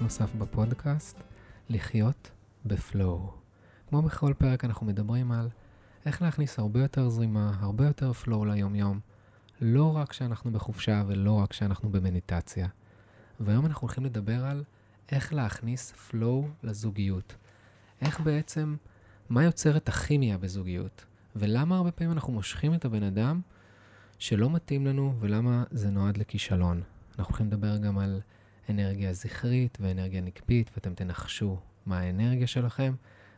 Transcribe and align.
נוסף 0.00 0.34
בפודקאסט, 0.34 1.16
לחיות 1.68 2.30
בפלואו. 2.66 3.32
כמו 3.88 4.02
בכל 4.02 4.32
פרק 4.38 4.64
אנחנו 4.64 4.86
מדברים 4.86 5.32
על 5.32 5.48
איך 6.06 6.22
להכניס 6.22 6.58
הרבה 6.58 6.80
יותר 6.82 7.08
זרימה, 7.08 7.52
הרבה 7.60 7.86
יותר 7.86 8.12
פלואו 8.12 8.44
ליום-יום, 8.44 9.00
לא 9.60 9.96
רק 9.96 10.08
כשאנחנו 10.08 10.52
בחופשה 10.52 11.02
ולא 11.06 11.32
רק 11.32 11.50
כשאנחנו 11.50 11.88
במדיטציה. 11.88 12.68
והיום 13.40 13.66
אנחנו 13.66 13.86
הולכים 13.86 14.04
לדבר 14.04 14.44
על 14.44 14.64
איך 15.12 15.32
להכניס 15.32 15.92
פלואו 15.92 16.48
לזוגיות. 16.62 17.34
איך 18.00 18.20
בעצם, 18.20 18.76
מה 19.28 19.44
יוצר 19.44 19.76
את 19.76 19.88
הכימיה 19.88 20.38
בזוגיות, 20.38 21.04
ולמה 21.36 21.76
הרבה 21.76 21.90
פעמים 21.90 22.12
אנחנו 22.12 22.32
מושכים 22.32 22.74
את 22.74 22.84
הבן 22.84 23.02
אדם 23.02 23.40
שלא 24.18 24.50
מתאים 24.50 24.86
לנו, 24.86 25.14
ולמה 25.20 25.64
זה 25.70 25.90
נועד 25.90 26.16
לכישלון. 26.16 26.82
אנחנו 27.18 27.32
הולכים 27.32 27.46
לדבר 27.46 27.76
גם 27.76 27.98
על 27.98 28.20
אנרגיה 28.70 29.12
זכרית 29.12 29.78
ואנרגיה 29.80 30.20
נקבית, 30.20 30.70
ואתם 30.74 30.94
תנחשו 30.94 31.58
מה 31.86 31.98
האנרגיה 31.98 32.46
שלכם, 32.46 32.94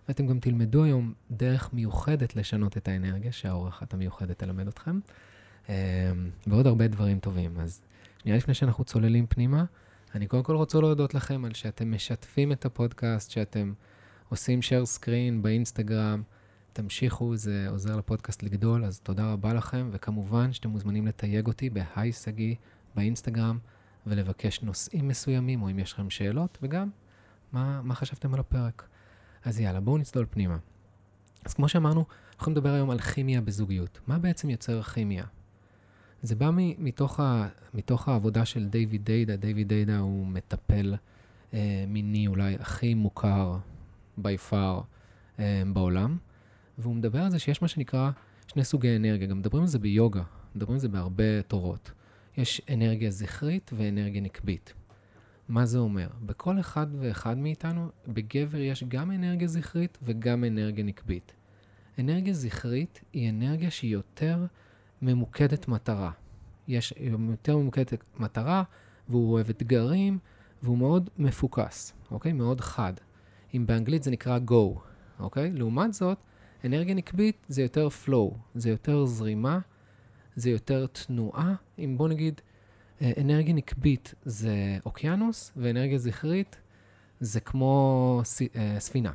ואתם 0.09 0.27
גם 0.27 0.41
תלמדו 0.41 0.85
היום 0.85 1.13
דרך 1.31 1.73
מיוחדת 1.73 2.37
לשנות 2.37 2.77
את 2.77 2.89
האנרגיה, 2.89 3.33
שהאורחת 3.33 3.95
המיוחדת 3.95 4.39
תלמד 4.39 4.69
אתכם, 4.69 4.99
אמ, 5.69 5.75
ועוד 6.47 6.67
הרבה 6.67 6.89
דברים 6.89 7.19
טובים. 7.19 7.59
אז 7.59 7.83
שנייה 8.23 8.37
לפני 8.37 8.55
שאנחנו 8.55 8.85
צוללים 8.85 9.27
פנימה, 9.27 9.65
אני 10.15 10.27
קודם 10.27 10.43
כל 10.43 10.57
רוצה 10.57 10.81
להודות 10.81 11.15
לכם 11.15 11.45
על 11.45 11.55
שאתם 11.55 11.93
משתפים 11.93 12.53
את 12.53 12.65
הפודקאסט, 12.65 13.31
שאתם 13.31 13.73
עושים 14.29 14.61
share 14.61 14.99
screen 14.99 15.43
באינסטגרם, 15.43 16.23
תמשיכו, 16.73 17.37
זה 17.37 17.67
עוזר 17.69 17.97
לפודקאסט 17.97 18.43
לגדול, 18.43 18.85
אז 18.85 19.01
תודה 19.01 19.33
רבה 19.33 19.55
לכם, 19.55 19.89
וכמובן 19.93 20.53
שאתם 20.53 20.69
מוזמנים 20.69 21.07
לתייג 21.07 21.47
אותי 21.47 21.71
בהיי 21.71 22.13
שגיא 22.13 22.55
באינסטגרם, 22.95 23.59
ולבקש 24.07 24.63
נושאים 24.63 25.09
מסוימים, 25.09 25.63
או 25.63 25.71
אם 25.71 25.79
יש 25.79 25.93
לכם 25.93 26.11
שאלות, 26.11 26.59
וגם 26.63 26.91
מה, 27.53 27.83
מה 27.83 27.95
חשבתם 27.95 28.35
על 28.35 28.41
הפרק. 28.41 28.89
אז 29.45 29.61
יאללה, 29.61 29.81
בואו 29.81 29.99
נצלול 29.99 30.27
פנימה. 30.31 30.57
אז 31.45 31.55
כמו 31.55 31.69
שאמרנו, 31.69 32.01
אנחנו 32.01 32.37
יכולים 32.41 32.57
לדבר 32.57 32.73
היום 32.73 32.91
על 32.91 32.99
כימיה 32.99 33.41
בזוגיות. 33.41 34.01
מה 34.07 34.19
בעצם 34.19 34.51
יוצר 34.51 34.83
כימיה? 34.83 35.25
זה 36.23 36.35
בא 36.35 36.51
מתוך, 36.55 37.21
ה, 37.21 37.49
מתוך 37.75 38.09
העבודה 38.09 38.45
של 38.45 38.69
דיוויד 38.69 39.05
דיידה. 39.05 39.37
דיוויד 39.37 39.69
דיידה 39.69 39.99
הוא 39.99 40.27
מטפל 40.27 40.95
אה, 41.55 41.85
מיני 41.89 42.27
אולי 42.27 42.55
הכי 42.55 42.95
מוכר 42.95 43.59
by 44.19 44.51
far 44.51 44.83
אה, 45.39 45.63
בעולם, 45.73 46.17
והוא 46.79 46.95
מדבר 46.95 47.23
על 47.23 47.31
זה 47.31 47.39
שיש 47.39 47.63
מה 47.63 47.69
שנקרא 47.69 48.11
שני 48.47 48.65
סוגי 48.65 48.97
אנרגיה. 48.97 49.27
גם 49.27 49.39
מדברים 49.39 49.63
על 49.63 49.69
זה 49.69 49.79
ביוגה, 49.79 50.23
מדברים 50.55 50.75
על 50.75 50.81
זה 50.81 50.89
בהרבה 50.89 51.43
תורות. 51.43 51.93
יש 52.37 52.63
אנרגיה 52.73 53.11
זכרית 53.11 53.71
ואנרגיה 53.77 54.21
נקבית. 54.21 54.75
מה 55.49 55.67
זה 55.67 55.79
אומר? 55.79 56.09
בכל 56.27 56.61
אחד 56.61 56.87
ואחד 56.99 57.39
מאיתנו, 57.39 57.89
בגבר 58.09 58.59
יש 58.59 58.85
גם 58.85 59.11
אנרגיה 59.11 59.49
זכרית 59.49 59.99
וגם 60.03 60.45
אנרגיה 60.45 60.85
נקבית. 60.85 61.33
אנרגיה 61.99 62.35
זכרית 62.35 63.01
היא 63.13 63.31
אנרגיה 63.31 63.71
שהיא 63.71 63.93
יותר 63.93 64.47
ממוקדת 65.03 65.69
מטרה. 65.69 66.11
יש 66.69 66.95
יותר 67.31 67.57
ממוקדת 67.57 68.05
מטרה, 68.19 68.63
והוא 69.09 69.33
אוהב 69.33 69.49
אתגרים, 69.51 70.19
והוא 70.63 70.79
מאוד 70.79 71.11
מפוקס, 71.19 71.95
אוקיי? 72.11 72.33
מאוד 72.33 72.61
חד. 72.61 72.93
אם 73.55 73.67
באנגלית 73.67 74.03
זה 74.03 74.11
נקרא 74.11 74.39
go, 74.49 74.79
אוקיי? 75.19 75.53
לעומת 75.53 75.95
זאת, 75.95 76.19
אנרגיה 76.65 76.95
נקבית 76.95 77.47
זה 77.49 77.63
יותר 77.63 77.89
flow, 78.05 78.37
זה 78.55 78.71
יותר 78.71 79.05
זרימה, 79.05 79.59
זה 80.37 80.51
יותר 80.51 80.87
תנועה. 80.87 81.55
אם 81.79 81.95
בוא 81.99 82.09
נגיד, 82.09 82.41
אה, 83.03 83.13
אנרגיה 83.21 83.55
נקבית 83.55 84.15
זה 84.25 84.79
אוקיינוס, 84.87 85.53
ואנרגיה 85.57 85.99
זכרית 85.99 86.61
זה 87.21 87.41
כמו 87.41 88.23
אה, 88.57 88.81
ספינה. 88.81 89.13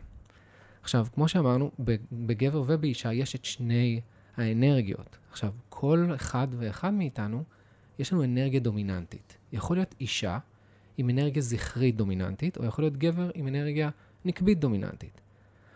עכשיו, 0.81 1.07
כמו 1.13 1.27
שאמרנו, 1.27 1.71
בגבר 2.11 2.63
ובאישה 2.67 3.13
יש 3.13 3.35
את 3.35 3.45
שני 3.45 4.01
האנרגיות. 4.37 5.17
עכשיו, 5.31 5.53
כל 5.69 6.07
אחד 6.15 6.47
ואחד 6.51 6.93
מאיתנו, 6.93 7.43
יש 7.99 8.13
לנו 8.13 8.23
אנרגיה 8.23 8.59
דומיננטית. 8.59 9.37
יכול 9.51 9.77
להיות 9.77 9.95
אישה 9.99 10.37
עם 10.97 11.09
אנרגיה 11.09 11.41
זכרית 11.41 11.95
דומיננטית, 11.95 12.57
או 12.57 12.65
יכול 12.65 12.83
להיות 12.83 12.97
גבר 12.97 13.29
עם 13.33 13.47
אנרגיה 13.47 13.89
נקבית 14.25 14.59
דומיננטית. 14.59 15.21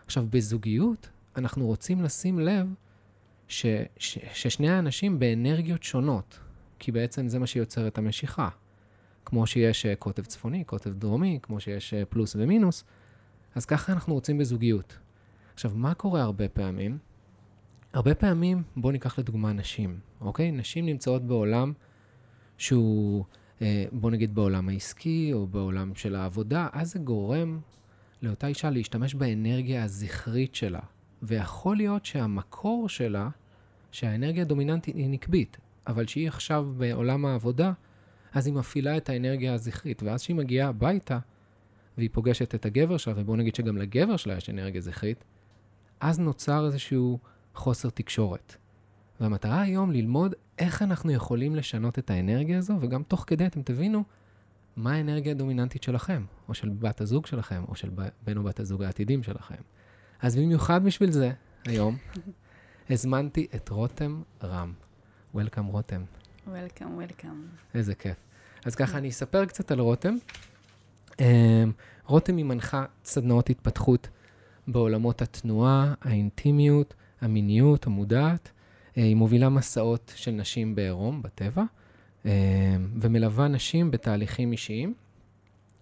עכשיו, 0.06 0.26
בזוגיות, 0.30 1.08
אנחנו 1.36 1.66
רוצים 1.66 2.02
לשים 2.02 2.38
לב 2.38 2.66
ש, 3.52 3.66
ש, 3.96 4.18
ששני 4.32 4.70
האנשים 4.70 5.18
באנרגיות 5.18 5.82
שונות, 5.82 6.38
כי 6.78 6.92
בעצם 6.92 7.28
זה 7.28 7.38
מה 7.38 7.46
שיוצר 7.46 7.86
את 7.86 7.98
המשיכה. 7.98 8.48
כמו 9.24 9.46
שיש 9.46 9.86
אה, 9.86 9.96
קוטב 9.96 10.24
צפוני, 10.24 10.64
קוטב 10.64 10.92
דרומי, 10.92 11.38
כמו 11.42 11.60
שיש 11.60 11.94
אה, 11.94 12.04
פלוס 12.04 12.36
ומינוס, 12.36 12.84
אז 13.54 13.66
ככה 13.66 13.92
אנחנו 13.92 14.14
רוצים 14.14 14.38
בזוגיות. 14.38 14.98
עכשיו, 15.54 15.70
מה 15.74 15.94
קורה 15.94 16.22
הרבה 16.22 16.48
פעמים? 16.48 16.98
הרבה 17.92 18.14
פעמים, 18.14 18.62
בואו 18.76 18.92
ניקח 18.92 19.18
לדוגמה 19.18 19.52
נשים, 19.52 19.98
אוקיי? 20.20 20.52
נשים 20.52 20.86
נמצאות 20.86 21.26
בעולם 21.26 21.72
שהוא, 22.58 23.24
אה, 23.62 23.84
בואו 23.92 24.12
נגיד 24.12 24.34
בעולם 24.34 24.68
העסקי 24.68 25.30
או 25.32 25.46
בעולם 25.46 25.94
של 25.94 26.14
העבודה, 26.14 26.68
אז 26.72 26.92
זה 26.92 26.98
גורם 26.98 27.60
לאותה 28.22 28.46
אישה 28.46 28.70
להשתמש 28.70 29.14
באנרגיה 29.14 29.84
הזכרית 29.84 30.54
שלה. 30.54 30.80
ויכול 31.22 31.76
להיות 31.76 32.04
שהמקור 32.04 32.88
שלה, 32.88 33.28
שהאנרגיה 33.92 34.42
הדומיננטית 34.42 34.96
היא 34.96 35.10
נקבית, 35.10 35.56
אבל 35.86 36.06
שהיא 36.06 36.28
עכשיו 36.28 36.66
בעולם 36.76 37.26
העבודה, 37.26 37.72
אז 38.32 38.46
היא 38.46 38.54
מפעילה 38.54 38.96
את 38.96 39.08
האנרגיה 39.08 39.54
הזכרית, 39.54 40.02
ואז 40.02 40.22
כשהיא 40.22 40.36
מגיעה 40.36 40.68
הביתה, 40.68 41.18
והיא 41.98 42.10
פוגשת 42.12 42.54
את 42.54 42.66
הגבר 42.66 42.96
שלה, 42.96 43.14
ובואו 43.16 43.36
נגיד 43.36 43.54
שגם 43.54 43.76
לגבר 43.76 44.16
שלה 44.16 44.36
יש 44.36 44.50
אנרגיה 44.50 44.80
זכרית, 44.80 45.24
אז 46.00 46.18
נוצר 46.18 46.66
איזשהו 46.66 47.18
חוסר 47.54 47.90
תקשורת. 47.90 48.56
והמטרה 49.20 49.60
היום 49.60 49.90
ללמוד 49.90 50.34
איך 50.58 50.82
אנחנו 50.82 51.12
יכולים 51.12 51.56
לשנות 51.56 51.98
את 51.98 52.10
האנרגיה 52.10 52.58
הזו, 52.58 52.74
וגם 52.80 53.02
תוך 53.02 53.24
כדי 53.26 53.46
אתם 53.46 53.62
תבינו 53.62 54.04
מה 54.76 54.92
האנרגיה 54.92 55.32
הדומיננטית 55.32 55.82
שלכם, 55.82 56.24
או 56.48 56.54
של 56.54 56.68
בת 56.68 57.00
הזוג 57.00 57.26
שלכם, 57.26 57.64
או 57.68 57.76
של 57.76 57.90
בן 58.24 58.36
או 58.36 58.42
בת 58.42 58.60
הזוג 58.60 58.82
העתידים 58.82 59.22
שלכם. 59.22 59.54
אז 60.20 60.36
במיוחד 60.36 60.84
בשביל 60.84 61.10
זה, 61.10 61.32
היום, 61.64 61.96
הזמנתי 62.92 63.46
את 63.54 63.68
רותם 63.68 64.22
רם. 64.42 64.72
Welcome, 65.34 65.66
רותם. 65.70 66.02
Welcome, 66.46 66.80
welcome. 66.80 67.26
איזה 67.74 67.94
כיף. 67.94 68.16
אז 68.64 68.74
ככה, 68.74 68.98
אני 68.98 69.08
אספר 69.08 69.44
קצת 69.44 69.70
על 69.70 69.80
רותם. 69.80 70.14
אמ, 71.20 71.72
רותם 72.06 72.36
היא 72.36 72.44
מנחה 72.44 72.84
סדנאות 73.04 73.50
התפתחות 73.50 74.08
בעולמות 74.68 75.22
התנועה, 75.22 75.94
האינטימיות, 76.00 76.94
המיניות, 77.20 77.86
המודעת. 77.86 78.50
אה, 78.98 79.02
היא 79.02 79.16
מובילה 79.16 79.48
מסעות 79.48 80.12
של 80.16 80.30
נשים 80.30 80.74
בעירום, 80.74 81.22
בטבע, 81.22 81.62
אמ, 82.24 82.30
ומלווה 83.00 83.48
נשים 83.48 83.90
בתהליכים 83.90 84.52
אישיים. 84.52 84.94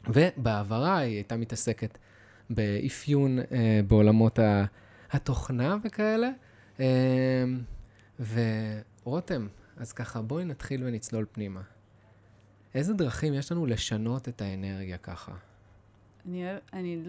ובעברה 0.09 0.99
היא 0.99 1.15
הייתה 1.15 1.37
מתעסקת 1.37 1.99
באפיון 2.51 3.39
אה, 3.39 3.81
בעולמות 3.87 4.39
התוכנה 5.13 5.77
וכאלה. 5.85 6.31
אמ, 6.81 7.63
ורותם, 8.33 9.49
אז 9.77 9.93
ככה, 9.93 10.23
בואי 10.23 10.45
נתחיל 10.45 10.85
ונצלול 10.85 11.27
פנימה. 11.33 11.63
איזה 12.75 12.95
דרכים 12.95 13.35
יש 13.35 13.53
לנו 13.53 13.67
לשנות 13.67 14.29
את 14.29 14.43
האנרגיה 14.43 14.99
ככה? 14.99 15.33
אני, 16.27 16.51
אוהב, 16.51 16.59
אני 16.73 17.03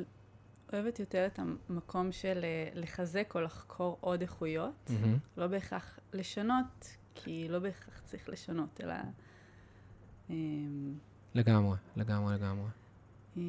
אוהבת 0.74 1.00
יותר 1.00 1.26
את 1.26 1.40
המקום 1.40 2.12
של 2.12 2.40
אה, 2.44 2.70
לחזק 2.74 3.32
או 3.36 3.42
לחקור 3.42 3.98
עוד 4.02 4.22
איכויות, 4.22 4.88
mm-hmm. 4.90 5.38
לא 5.38 5.48
בהכרח 5.48 6.00
לשנות, 6.14 6.98
כי 7.16 7.48
לא 7.50 7.60
בהכרח 7.60 8.02
צריך 8.04 8.30
לשנות, 8.30 8.82
אלא... 8.84 8.94
אמ, 10.30 10.94
לגמרי, 11.34 11.78
לגמרי, 11.96 12.36
לגמרי. 12.36 12.70
אה, 13.38 13.44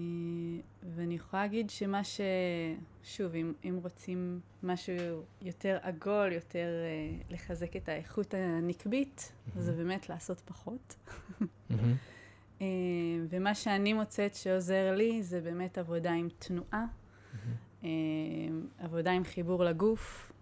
ואני 0.94 1.14
יכולה 1.14 1.42
להגיד 1.42 1.70
שמה 1.70 2.04
ש... 2.04 2.20
שוב, 3.04 3.34
אם, 3.34 3.52
אם 3.64 3.78
רוצים 3.82 4.40
משהו 4.62 4.94
יותר 5.42 5.78
עגול, 5.82 6.32
יותר 6.32 6.68
uh, 7.28 7.32
לחזק 7.32 7.76
את 7.76 7.88
האיכות 7.88 8.34
הנקבית, 8.34 9.32
mm-hmm. 9.32 9.60
זה 9.60 9.72
באמת 9.72 10.08
לעשות 10.08 10.40
פחות. 10.40 10.96
mm-hmm. 11.40 12.62
ומה 13.30 13.54
שאני 13.54 13.92
מוצאת 13.92 14.34
שעוזר 14.34 14.94
לי 14.96 15.22
זה 15.22 15.40
באמת 15.40 15.78
עבודה 15.78 16.12
עם 16.12 16.28
תנועה, 16.38 16.84
mm-hmm. 16.84 17.86
עבודה 18.78 19.12
עם 19.12 19.24
חיבור 19.24 19.64
לגוף, 19.64 20.32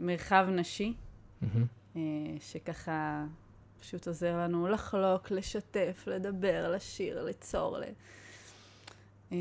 מרחב 0.00 0.46
נשי, 0.50 0.94
mm-hmm. 1.42 1.96
שככה 2.40 3.24
פשוט 3.80 4.06
עוזר 4.06 4.36
לנו 4.36 4.68
לחלוק, 4.68 5.30
לשתף, 5.30 6.04
לדבר, 6.06 6.72
לשיר, 6.74 7.24
ליצור, 7.24 7.78
אה, 9.32 9.36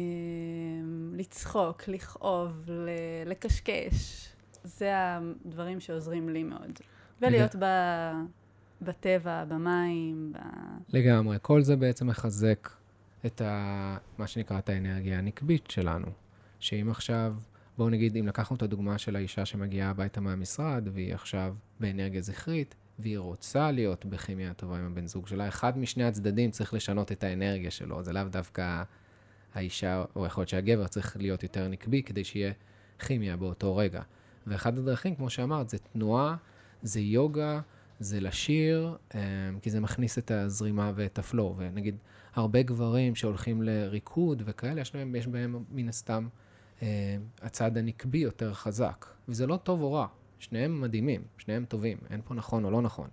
לצחוק, 1.13 1.87
לכאוב, 1.87 2.69
לקשקש. 3.25 4.29
זה 4.63 4.91
הדברים 4.95 5.79
שעוזרים 5.79 6.29
לי 6.29 6.43
מאוד. 6.43 6.79
ולהיות 7.21 7.55
ב... 7.59 7.65
בטבע, 8.81 9.45
במים, 9.45 10.33
ב... 10.33 10.37
לגמרי. 10.89 11.37
כל 11.41 11.61
זה 11.61 11.75
בעצם 11.75 12.07
מחזק 12.07 12.69
את 13.25 13.41
ה, 13.41 13.97
מה 14.17 14.27
שנקרא 14.27 14.59
את 14.59 14.69
האנרגיה 14.69 15.17
הנקבית 15.17 15.71
שלנו. 15.71 16.07
שאם 16.59 16.89
עכשיו, 16.89 17.35
בואו 17.77 17.89
נגיד, 17.89 18.17
אם 18.17 18.27
לקחנו 18.27 18.55
את 18.55 18.61
הדוגמה 18.61 18.97
של 18.97 19.15
האישה 19.15 19.45
שמגיעה 19.45 19.89
הביתה 19.89 20.21
מהמשרד, 20.21 20.87
והיא 20.93 21.13
עכשיו 21.13 21.55
באנרגיה 21.79 22.21
זכרית, 22.21 22.75
והיא 22.99 23.17
רוצה 23.17 23.71
להיות 23.71 24.05
בכימיה 24.05 24.53
טובה 24.53 24.79
עם 24.79 24.85
הבן 24.85 25.07
זוג 25.07 25.27
שלה, 25.27 25.47
אחד 25.47 25.77
משני 25.77 26.03
הצדדים 26.03 26.51
צריך 26.51 26.73
לשנות 26.73 27.11
את 27.11 27.23
האנרגיה 27.23 27.71
שלו. 27.71 28.03
זה 28.03 28.13
לאו 28.13 28.23
דווקא 28.23 28.83
האישה, 29.53 30.03
או 30.15 30.25
יכול 30.25 30.41
להיות 30.41 30.49
שהגבר 30.49 30.87
צריך 30.87 31.17
להיות 31.17 31.43
יותר 31.43 31.67
נקבי 31.67 32.03
כדי 32.03 32.23
שיהיה 32.23 32.53
כימיה 32.99 33.37
באותו 33.37 33.75
רגע. 33.75 34.01
ואחד 34.47 34.77
הדרכים, 34.77 35.15
כמו 35.15 35.29
שאמרת, 35.29 35.69
זה 35.69 35.77
תנועה, 35.77 36.35
זה 36.81 36.99
יוגה, 36.99 37.61
זה 37.99 38.19
לשיר, 38.19 38.97
אמ, 39.15 39.19
כי 39.61 39.69
זה 39.69 39.79
מכניס 39.79 40.17
את 40.17 40.31
הזרימה 40.31 40.91
ואת 40.95 41.19
הפלואו. 41.19 41.55
ונגיד, 41.57 41.95
הרבה 42.35 42.63
גברים 42.63 43.15
שהולכים 43.15 43.61
לריקוד 43.61 44.43
וכאלה, 44.45 44.81
יש, 44.81 44.95
להם, 44.95 45.15
יש 45.15 45.27
בהם 45.27 45.63
מן 45.71 45.89
הסתם 45.89 46.27
אמ, 46.81 46.87
הצד 47.41 47.77
הנקבי 47.77 48.17
יותר 48.17 48.53
חזק. 48.53 49.05
וזה 49.27 49.47
לא 49.47 49.57
טוב 49.57 49.81
או 49.81 49.93
רע, 49.93 50.07
שניהם 50.39 50.81
מדהימים, 50.81 51.21
שניהם 51.37 51.65
טובים, 51.65 51.97
אין 52.09 52.21
פה 52.25 52.33
נכון 52.33 52.65
או 52.65 52.71
לא 52.71 52.81
נכון. 52.81 53.07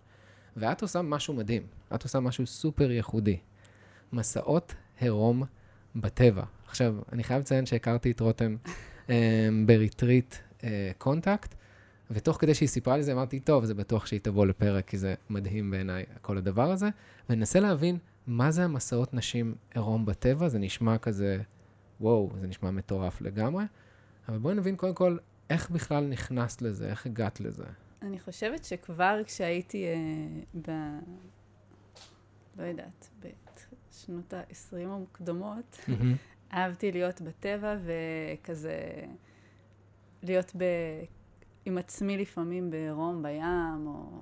ואת 0.56 0.82
עושה 0.82 1.02
משהו 1.02 1.34
מדהים, 1.34 1.62
את 1.94 2.02
עושה 2.02 2.20
משהו 2.20 2.46
סופר 2.46 2.90
ייחודי. 2.90 3.38
מסעות 4.12 4.74
עירום 5.00 5.44
בטבע. 5.96 6.44
עכשיו, 6.66 6.96
אני 7.12 7.24
חייב 7.24 7.40
לציין 7.40 7.66
שהכרתי 7.66 8.10
את 8.10 8.20
רותם 8.20 8.56
אמ, 9.08 9.14
בריטריט 9.66 10.34
contact, 10.98 11.54
ותוך 12.10 12.36
כדי 12.40 12.54
שהיא 12.54 12.68
סיפרה 12.68 12.96
לי 12.96 13.02
זה, 13.02 13.12
אמרתי, 13.12 13.40
טוב, 13.40 13.64
זה 13.64 13.74
בטוח 13.74 14.06
שהיא 14.06 14.20
תבוא 14.20 14.46
לפרק, 14.46 14.88
כי 14.88 14.98
זה 14.98 15.14
מדהים 15.30 15.70
בעיניי, 15.70 16.04
כל 16.22 16.38
הדבר 16.38 16.70
הזה. 16.70 16.88
וננסה 17.30 17.60
להבין 17.60 17.98
מה 18.26 18.50
זה 18.50 18.64
המסעות 18.64 19.14
נשים 19.14 19.54
עירום 19.74 20.06
בטבע, 20.06 20.48
זה 20.48 20.58
נשמע 20.58 20.98
כזה, 20.98 21.38
וואו, 22.00 22.30
זה 22.40 22.46
נשמע 22.46 22.70
מטורף 22.70 23.20
לגמרי. 23.20 23.64
אבל 24.28 24.38
בואי 24.38 24.54
נבין 24.54 24.76
קודם 24.76 24.94
כל, 24.94 25.16
איך 25.52 25.70
בכלל 25.70 26.06
נכנסת 26.06 26.62
לזה, 26.62 26.90
איך 26.90 27.06
הגעת 27.06 27.40
לזה. 27.40 27.64
אני 28.02 28.20
חושבת 28.20 28.64
שכבר 28.64 29.20
כשהייתי 29.26 29.84
אה, 29.86 30.60
ב... 30.62 30.70
לא 32.58 32.62
יודעת, 32.62 33.10
בשנות 33.20 34.32
ה-20 34.32 34.76
המוקדמות, 34.76 35.78
אהבתי 36.52 36.92
להיות 36.92 37.20
בטבע 37.20 37.76
וכזה 37.84 38.78
להיות 40.22 40.52
ב... 40.56 40.64
עם 41.64 41.78
עצמי 41.78 42.18
לפעמים 42.18 42.70
בעירום 42.70 43.22
בים, 43.22 43.86
או 43.86 44.20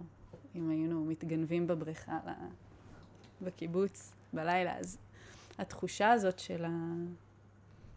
אם 0.55 0.71
היינו 0.71 1.05
מתגנבים 1.05 1.67
בבריכה 1.67 2.19
ל... 2.27 2.31
בקיבוץ 3.43 4.13
בלילה, 4.33 4.79
אז 4.79 4.99
התחושה 5.59 6.11
הזאת 6.11 6.39
של 6.39 6.65
ה... 6.65 6.71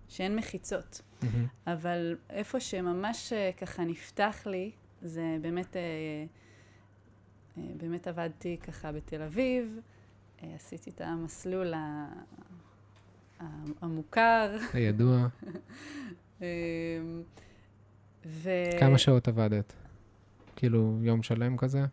שאין 0.10 0.36
מחיצות. 0.36 1.02
Mm-hmm. 1.02 1.26
אבל 1.68 2.18
איפה 2.30 2.60
שממש 2.60 3.34
אה, 3.34 3.52
ככה 3.58 3.84
נפתח 3.84 4.44
לי, 4.46 4.72
זה 5.02 5.38
באמת, 5.42 5.76
אה, 5.76 5.82
אה, 7.58 7.64
באמת 7.78 8.08
עבדתי 8.08 8.58
ככה 8.58 8.92
בתל 8.92 9.22
אביב, 9.22 9.80
עשיתי 10.42 10.90
את 10.90 11.02
המסלול 11.02 11.74
המוכר. 13.82 14.58
הידוע. 14.74 15.28
ו... 18.26 18.50
כמה 18.80 18.98
שעות 18.98 19.28
עבדת? 19.28 19.74
כאילו, 20.56 20.98
יום 21.02 21.24
שלם 21.24 21.58
כזה? 21.58 21.86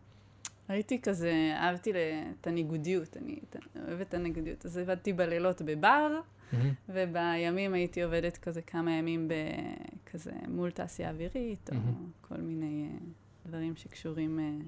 הייתי 0.67 1.01
כזה, 1.01 1.53
אהבתי 1.55 1.91
את 2.39 2.47
הניגודיות, 2.47 3.17
אני 3.17 3.39
אוהבת 3.87 4.07
את 4.09 4.13
הניגודיות. 4.13 4.65
אז 4.65 4.77
עבדתי 4.77 5.13
בלילות 5.13 5.61
בבר, 5.61 6.19
mm-hmm. 6.51 6.89
ובימים 6.89 7.73
הייתי 7.73 8.03
עובדת 8.03 8.37
כזה 8.37 8.61
כמה 8.61 8.91
ימים 8.91 9.31
כזה 10.05 10.31
מול 10.47 10.71
תעשייה 10.71 11.09
אווירית, 11.09 11.69
mm-hmm. 11.69 11.75
או 11.75 11.91
כל 12.21 12.41
מיני 12.41 12.89
uh, 12.89 13.47
דברים 13.47 13.75
שקשורים... 13.75 14.39
Uh, 14.39 14.65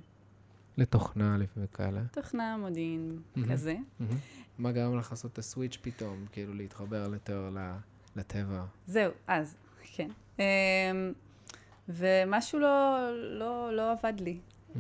לתוכנה 0.77 1.37
וכאלה. 1.57 2.01
תוכנה, 2.11 2.57
מודיעין, 2.57 3.19
mm-hmm. 3.19 3.51
כזה. 3.51 3.75
Mm-hmm. 3.75 4.15
מה 4.57 4.71
גרם 4.71 4.97
לך 4.97 5.11
לעשות 5.11 5.33
את 5.33 5.37
הסוויץ' 5.37 5.77
פתאום, 5.81 6.25
כאילו 6.31 6.53
להתחבר 6.53 7.09
יותר 7.13 7.49
לטבע? 8.15 8.65
זהו, 8.87 9.11
אז, 9.27 9.55
כן. 9.83 10.09
Um, 10.37 10.41
ומשהו 11.89 12.59
לא, 12.59 12.97
לא, 13.13 13.75
לא 13.75 13.91
עבד 13.91 14.19
לי. 14.19 14.37
Mm-hmm. 14.75 14.77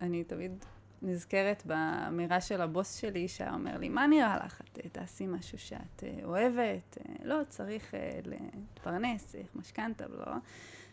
ואני 0.00 0.24
תמיד 0.24 0.52
נזכרת 1.02 1.62
באמירה 1.66 2.40
של 2.40 2.60
הבוס 2.60 2.96
שלי, 2.96 3.28
שהיה 3.28 3.54
אומר 3.54 3.78
לי, 3.78 3.88
מה 3.88 4.06
נראה 4.06 4.44
לך? 4.44 4.60
את 4.60 4.78
תעשי 4.92 5.26
משהו 5.26 5.58
שאת 5.58 6.04
אה, 6.04 6.24
אוהבת? 6.24 6.98
אה, 6.98 7.14
לא, 7.24 7.40
צריך 7.48 7.94
אה, 7.94 8.20
להתפרנס, 8.24 9.26
צריך 9.26 9.46
משכנתה 9.54 10.04
ולא. 10.10 10.34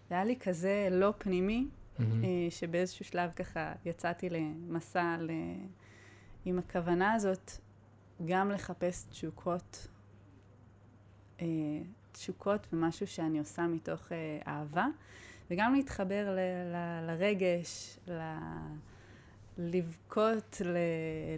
והיה 0.09 0.23
לי 0.23 0.35
כזה 0.39 0.87
לא 0.91 1.13
פנימי, 1.17 1.67
mm-hmm. 1.67 2.03
שבאיזשהו 2.49 3.05
שלב 3.05 3.31
ככה 3.35 3.73
יצאתי 3.85 4.29
למסע 4.29 5.17
ל... 5.19 5.31
עם 6.45 6.59
הכוונה 6.59 7.13
הזאת 7.13 7.51
גם 8.25 8.51
לחפש 8.51 9.03
תשוקות 9.03 9.87
תשוקות 12.11 12.67
ומשהו 12.73 13.07
שאני 13.07 13.39
עושה 13.39 13.67
מתוך 13.67 14.11
אה, 14.11 14.39
אהבה, 14.47 14.87
וגם 15.51 15.73
להתחבר 15.73 16.35
ל- 16.35 16.39
ל- 16.75 17.07
לרגש, 17.07 17.97
ל- 18.07 18.37
לבכות, 19.59 20.61
ל- 20.65 20.77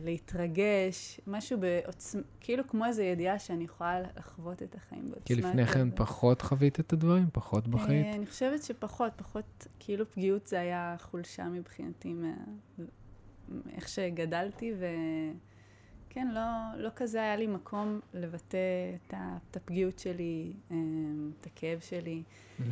להתרגש, 0.03 1.19
משהו 1.27 1.59
בעוצמה, 1.59 2.21
כאילו 2.39 2.67
כמו 2.67 2.85
איזו 2.85 3.01
ידיעה 3.01 3.39
שאני 3.39 3.63
יכולה 3.63 4.01
לחוות 4.17 4.63
את 4.63 4.75
החיים 4.75 5.01
בעוצמה. 5.01 5.25
כי 5.25 5.35
לפני 5.35 5.65
כן 5.65 5.87
פחות 5.95 6.41
חווית 6.41 6.79
את 6.79 6.93
הדברים? 6.93 7.25
פחות? 7.33 7.63
אה, 7.89 8.15
אני 8.15 8.25
חושבת 8.25 8.63
שפחות, 8.63 9.11
פחות, 9.15 9.67
כאילו 9.79 10.11
פגיעות 10.11 10.47
זה 10.47 10.59
היה 10.59 10.95
חולשה 10.99 11.49
מבחינתי, 11.49 12.13
מה... 12.13 12.33
איך 13.75 13.87
שגדלתי, 13.87 14.73
ו... 14.79 14.85
כן, 16.09 16.27
לא, 16.33 16.41
לא 16.77 16.89
כזה 16.95 17.21
היה 17.21 17.35
לי 17.35 17.47
מקום 17.47 17.99
לבטא 18.13 18.57
את, 18.95 19.13
את 19.51 19.55
הפגיעות 19.55 19.99
שלי, 19.99 20.53
אמ, 20.71 21.31
את 21.39 21.45
הכאב 21.45 21.79
שלי. 21.79 22.23
Mm-hmm. 22.23 22.63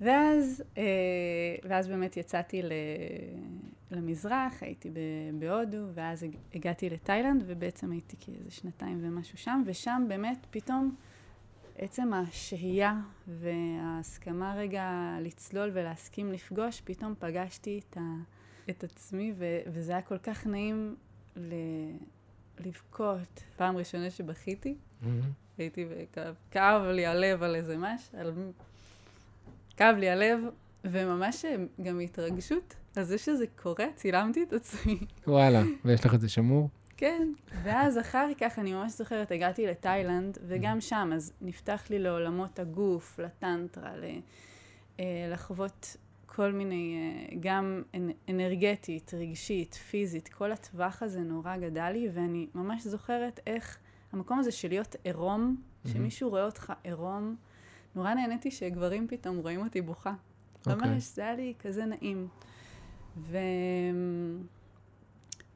ואז, 0.00 0.64
אה, 0.78 0.82
ואז 1.68 1.88
באמת 1.88 2.16
יצאתי 2.16 2.62
למזרח, 3.92 4.62
הייתי 4.62 4.90
בהודו, 5.38 5.86
ואז 5.94 6.26
הגעתי 6.54 6.90
לתאילנד, 6.90 7.44
ובעצם 7.46 7.92
הייתי 7.92 8.16
כאיזה 8.20 8.50
שנתיים 8.50 8.98
ומשהו 9.02 9.38
שם, 9.38 9.62
ושם 9.66 10.04
באמת 10.08 10.46
פתאום 10.50 10.94
עצם 11.78 12.12
השהייה 12.14 13.00
וההסכמה 13.28 14.54
רגע 14.54 15.16
לצלול 15.20 15.70
ולהסכים 15.72 16.32
לפגוש, 16.32 16.80
פתאום 16.80 17.14
פגשתי 17.18 17.80
את, 17.88 17.96
ה, 17.96 18.00
את 18.70 18.84
עצמי, 18.84 19.32
ו, 19.36 19.58
וזה 19.66 19.92
היה 19.92 20.02
כל 20.02 20.18
כך 20.18 20.46
נעים 20.46 20.96
ל... 21.36 21.54
לבכות. 22.60 23.42
פעם 23.56 23.76
ראשונה 23.76 24.10
שבכיתי, 24.10 24.74
mm-hmm. 24.74 25.06
הייתי 25.58 25.86
וכאב 25.88 26.82
לי 26.82 27.06
הלב 27.06 27.42
על 27.42 27.54
איזה 27.54 27.76
משהו, 27.78 28.18
על... 28.18 28.32
כאב 29.76 29.96
לי 29.96 30.10
הלב, 30.10 30.40
וממש 30.84 31.44
גם 31.82 32.00
התרגשות 32.00 32.74
על 32.96 33.04
זה 33.04 33.18
שזה 33.18 33.44
קורה, 33.62 33.86
צילמתי 33.94 34.42
את 34.42 34.52
עצמי. 34.52 34.98
וואלה, 35.26 35.62
ויש 35.84 36.06
לך 36.06 36.14
את 36.14 36.20
זה 36.20 36.28
שמור? 36.28 36.68
כן, 36.96 37.28
ואז 37.62 37.98
אחר 37.98 38.28
כך, 38.40 38.58
אני 38.58 38.72
ממש 38.72 38.92
זוכרת, 38.92 39.30
הגעתי 39.30 39.66
לתאילנד, 39.66 40.38
וגם 40.46 40.80
שם, 40.80 41.10
אז 41.14 41.32
נפתח 41.40 41.82
לי 41.90 41.98
לעולמות 41.98 42.58
הגוף, 42.58 43.18
לטנטרה, 43.18 43.92
אה, 45.00 45.04
לחוות 45.32 45.96
כל 46.26 46.52
מיני, 46.52 46.96
אה, 46.96 47.36
גם 47.40 47.82
אנרגטית, 48.28 49.14
רגשית, 49.14 49.74
פיזית, 49.74 50.28
כל 50.28 50.52
הטווח 50.52 51.02
הזה 51.02 51.20
נורא 51.20 51.56
גדל 51.56 51.90
לי, 51.92 52.08
ואני 52.14 52.46
ממש 52.54 52.86
זוכרת 52.86 53.40
איך 53.46 53.78
המקום 54.12 54.38
הזה 54.38 54.50
של 54.50 54.68
להיות 54.68 54.96
עירום. 55.04 55.56
שמישהו 55.86 56.30
רואה 56.30 56.44
אותך 56.44 56.72
עירום, 56.84 57.36
נורא 57.94 58.14
נהניתי 58.14 58.50
שגברים 58.50 59.06
פתאום 59.08 59.36
רואים 59.36 59.60
אותי 59.60 59.80
בוכה. 59.80 60.12
Okay. 60.66 60.70
אוקיי. 60.70 60.90
ממש, 60.90 61.04
זה 61.14 61.22
היה 61.22 61.34
לי 61.34 61.54
כזה 61.58 61.84
נעים. 61.84 62.28
ו... 63.16 63.38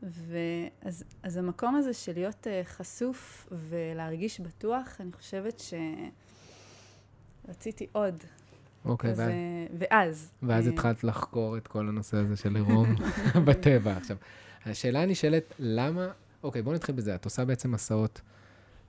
ואז 0.03 1.05
אז 1.23 1.37
המקום 1.37 1.75
הזה 1.75 1.93
של 1.93 2.13
להיות 2.13 2.47
uh, 2.47 2.67
חשוף 2.69 3.49
ולהרגיש 3.53 4.41
בטוח, 4.41 4.97
אני 5.01 5.13
חושבת 5.13 5.63
שרציתי 7.47 7.87
עוד. 7.93 8.25
אוקיי, 8.85 9.13
ואז... 9.17 9.31
ואז. 9.79 10.33
ואז 10.43 10.67
אה, 10.67 10.73
התחלת 10.73 11.05
לחקור 11.05 11.57
את 11.57 11.67
כל 11.69 11.89
הנושא 11.89 12.17
הזה 12.17 12.37
של 12.37 12.57
עירום 12.57 12.95
בטבע. 13.47 13.97
עכשיו, 13.97 14.17
השאלה 14.67 15.03
הנשאלת, 15.03 15.55
למה... 15.59 16.09
אוקיי, 16.43 16.63
בוא 16.63 16.75
נתחיל 16.75 16.95
בזה. 16.95 17.15
את 17.15 17.25
עושה 17.25 17.45
בעצם 17.45 17.73
מסעות 17.73 18.21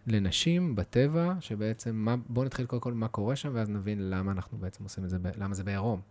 לנשים 0.07 0.75
בטבע, 0.75 1.33
שבעצם, 1.39 1.95
מה... 1.95 2.15
בוא 2.29 2.45
נתחיל 2.45 2.65
קודם 2.65 2.81
כל 2.81 2.93
מה 2.93 3.07
קורה 3.07 3.35
שם, 3.35 3.51
ואז 3.53 3.69
נבין 3.69 4.09
למה 4.09 4.31
אנחנו 4.31 4.57
בעצם 4.57 4.83
עושים 4.83 5.03
את 5.03 5.09
זה. 5.09 5.17
למה 5.37 5.53
זה 5.53 5.63
בעירום. 5.63 6.01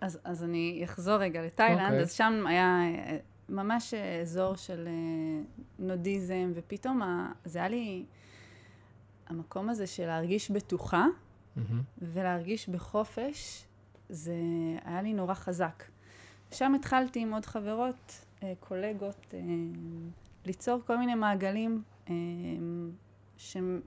אז, 0.00 0.18
אז 0.24 0.44
אני 0.44 0.80
אחזור 0.84 1.16
רגע 1.16 1.42
לתאילנד, 1.42 1.80
okay. 1.80 1.84
אוקיי. 1.84 2.00
אז 2.00 2.12
שם 2.12 2.44
היה, 2.46 2.80
ממש 3.48 3.94
אזור 4.22 4.56
של 4.56 4.88
אה, 4.88 5.42
נודיזם, 5.78 6.52
ופתאום 6.54 7.02
ה... 7.02 7.32
זה 7.44 7.58
היה 7.58 7.68
לי 7.68 8.04
המקום 9.28 9.68
הזה 9.68 9.86
של 9.86 10.06
להרגיש 10.06 10.50
בטוחה 10.50 11.06
מהמם. 11.56 11.82
ולהרגיש 12.02 12.68
בחופש, 12.68 13.64
זה 14.08 14.34
היה 14.84 15.02
לי 15.02 15.12
נורא 15.12 15.34
חזק. 15.34 15.84
שם 16.50 16.74
התחלתי 16.74 17.20
עם 17.20 17.32
עוד 17.32 17.46
חברות, 17.46 18.24
אה, 18.42 18.52
קולגות, 18.60 19.34
אה, 19.34 19.40
ליצור 20.46 20.80
כל 20.86 20.98
מיני 20.98 21.14
מעגלים, 21.14 21.82
אה, 23.36 23.40
שהם 23.40 23.80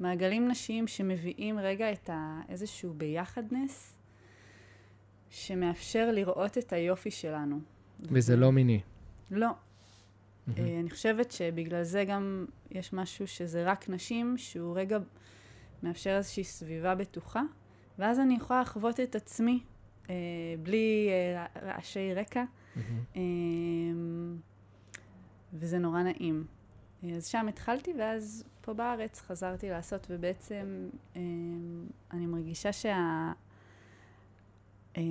מעגלים 0.00 0.48
נשיים 0.48 0.86
שמביאים 0.86 1.58
רגע 1.58 1.92
את 1.92 2.10
ה... 2.10 2.40
איזשהו 2.48 2.94
ביחדנס, 2.94 3.94
שמאפשר 5.30 6.10
לראות 6.12 6.58
את 6.58 6.72
היופי 6.72 7.10
שלנו. 7.10 7.60
וזה 8.00 8.36
לא 8.36 8.52
מיני. 8.52 8.80
לא. 9.30 9.50
אה, 10.58 10.80
אני 10.80 10.90
חושבת 10.90 11.30
שבגלל 11.30 11.82
זה 11.82 12.04
גם 12.04 12.46
יש 12.70 12.92
משהו 12.92 13.26
שזה 13.26 13.64
רק 13.64 13.88
נשים, 13.88 14.38
שהוא 14.38 14.78
רגע 14.78 14.98
מאפשר 15.82 16.10
איזושהי 16.10 16.44
סביבה 16.44 16.94
בטוחה, 16.94 17.42
ואז 17.98 18.20
אני 18.20 18.34
יכולה 18.34 18.60
לחוות 18.60 19.00
את 19.00 19.14
עצמי 19.14 19.60
אה, 20.10 20.14
בלי 20.62 21.08
אה, 21.10 21.46
רעשי 21.62 22.14
רקע, 22.14 22.44
מהמם. 22.76 23.00
אה, 23.16 23.22
וזה 25.52 25.78
נורא 25.78 26.02
נעים. 26.02 26.44
אז 27.14 27.26
שם 27.26 27.46
התחלתי, 27.48 27.92
ואז 27.98 28.44
פה 28.60 28.72
בארץ 28.72 29.20
חזרתי 29.20 29.70
לעשות, 29.70 30.06
ובעצם 30.10 30.88
אה, 31.16 31.20
אני 32.12 32.26
מרגישה 32.26 32.72
שה... 32.72 33.32
אה, 34.96 35.02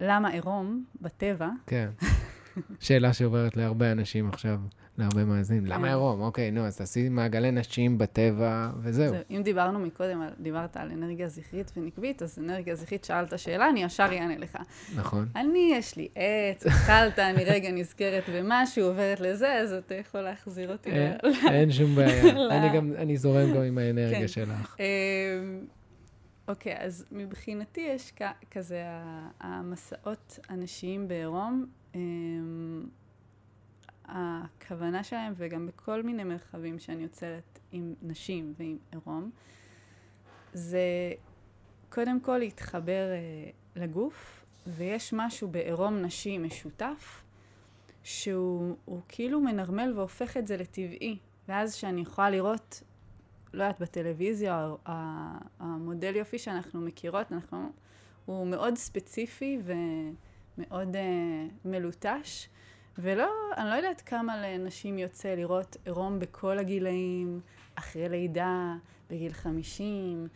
למה 0.00 0.28
עירום 0.28 0.84
בטבע, 1.00 1.48
כן. 1.66 1.90
שאלה 2.80 3.12
שעוברת 3.12 3.56
להרבה 3.56 3.92
אנשים 3.92 4.28
עכשיו, 4.28 4.60
להרבה 4.98 5.24
מאזינים. 5.24 5.66
למה 5.66 5.78
כן. 5.78 5.84
עירום? 5.84 6.20
אוקיי, 6.20 6.50
נו, 6.50 6.66
אז 6.66 6.76
תעשי 6.76 7.08
מעגלי 7.08 7.50
נשים 7.50 7.98
בטבע, 7.98 8.70
וזהו. 8.82 9.10
זה, 9.10 9.22
אם 9.30 9.42
דיברנו 9.42 9.78
מקודם, 9.78 10.22
דיברת 10.40 10.76
על 10.76 10.90
אנרגיה 10.90 11.28
זכרית 11.28 11.72
ונקבית, 11.76 12.22
אז 12.22 12.38
אנרגיה 12.38 12.74
זכרית, 12.74 13.04
שאלת 13.04 13.38
שאלה, 13.38 13.68
אני 13.68 13.82
ישר 13.82 14.08
אענה 14.12 14.38
לך. 14.38 14.58
נכון. 14.96 15.28
אני, 15.36 15.70
יש 15.74 15.96
לי 15.96 16.08
עץ, 16.14 16.66
התחלת, 16.66 17.18
אני 17.18 17.44
רגע 17.44 17.70
נזכרת 17.72 18.24
במשהו, 18.28 18.86
עוברת 18.86 19.20
לזה, 19.20 19.52
אז 19.52 19.72
אתה 19.72 19.94
יכול 19.94 20.20
להחזיר 20.20 20.72
אותי. 20.72 20.90
אין 21.50 21.72
שום 21.72 21.94
בעיה. 21.94 22.30
אני 22.50 22.76
גם, 22.76 22.92
אני 22.96 23.16
זורם 23.16 23.54
גם 23.54 23.62
עם 23.62 23.78
האנרגיה 23.78 24.20
כן. 24.20 24.28
שלך. 24.28 24.76
אמ, 24.80 25.64
אוקיי, 26.48 26.76
אז 26.78 27.06
מבחינתי 27.12 27.80
יש 27.80 28.12
כזה 28.50 28.82
המסעות 29.40 30.38
הנשיים 30.48 31.08
בעירום. 31.08 31.66
הכוונה 34.04 35.04
שלהם, 35.04 35.32
וגם 35.36 35.66
בכל 35.66 36.02
מיני 36.02 36.24
מרחבים 36.24 36.78
שאני 36.78 37.02
יוצרת 37.02 37.58
עם 37.72 37.94
נשים 38.02 38.54
ועם 38.58 38.78
עירום, 38.92 39.30
זה 40.52 41.12
קודם 41.88 42.20
כל 42.20 42.38
להתחבר 42.38 43.12
אה, 43.12 43.50
לגוף, 43.76 44.44
ויש 44.66 45.12
משהו 45.12 45.48
בעירום 45.48 45.96
נשי 45.96 46.38
משותף, 46.38 47.22
שהוא 48.02 48.76
הוא 48.84 49.00
כאילו 49.08 49.40
מנרמל 49.40 49.92
והופך 49.96 50.36
את 50.36 50.46
זה 50.46 50.56
לטבעי. 50.56 51.18
ואז 51.48 51.74
שאני 51.74 52.00
יכולה 52.00 52.30
לראות, 52.30 52.82
לא 53.52 53.62
יודעת, 53.62 53.80
בטלוויזיה, 53.80 54.70
המודל 55.58 56.16
יופי 56.16 56.38
שאנחנו 56.38 56.80
מכירות, 56.80 57.32
אנחנו, 57.32 57.72
הוא 58.24 58.46
מאוד 58.46 58.76
ספציפי 58.76 59.58
ומאוד 59.64 60.96
אה, 60.96 61.46
מלוטש. 61.64 62.48
ולא, 62.98 63.30
אני 63.56 63.70
לא 63.70 63.74
יודעת 63.74 64.00
כמה 64.00 64.36
לנשים 64.36 64.98
יוצא 64.98 65.28
לראות 65.28 65.76
עירום 65.84 66.18
בכל 66.18 66.58
הגילאים, 66.58 67.40
אחרי 67.74 68.08
לידה, 68.08 68.74
בגיל 69.10 69.32
50, 69.32 70.28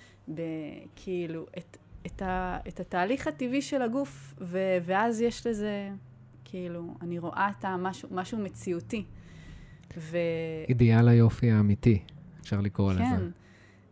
כאילו, 0.97 1.47
את, 1.59 1.77
את, 2.07 2.23
ה, 2.23 2.59
את 2.69 2.81
התהליך 2.81 3.27
הטבעי 3.27 3.63
של 3.63 3.83
הגוף, 3.83 4.35
ו, 4.41 4.59
ואז 4.85 5.21
יש 5.21 5.47
לזה, 5.47 5.91
כאילו, 6.45 6.95
אני 7.01 7.19
רואה 7.19 7.51
את 7.59 7.65
המשהו, 7.65 8.09
משהו 8.13 8.39
מציאותי. 8.39 9.05
ו... 9.97 10.17
אידיאל 10.69 11.09
היופי 11.09 11.51
האמיתי, 11.51 12.03
אפשר 12.41 12.61
לקרוא 12.61 12.93
כן, 12.93 13.15
לזה. 13.15 13.29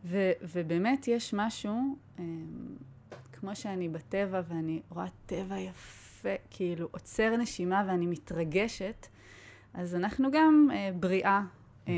ו, 0.05 0.31
ובאמת 0.43 1.09
יש 1.09 1.35
משהו, 1.35 1.97
אמ, 2.19 2.25
כמו 3.33 3.57
שאני 3.57 3.89
בטבע 3.89 4.41
ואני 4.49 4.81
רואה 4.91 5.07
טבע 5.27 5.59
יפה, 5.59 6.06
כאילו 6.51 6.89
עוצר 6.91 7.37
נשימה 7.37 7.85
ואני 7.89 8.07
מתרגשת, 8.07 9.07
אז 9.75 9.95
אנחנו 9.95 10.31
גם 10.33 10.69
אה, 10.73 10.91
בריאה, 11.01 11.43
אה, 11.89 11.93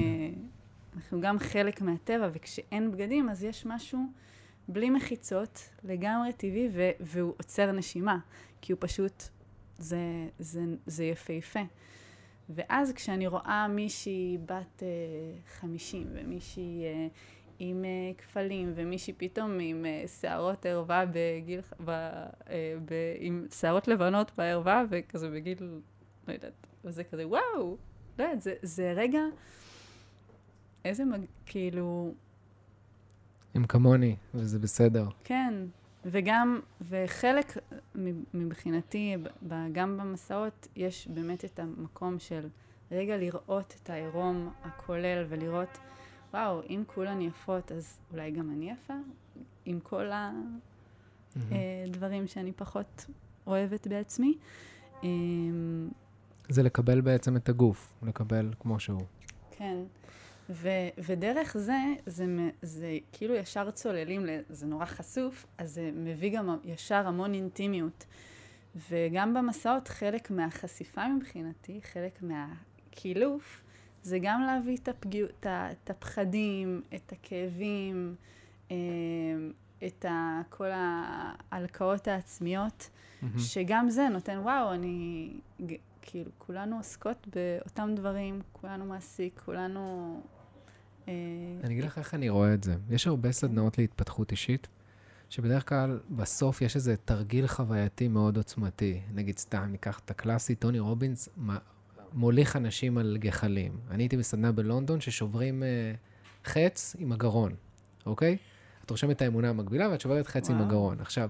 אנחנו 0.97 1.20
גם 1.20 1.38
חלק 1.38 1.80
מהטבע, 1.80 2.28
וכשאין 2.32 2.90
בגדים 2.92 3.28
אז 3.28 3.44
יש 3.44 3.66
משהו 3.66 3.99
בלי 4.68 4.90
מחיצות, 4.90 5.68
לגמרי 5.85 6.32
טבעי, 6.32 6.68
ו, 6.73 6.90
והוא 7.00 7.35
עוצר 7.37 7.73
נשימה, 7.73 8.18
כי 8.61 8.73
הוא 8.73 8.78
פשוט, 8.80 9.23
זה, 9.78 9.99
זה, 10.38 10.61
זה 10.87 11.04
יפהפה. 11.04 11.61
ואז 12.50 12.92
כשאני 12.92 13.26
רואה 13.26 13.68
מישהי 13.68 14.38
בת 14.47 14.82
אה, 14.82 14.88
50 15.61 16.06
ומישהי 16.12 16.85
אה, 16.85 17.08
עם 17.58 17.84
אה, 17.84 18.12
כפלים 18.18 18.72
ומישהי 18.74 19.12
פתאום 19.16 19.58
עם 19.60 19.86
אה, 19.86 20.04
שערות 20.20 20.66
ערווה 20.66 21.04
בגיל, 21.12 21.60
ב, 21.84 21.90
אה, 21.90 22.24
ב, 22.84 22.92
עם 23.18 23.46
שערות 23.60 23.88
לבנות 23.88 24.32
בערווה 24.36 24.84
וכזה 24.90 25.30
בגיל, 25.30 25.80
לא 26.28 26.32
יודעת, 26.32 26.66
וזה 26.84 27.04
כזה 27.04 27.26
וואו, 27.26 27.76
לא 28.18 28.24
יודעת, 28.24 28.42
זה, 28.42 28.54
זה 28.62 28.92
רגע, 28.96 29.20
איזה 30.84 31.04
מג... 31.04 31.20
כאילו, 31.46 32.14
הם 33.54 33.66
כמוני, 33.66 34.16
וזה 34.34 34.58
בסדר. 34.58 35.08
כן, 35.24 35.54
וגם, 36.04 36.60
וחלק 36.80 37.58
מבחינתי, 38.34 39.16
גם 39.72 39.98
במסעות, 39.98 40.68
יש 40.76 41.08
באמת 41.08 41.44
את 41.44 41.58
המקום 41.58 42.18
של 42.18 42.48
רגע 42.90 43.16
לראות 43.16 43.74
את 43.82 43.90
העירום 43.90 44.52
הכולל 44.62 45.26
ולראות, 45.28 45.78
וואו, 46.32 46.61
אם 46.68 46.82
כולן 46.87 47.20
יפות, 47.20 47.73
אז 47.73 47.99
אולי 48.12 48.30
גם 48.30 48.50
אני 48.50 48.70
יפה? 48.70 48.94
עם 49.64 49.80
כל. 49.80 50.11
הדברים 51.85 52.26
שאני 52.26 52.52
פחות 52.52 53.06
אוהבת 53.47 53.87
בעצמי. 53.87 54.35
אמ, 55.02 55.88
זה 56.49 56.62
לקבל 56.62 57.00
בעצם 57.00 57.37
את 57.37 57.49
הגוף, 57.49 57.94
לקבל 58.02 58.50
כמו 58.61 58.80
שהוא. 58.80 59.02
כן. 59.50 59.76
ו- 60.50 60.88
ודרך 60.99 61.56
זה, 61.56 61.78
זה, 62.06 62.26
זה 62.62 62.99
כאילו 63.12 63.35
ישר 63.35 63.70
צוללים, 63.70 64.26
זה 64.49 64.66
נורא 64.66 64.85
חשוף, 64.85 65.47
אז 65.58 65.75
זה 65.75 65.90
מביא 65.94 66.38
גם 66.38 66.58
ישר 66.64 67.06
המון 67.06 67.35
אינטימיות. 67.35 68.04
וגם 68.90 69.35
במסעות, 69.35 69.88
חלק 69.88 70.30
מהחשיפה 70.30 71.08
מבחינתי, 71.08 71.80
חלק 71.82 72.23
מהקילוף, 72.23 73.61
זה 74.08 74.18
גם 74.22 74.42
להביא 74.42 74.76
את, 74.76 74.88
הפגיע, 74.88 75.24
את, 75.24 75.46
את 75.46 75.90
הפחדים, 75.90 76.82
את 76.94 77.12
הכאבים, 77.12 78.14
אה, 78.70 78.76
את 79.86 80.04
ה- 80.04 80.40
כל 80.48 80.68
ההלקאות 80.72 82.08
העצמיות, 82.08 82.90
מהמם. 83.22 83.38
שגם 83.38 83.90
זה 83.90 84.08
נותן, 84.12 84.38
וואו, 84.38 84.72
אני, 84.74 85.30
כאילו, 86.02 86.30
כולנו 86.38 86.76
עוסקות 86.76 87.28
באותם 87.34 87.90
דברים, 87.96 88.40
כולנו 88.52 88.84
מעסיק, 88.84 89.40
כולנו... 89.44 90.20
אה, 91.08 91.12
אני 91.64 91.74
אגיד 91.74 91.84
לך 91.84 91.98
איך 91.98 92.14
אני 92.14 92.28
רואה 92.28 92.54
את 92.54 92.64
זה. 92.64 92.74
יש 92.90 93.06
הרבה 93.06 93.32
סדנאות 93.32 93.78
להתפתחות 93.78 94.30
אישית, 94.30 94.68
שבדרך 95.30 95.68
כלל 95.68 96.00
בסוף 96.10 96.62
יש 96.62 96.76
איזה 96.76 96.96
תרגיל 96.96 97.46
חווייתי 97.46 98.08
מאוד 98.08 98.36
עוצמתי. 98.36 99.00
נגיד 99.14 99.38
סתם, 99.38 99.68
ניקח 99.70 99.98
את 99.98 100.10
הקלאסי, 100.10 100.54
טוני 100.54 100.78
רובינס 100.78 101.28
מוליך 102.12 102.56
אנשים 102.56 102.98
על 102.98 103.16
גחלים. 103.20 103.72
אני 103.90 104.02
הייתי 104.02 104.16
בסדנה 104.16 104.52
בלונדון 104.52 105.00
ששוברים 105.00 105.62
אה, 105.62 105.92
חץ 106.44 106.96
עם 106.98 107.12
הגרון, 107.12 107.54
אוקיי? 108.06 108.36
את 108.84 108.90
רושמת 108.90 109.16
את 109.16 109.22
האמונה 109.22 109.50
המקבילה 109.50 109.88
ואת 109.88 110.00
שוברת 110.00 110.26
חץ 110.26 110.50
עם 110.50 110.56
וואו. 110.56 110.68
הגרון. 110.68 111.00
עכשיו, 111.00 111.28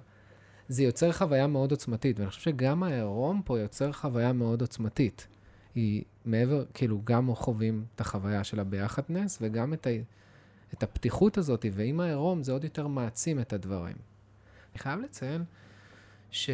זה 0.68 0.82
יוצר 0.82 1.12
חוויה 1.12 1.46
מאוד 1.46 1.70
עוצמתית, 1.70 2.18
ואני 2.18 2.30
חושב 2.30 2.40
שגם 2.40 2.82
העירום 2.82 3.42
פה 3.44 3.58
יוצר 3.58 3.92
חוויה 3.92 4.32
מאוד 4.32 4.60
עוצמתית. 4.60 5.26
היא 5.74 6.02
מעבר, 6.24 6.64
כאילו, 6.74 7.00
גם 7.04 7.34
חווים 7.34 7.84
את 7.94 8.00
החוויה 8.00 8.44
של 8.44 8.60
הביחדנס 8.60 9.38
וגם 9.40 9.72
את, 9.72 9.86
ה, 9.86 9.90
את 10.74 10.82
הפתיחות 10.82 11.38
הזאת, 11.38 11.66
ועם 11.72 12.00
העירום 12.00 12.42
זה 12.42 12.52
עוד 12.52 12.64
יותר 12.64 12.86
מעצים 12.86 13.40
את 13.40 13.52
הדברים. 13.52 13.96
אני 14.72 14.78
חייב 14.78 15.00
לציין 15.00 15.44
ש... 16.30 16.50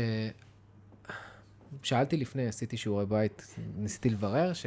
שאלתי 1.83 2.17
לפני, 2.17 2.47
עשיתי 2.47 2.77
שיעורי 2.77 3.07
בית, 3.07 3.57
ניסיתי 3.77 4.11
לברר, 4.11 4.53
ש... 4.53 4.67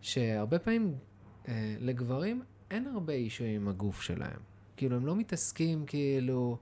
שהרבה 0.00 0.58
פעמים 0.58 0.94
אה, 1.48 1.76
לגברים 1.80 2.42
אין 2.70 2.86
הרבה 2.86 3.12
אישו 3.12 3.44
עם 3.44 3.68
הגוף 3.68 4.02
שלהם. 4.02 4.40
כאילו, 4.76 4.96
הם 4.96 5.06
לא 5.06 5.16
מתעסקים 5.16 5.84
כאילו 5.86 6.58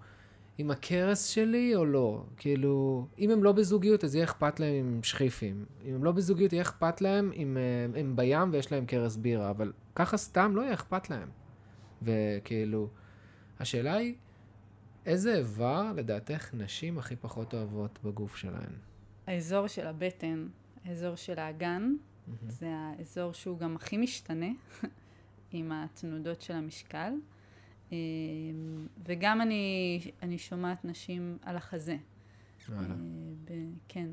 עם 0.59 0.71
הכרס 0.71 1.27
שלי 1.27 1.75
או 1.75 1.85
לא? 1.85 2.25
כאילו, 2.37 3.07
אם 3.19 3.31
הם 3.31 3.45
לא 3.45 3.53
בזוגיות, 3.53 4.05
אז 4.05 4.15
יהיה 4.15 4.25
אכפת 4.25 4.61
להם 4.61 4.75
עם 4.75 5.03
שכיפים. 5.03 5.65
אם 5.85 5.95
הם 5.95 6.05
לא 6.05 6.13
בזוגיות, 6.13 6.53
יהיה 6.53 6.63
אכפת 6.63 7.01
להם 7.01 7.33
אם 7.35 7.57
אה, 7.57 8.01
הם 8.01 8.17
בים 8.17 8.49
ויש 8.53 8.73
להם 8.73 8.87
כרס 8.87 9.17
בירה, 9.17 9.51
אבל 9.51 9.73
ככה 9.95 10.17
סתם 10.17 10.53
לא 10.57 10.63
יהיה 10.63 10.75
אכפת 10.75 11.11
להם. 11.11 11.29
וכאילו, 12.03 12.89
השאלה 13.61 13.95
היא, 13.95 14.15
איזה 15.07 15.35
איבר 15.35 15.93
לדעתך 15.97 16.55
נשים 16.55 16.99
הכי 16.99 17.17
פחות 17.17 17.55
אוהבות 17.55 17.99
בגוף 18.05 18.37
שלהן? 18.37 18.73
האזור 19.27 19.67
של 19.67 19.87
הבטן, 19.87 20.49
האזור 20.85 21.17
של 21.17 21.39
האגן, 21.39 21.83
מהמם. 22.27 22.51
זה 22.51 22.69
האזור 22.71 23.33
שהוא 23.33 23.59
גם 23.59 23.77
הכי 23.77 23.97
משתנה 23.97 24.47
עם 25.53 25.73
התנודות 25.73 26.41
של 26.43 26.55
המשקל. 26.55 27.13
אה, 27.93 27.97
וגם 29.07 29.41
אני, 29.41 30.01
אני 30.23 30.39
שומעת 30.39 30.85
נשים 30.85 31.39
על 31.43 31.57
החזה. 31.57 31.97
וואלה. 32.69 32.89
אה, 32.89 32.95
ב- 33.45 33.73
כן. 33.89 34.09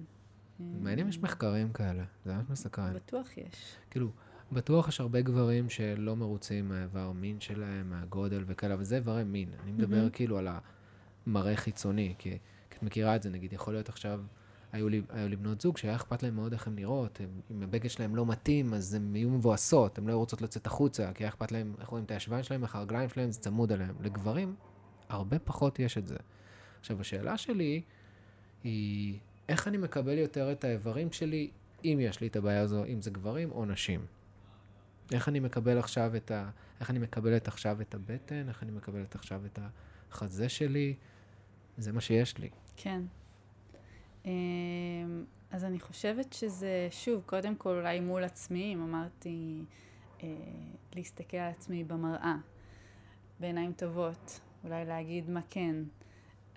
אה, 0.59 0.65
מעניין 0.81 0.99
אם 0.99 1.09
יש 1.09 1.19
מחקרים 1.19 1.73
כאלה, 1.73 2.03
זה 2.25 2.33
ממש 2.35 2.45
מסקרן. 2.49 2.93
בטוח 2.93 3.37
יש. 3.37 3.75
כאילו, 3.89 4.09
בטוח 4.51 4.87
יש 4.87 4.99
הרבה 4.99 5.21
גברים 5.21 5.69
שלא 5.69 6.15
מרוצים 6.15 6.69
מהאיבר 6.69 7.11
מין 7.11 7.39
שלהם, 7.39 7.89
מהגודל 7.89 8.43
וכאלה, 8.47 8.73
אבל 8.73 8.83
זה 8.83 8.95
איברי 8.95 9.23
מין. 9.23 9.49
אני 9.63 9.71
מדבר. 9.71 10.09
כאילו 10.09 10.37
על 10.37 10.47
המראה 11.27 11.55
חיצוני, 11.55 12.15
כי 12.17 12.37
כי 12.69 12.77
את 12.77 12.83
מכירה 12.83 13.15
את 13.15 13.23
זה, 13.23 13.29
נגיד, 13.29 13.53
יכול 13.53 13.73
להיות 13.73 13.89
עכשיו, 13.89 14.21
היו 14.73 14.89
לי, 14.89 15.01
היו 15.09 15.27
לי 15.27 15.35
בנות 15.35 15.61
זוג 15.61 15.77
שהיה 15.77 15.95
אכפת 15.95 16.23
להם 16.23 16.35
מאוד 16.35 16.53
איך 16.53 16.67
הן 16.67 16.75
נראות, 16.75 17.19
הם, 17.19 17.29
אם 17.51 17.63
הבגד 17.63 17.89
שלהם 17.89 18.15
לא 18.15 18.25
מתאים, 18.25 18.73
אז 18.73 18.93
הן 18.93 19.15
יהיו 19.15 19.29
מבואסות, 19.29 19.97
הן 19.97 20.07
לא 20.07 20.15
רוצות 20.15 20.41
לצאת 20.41 20.65
החוצה, 20.65 21.11
כי 21.13 21.23
היה 21.23 21.29
אכפת 21.29 21.51
להם 21.51 21.73
איך 21.79 21.89
רואים 21.89 22.05
את 22.05 22.11
הישבן 22.11 22.43
שלהם, 22.43 22.63
איך 22.63 22.75
הרגליים 22.75 23.09
שלהם, 23.09 23.31
זה 23.31 23.39
צמוד 23.39 23.71
עליהם. 23.71 23.95
לגברים, 24.01 24.55
הרבה 25.09 25.39
פחות 25.39 25.79
יש 25.79 25.97
את 25.97 26.07
זה. 26.07 26.15
עכשיו, 26.79 27.01
השאלה 27.01 27.37
שלי 27.37 27.81
היא, 28.63 29.19
איך 29.49 29.67
אני 29.67 29.77
מקבל 29.77 30.17
יותר 30.17 30.51
את 30.51 30.63
האיברים 30.63 31.11
שלי, 31.11 31.51
אם 31.83 31.97
יש 32.01 32.21
לי 32.21 32.27
את 32.27 32.35
הבעיה 32.35 32.61
הזו, 32.61 32.85
אם 32.85 33.01
זה 33.01 33.11
גברים 33.11 33.51
או 33.51 33.65
נשים? 33.65 34.05
איך 35.11 35.29
אני 35.29 35.39
מקבל 35.39 35.77
עכשיו 35.77 36.15
את 36.15 36.31
ה... 36.31 36.49
איך 36.79 36.89
אני 36.89 36.99
מקבלת 36.99 37.47
עכשיו 37.47 37.81
את 37.81 37.95
הבטן? 37.95 38.49
איך 38.49 38.63
אני 38.63 38.71
מקבלת 38.71 39.15
עכשיו 39.15 39.45
את 39.45 39.59
החזה 40.11 40.49
שלי? 40.49 40.95
זה 41.77 41.91
מה 41.91 42.01
שיש 42.01 42.37
לי. 42.37 42.49
כן. 42.77 43.01
אמ, 44.25 44.31
אז 45.51 45.63
אני 45.63 45.79
חושבת 45.79 46.33
שזה, 46.33 46.87
שוב, 46.91 47.23
קודם 47.25 47.55
כל 47.55 47.69
אולי 47.69 47.99
מול 47.99 48.23
עצמי, 48.23 48.73
אם 48.73 48.81
אמרתי 48.81 49.63
אה, 50.23 50.27
להסתכל 50.95 51.37
על 51.37 51.49
עצמי 51.49 51.83
במראה, 51.83 52.35
בעיניים 53.39 53.73
טובות, 53.73 54.39
אולי 54.63 54.85
להגיד 54.85 55.29
מה 55.29 55.41
כן. 55.49 55.75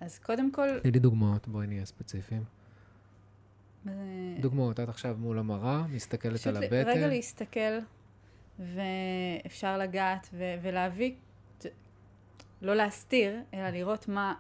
אז 0.00 0.18
קודם 0.18 0.52
כל, 0.52 0.80
תני 0.80 0.90
לי 0.90 0.99
דוגמאות, 0.99 1.49
בואי 1.49 1.66
נהיה 1.66 1.85
ספציפיים. 1.85 2.44
אה, 3.88 3.92
דוגמאות, 4.40 4.80
את 4.80 4.88
עכשיו 4.88 5.16
מול 5.18 5.38
המראה, 5.38 5.87
מסתכלת 5.87 6.46
על 6.46 6.56
הבטן. 6.56 6.88
רגע 6.88 7.08
להסתכל, 7.08 7.78
ואפשר 8.58 9.78
לגעת 9.78 10.28
ו- 10.32 10.54
ולהביא, 10.62 11.14
לא 12.62 12.75
להסתיר, 12.75 13.40
אלא 13.54 13.70
לראות 13.70 14.08
מה, 14.08 14.35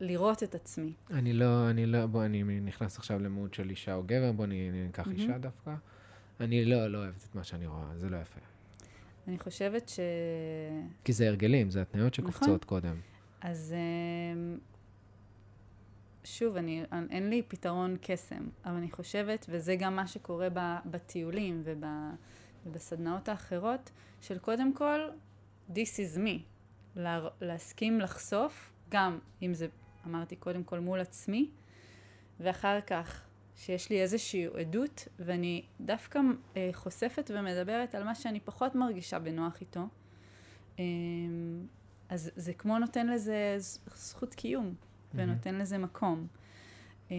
לראות 0.00 0.42
את 0.42 0.54
עצמי. 0.54 0.92
אני 1.10 1.32
לא, 1.32 1.70
אני 1.70 1.86
לא, 1.86 2.06
בוא, 2.06 2.24
אני 2.24 2.42
נכנס 2.60 2.98
עכשיו 2.98 3.18
למוד 3.18 3.54
של 3.54 3.70
אישה 3.70 3.94
או 3.94 4.02
גבר, 4.06 4.32
בוא 4.32 4.46
ניקח 4.46 5.06
מהמם. 5.06 5.18
אישה 5.18 5.38
דווקא. 5.38 5.74
אני 6.40 6.64
לא, 6.64 6.86
לא 6.86 6.98
אוהבת 6.98 7.24
את 7.30 7.34
מה 7.34 7.44
שאני 7.44 7.66
רואה, 7.66 7.96
זה 7.96 8.08
לא 8.08 8.16
יפה. 8.16 8.40
אני 9.28 9.38
חושבת 9.38 9.88
ש... 9.88 10.00
כי 11.04 11.12
זה 11.12 11.28
הרגלים, 11.28 11.70
זה 11.70 11.82
התניות 11.82 12.18
נכון. 12.18 12.32
שקופצות 12.32 12.64
קודם. 12.64 12.94
אז 13.40 13.74
אמ, 13.76 14.58
שוב, 16.24 16.56
אני, 16.56 16.82
אין 17.10 17.30
לי 17.30 17.42
פתרון 17.48 17.96
קסם, 18.00 18.48
אבל 18.64 18.74
אני 18.74 18.90
חושבת, 18.90 19.46
וזה 19.48 19.76
גם 19.78 19.96
מה 19.96 20.06
שקורה 20.06 20.48
ב, 20.54 20.76
בטיולים 20.86 21.62
וב, 21.64 21.84
ובסדנאות 22.66 23.28
האחרות, 23.28 23.90
של 24.20 24.38
קודם 24.38 24.74
כל, 24.74 25.00
this 25.70 25.96
is 25.96 26.18
me. 26.18 26.38
לה, 26.96 27.28
להסכים 27.40 28.00
לחשוף, 28.00 28.72
גם 28.88 29.18
אם 29.42 29.54
זה, 29.54 29.66
אמרתי 30.06 30.36
קודם 30.36 30.64
כל 30.64 30.78
מול 30.78 31.00
עצמי, 31.00 31.50
ואחר 32.40 32.80
כך 32.80 33.22
שיש 33.56 33.90
לי 33.90 34.02
איזושהי 34.02 34.46
עדות, 34.60 35.08
ואני 35.18 35.62
דווקא 35.80 36.20
אה, 36.56 36.70
חושפת 36.72 37.30
ומדברת 37.34 37.94
על 37.94 38.04
מה 38.04 38.14
שאני 38.14 38.40
פחות 38.40 38.74
מרגישה 38.74 39.18
בנוח 39.18 39.60
איתו. 39.60 39.88
אה, 40.78 40.84
אז 42.08 42.30
זה 42.36 42.52
כמו 42.52 42.78
נותן 42.78 43.06
לזה 43.06 43.56
זכות 43.94 44.34
קיום, 44.34 44.74
ונותן 45.14 45.54
לזה 45.54 45.78
מקום. 45.78 46.26
אה, 47.10 47.16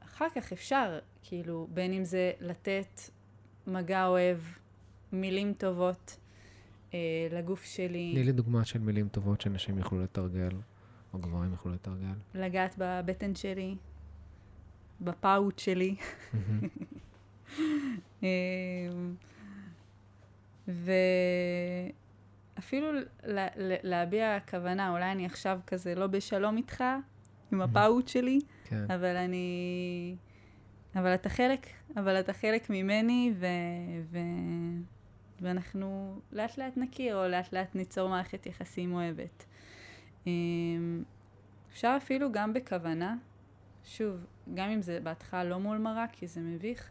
אחר 0.00 0.26
כך 0.34 0.52
אפשר, 0.52 0.98
כאילו, 1.22 1.68
בין 1.74 1.92
אם 1.92 2.04
זה 2.04 2.32
לתת 2.40 3.00
מגע 3.66 4.06
אוהב, 4.06 4.38
מילים 5.12 5.52
טובות 5.52 6.16
אה, 6.94 6.98
לגוף 7.30 7.64
שלי, 7.64 8.10
תני 8.14 8.24
לי 8.24 8.32
דוגמה 8.32 8.64
של 8.64 8.78
מילים 8.78 9.08
טובות 9.08 9.40
שנשים 9.40 9.78
יוכלו 9.78 10.02
לתרגל, 10.02 10.56
או 11.14 11.18
גברים 11.18 11.52
יוכלו 11.52 11.72
לתרגל. 11.72 12.14
לגעת 12.34 12.74
בבטן 12.78 13.34
שלי, 13.34 13.76
בפאוט 15.00 15.58
שלי. 15.58 15.96
מהמם. 16.32 16.68
אמ, 18.22 19.14
ואפילו 20.68 22.88
להביע 23.82 24.38
כוונה, 24.50 24.90
אולי 24.90 25.12
אני 25.12 25.26
עכשיו 25.26 25.60
כזה 25.66 25.94
לא 25.94 26.06
בשלום 26.06 26.56
איתך, 26.56 26.84
עם 27.52 27.60
הפאוט 27.60 28.08
שלי, 28.08 28.38
כן. 28.64 28.90
אבל 28.90 29.16
אני... 29.16 30.16
אבל 30.94 31.14
אתה 31.14 31.28
חלק, 31.28 31.66
אבל 31.96 32.20
אתה 32.20 32.32
חלק 32.32 32.70
ממני, 32.70 33.32
ו... 33.38 33.46
ו... 34.10 34.18
ואנחנו 35.40 36.20
לאט 36.32 36.58
לאט 36.58 36.76
נכיר, 36.76 37.16
או 37.16 37.28
לאט 37.28 37.52
לאט 37.52 37.74
ניצור 37.74 38.08
מערכת 38.08 38.46
יחסים 38.46 38.94
אוהבת. 38.94 39.44
אמ, 40.26 41.02
אפשר 41.72 41.94
אפילו 41.96 42.32
גם 42.32 42.52
בכוונה, 42.54 43.16
שוב, 43.84 44.26
גם 44.54 44.70
אם 44.70 44.82
זה 44.82 45.00
בהתחלה 45.02 45.44
לא 45.44 45.60
מול 45.60 45.78
מראה, 45.78 46.04
כי 46.12 46.26
זה 46.26 46.40
מביך, 46.40 46.90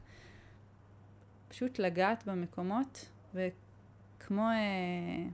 פשוט 1.47 1.79
לגעת 1.79 2.23
במקומות, 2.27 3.09
וכמו 3.35 4.41
אה, 4.49 5.27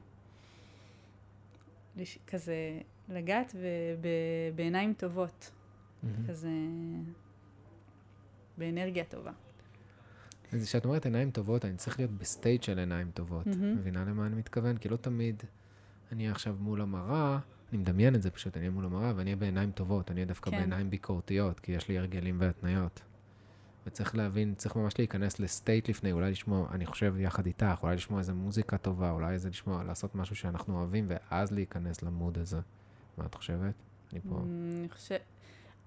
לש- 1.98 2.20
כזה, 2.28 2.56
לגעת 3.10 3.56
ב- 3.56 3.60
ב- 4.02 4.56
בעיניים 4.56 4.94
טובות, 4.94 5.52
מהמם. 6.04 6.28
כזה, 6.28 6.50
באנרגיה 8.58 9.04
טובה. 9.04 9.32
אז 10.54 10.64
כשאת 10.66 10.86
אומרת 10.86 11.06
עיניים 11.06 11.32
טובות, 11.32 11.66
אני 11.66 11.78
צריך 11.78 12.00
להיות 12.00 12.12
ב 12.12 12.20
state 12.20 12.64
של 12.64 12.80
עיניים 12.80 13.12
טובות. 13.12 13.48
מהמם. 13.48 13.76
מבינה 13.76 14.06
למה 14.06 14.26
אני 14.26 14.36
מתכוון? 14.36 14.78
כי 14.78 14.90
לא 14.90 14.96
תמיד 14.98 15.44
אני 16.12 16.30
עכשיו 16.30 16.56
מול 16.60 16.82
המראה, 16.82 17.40
אני 17.72 17.78
מדמיין 17.78 18.16
את 18.16 18.22
זה 18.22 18.32
פשוט, 18.32 18.58
אני 18.58 18.66
אהיה 18.66 18.72
מול 18.72 18.86
המראה 18.86 19.14
ואני 19.16 19.30
אהיה 19.30 19.36
בעיניים 19.36 19.72
טובות, 19.72 20.12
אני 20.12 20.20
אהיה 20.20 20.26
דווקא 20.26 20.52
כן. 20.52 20.58
בעיניים 20.58 20.90
ביקורתיות, 20.90 21.60
כי 21.60 21.72
יש 21.72 21.88
לי 21.88 21.98
הרגלים 21.98 22.38
והתניות. 22.40 23.02
וצריך 23.88 24.16
להבין, 24.16 24.54
צריך 24.56 24.76
ממש 24.76 24.94
להיכנס 25.00 25.40
לסטייט 25.40 25.90
לפני, 25.90 26.12
אולי 26.12 26.32
לשמוע, 26.32 26.68
אני 26.72 26.86
חושב 26.86 27.16
יחד 27.18 27.46
איתך, 27.46 27.80
אולי 27.84 27.96
לשמוע 27.96 28.20
איזה 28.20 28.34
מוזיקה 28.34 28.78
טובה, 28.78 29.12
אולי 29.12 29.34
איזה 29.34 29.50
לשמוע, 29.50 29.84
לעשות 29.84 30.16
משהו 30.16 30.36
שאנחנו 30.36 30.78
אוהבים, 30.78 31.06
ואז 31.08 31.52
להיכנס 31.52 32.04
למוד 32.04 32.38
הזה. 32.38 32.60
מה 33.18 33.26
את 33.26 33.36
חושבת? 33.36 33.74
אני 34.14 34.22
פה. 34.30 34.36
אמ, 34.36 34.70
אני 34.80 34.90
חושבת, 34.90 35.22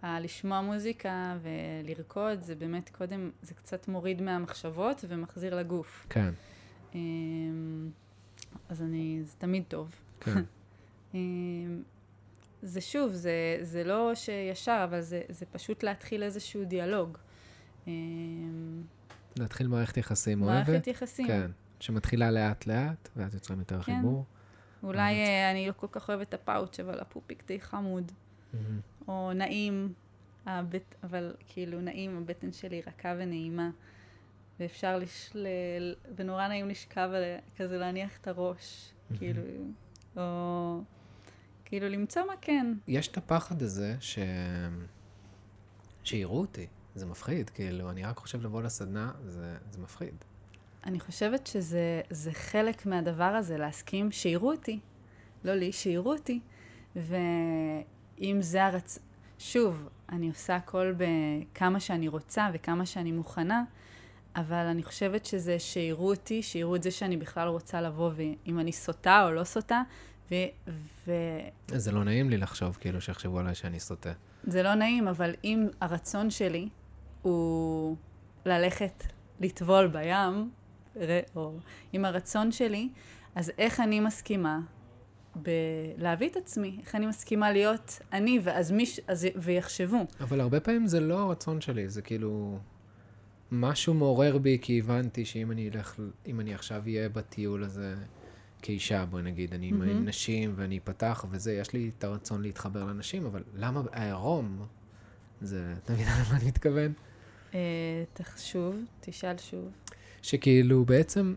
לשמוע 0.02 0.60
מוזיקה 0.60 1.36
ולרקוד, 1.42 2.40
זה 2.40 2.54
באמת 2.54 2.88
קודם, 2.88 3.30
זה 3.42 3.54
קצת 3.54 3.88
מוריד 3.88 4.22
מהמחשבות 4.22 5.04
ומחזיר 5.08 5.54
לגוף. 5.54 6.06
כן, 6.08 6.30
אמ, 6.94 7.90
אז 8.68 8.82
אני, 8.82 9.20
זה 9.24 9.34
תמיד 9.38 9.64
טוב. 9.68 9.94
כן. 10.20 10.42
אמ, 11.14 11.82
זה 12.62 12.80
שוב, 12.80 13.12
זה, 13.12 13.58
זה 13.62 13.84
לא 13.84 14.14
שישר, 14.14 14.80
אבל 14.84 15.00
זה, 15.00 15.22
זה 15.28 15.46
פשוט 15.46 15.82
להתחיל 15.82 16.22
איזשהו 16.22 16.64
דיאלוג. 16.64 17.18
אמ, 17.86 18.82
להתחיל 19.38 19.68
מערכת 19.68 19.96
יחסים 19.96 20.38
מערכת 20.40 20.68
אוהבת. 20.68 20.86
יחסים. 20.86 21.26
כן. 21.26 21.50
שמתחילה 21.80 22.30
לאט-לאט, 22.30 23.08
ואז 23.16 23.34
יוצרים 23.34 23.58
יותר 23.58 23.82
כן. 23.82 23.96
חיבור. 23.96 24.24
אולי. 24.82 25.14
אה, 25.14 25.50
אני 25.50 25.66
לא 25.66 25.72
כל 25.72 25.86
כך 25.92 26.08
אוהבת 26.08 26.28
את 26.28 26.34
הפאוץ', 26.34 26.80
אבל 26.80 27.00
הפופיק 27.00 27.42
די 27.46 27.60
חמוד. 27.60 28.12
מהמם. 28.52 28.80
או 29.08 29.32
נעים, 29.34 29.92
הבט, 30.46 30.94
אבל 31.02 31.34
כאילו 31.46 31.80
נעים, 31.80 32.18
הבטן 32.18 32.52
שלי 32.52 32.82
רכה 32.86 33.14
ונעימה. 33.18 33.70
ואפשר 34.60 34.98
לש... 34.98 35.30
ל... 35.34 35.46
ונורא 36.16 36.48
נעים 36.48 36.68
לשכב 36.68 37.10
כזה 37.56 37.78
להניח 37.78 38.18
את 38.20 38.28
הראש, 38.28 38.92
כאילו, 39.18 39.42
או 40.16 40.80
כאילו 41.68 41.88
למצוא 41.88 42.22
מה 42.26 42.32
כן. 42.40 42.72
יש 42.86 43.08
את 43.08 43.16
הפחד 43.16 43.62
הזה 43.62 43.96
ש... 44.00 44.18
שיראו 46.04 46.40
אותי. 46.40 46.66
זה 46.94 47.06
מפחיד, 47.06 47.50
כאילו, 47.50 47.90
אני 47.90 48.04
רק 48.04 48.16
חושב 48.16 48.42
לבוא 48.42 48.62
לסדנה, 48.62 49.12
זה, 49.24 49.56
זה 49.70 49.80
מפחיד. 49.80 50.14
אני 50.84 51.00
חושבת 51.00 51.46
שזה 51.46 52.00
זה 52.10 52.32
חלק 52.32 52.86
מהדבר 52.86 53.24
הזה, 53.24 53.58
להסכים 53.58 54.12
שיראו 54.12 54.52
אותי. 54.52 54.80
לא 55.44 55.54
לי, 55.54 55.72
שיראו 55.72 56.12
אותי. 56.12 56.40
אם 58.20 58.38
זה 58.40 58.64
הרצ... 58.64 58.98
שוב, 59.38 59.88
אני 60.08 60.28
עושה 60.28 60.56
הכל 60.56 60.94
בכמה 60.96 61.80
שאני 61.80 62.08
רוצה 62.08 62.48
וכמה 62.52 62.86
שאני 62.86 63.12
מוכנה, 63.12 63.64
אבל 64.36 64.66
אני 64.66 64.82
חושבת 64.82 65.24
שזה 65.24 65.58
שיראו 65.58 66.10
אותי, 66.10 66.42
שיראו 66.42 66.76
את 66.76 66.82
זה 66.82 66.90
שאני 66.90 67.16
בכלל 67.16 67.48
רוצה 67.48 67.80
לבוא, 67.80 68.10
ואם 68.14 68.58
אני 68.58 68.72
סוטה 68.72 69.24
או 69.24 69.30
לא 69.30 69.44
סוטה, 69.44 69.82
ו... 70.30 70.34
ו... 71.06 71.12
זה 71.68 71.92
לא 71.92 72.04
נעים 72.04 72.30
לי 72.30 72.36
לחשוב, 72.36 72.78
כאילו, 72.80 73.00
שיחשבו 73.00 73.38
עליי 73.38 73.54
שאני 73.54 73.80
סוטה. 73.80 74.12
זה 74.44 74.62
לא 74.62 74.74
נעים, 74.74 75.08
אבל 75.08 75.34
אם 75.44 75.66
הרצון 75.80 76.30
שלי 76.30 76.68
הוא 77.22 77.96
ללכת 78.46 79.04
לטבול 79.40 79.86
בים, 79.86 80.50
או 81.36 81.52
אם 81.94 82.04
הרצון 82.04 82.52
שלי, 82.52 82.88
אז 83.34 83.52
איך 83.58 83.80
אני 83.80 84.00
מסכימה 84.00 84.60
בלהביא 85.36 86.28
את 86.28 86.36
עצמי? 86.36 86.78
איך 86.80 86.94
אני 86.94 87.06
מסכימה 87.06 87.52
להיות 87.52 87.98
אני, 88.12 88.40
ואז 88.42 88.72
מיש... 88.72 89.00
אז... 89.08 89.26
ויחשבו. 89.36 90.06
אבל 90.20 90.40
הרבה 90.40 90.60
פעמים 90.60 90.86
זה 90.86 91.00
לא 91.00 91.18
הרצון 91.18 91.60
שלי, 91.60 91.88
זה 91.88 92.02
כאילו... 92.02 92.58
משהו 93.52 93.94
מעורר 93.94 94.38
בי, 94.38 94.58
כי 94.62 94.78
הבנתי 94.78 95.24
שאם 95.24 95.50
אני 95.50 95.68
אלך, 95.68 96.00
אם 96.26 96.40
אני 96.40 96.54
עכשיו 96.54 96.82
אהיה 96.86 97.08
בטיול 97.08 97.64
הזה 97.64 97.94
כאישה, 98.62 99.04
בואי 99.04 99.22
נגיד, 99.22 99.54
אני 99.54 99.70
mm-hmm. 99.70 99.90
עם 99.90 100.08
נשים 100.08 100.52
ואני 100.56 100.78
אפתח 100.78 101.24
וזה, 101.30 101.52
יש 101.52 101.72
לי 101.72 101.90
את 101.98 102.04
הרצון 102.04 102.42
להתחבר 102.42 102.84
לנשים, 102.84 103.26
אבל 103.26 103.42
למה 103.54 103.82
העירום? 103.92 104.66
זה, 105.40 105.74
אתה 105.84 105.92
מבין 105.92 106.06
למה 106.06 106.36
אני 106.36 106.46
מתכוון? 106.46 106.92
אה, 107.54 108.04
תחשוב, 108.12 108.76
תשאל 109.00 109.38
שוב. 109.38 109.68
שכאילו, 110.22 110.84
בעצם 110.84 111.34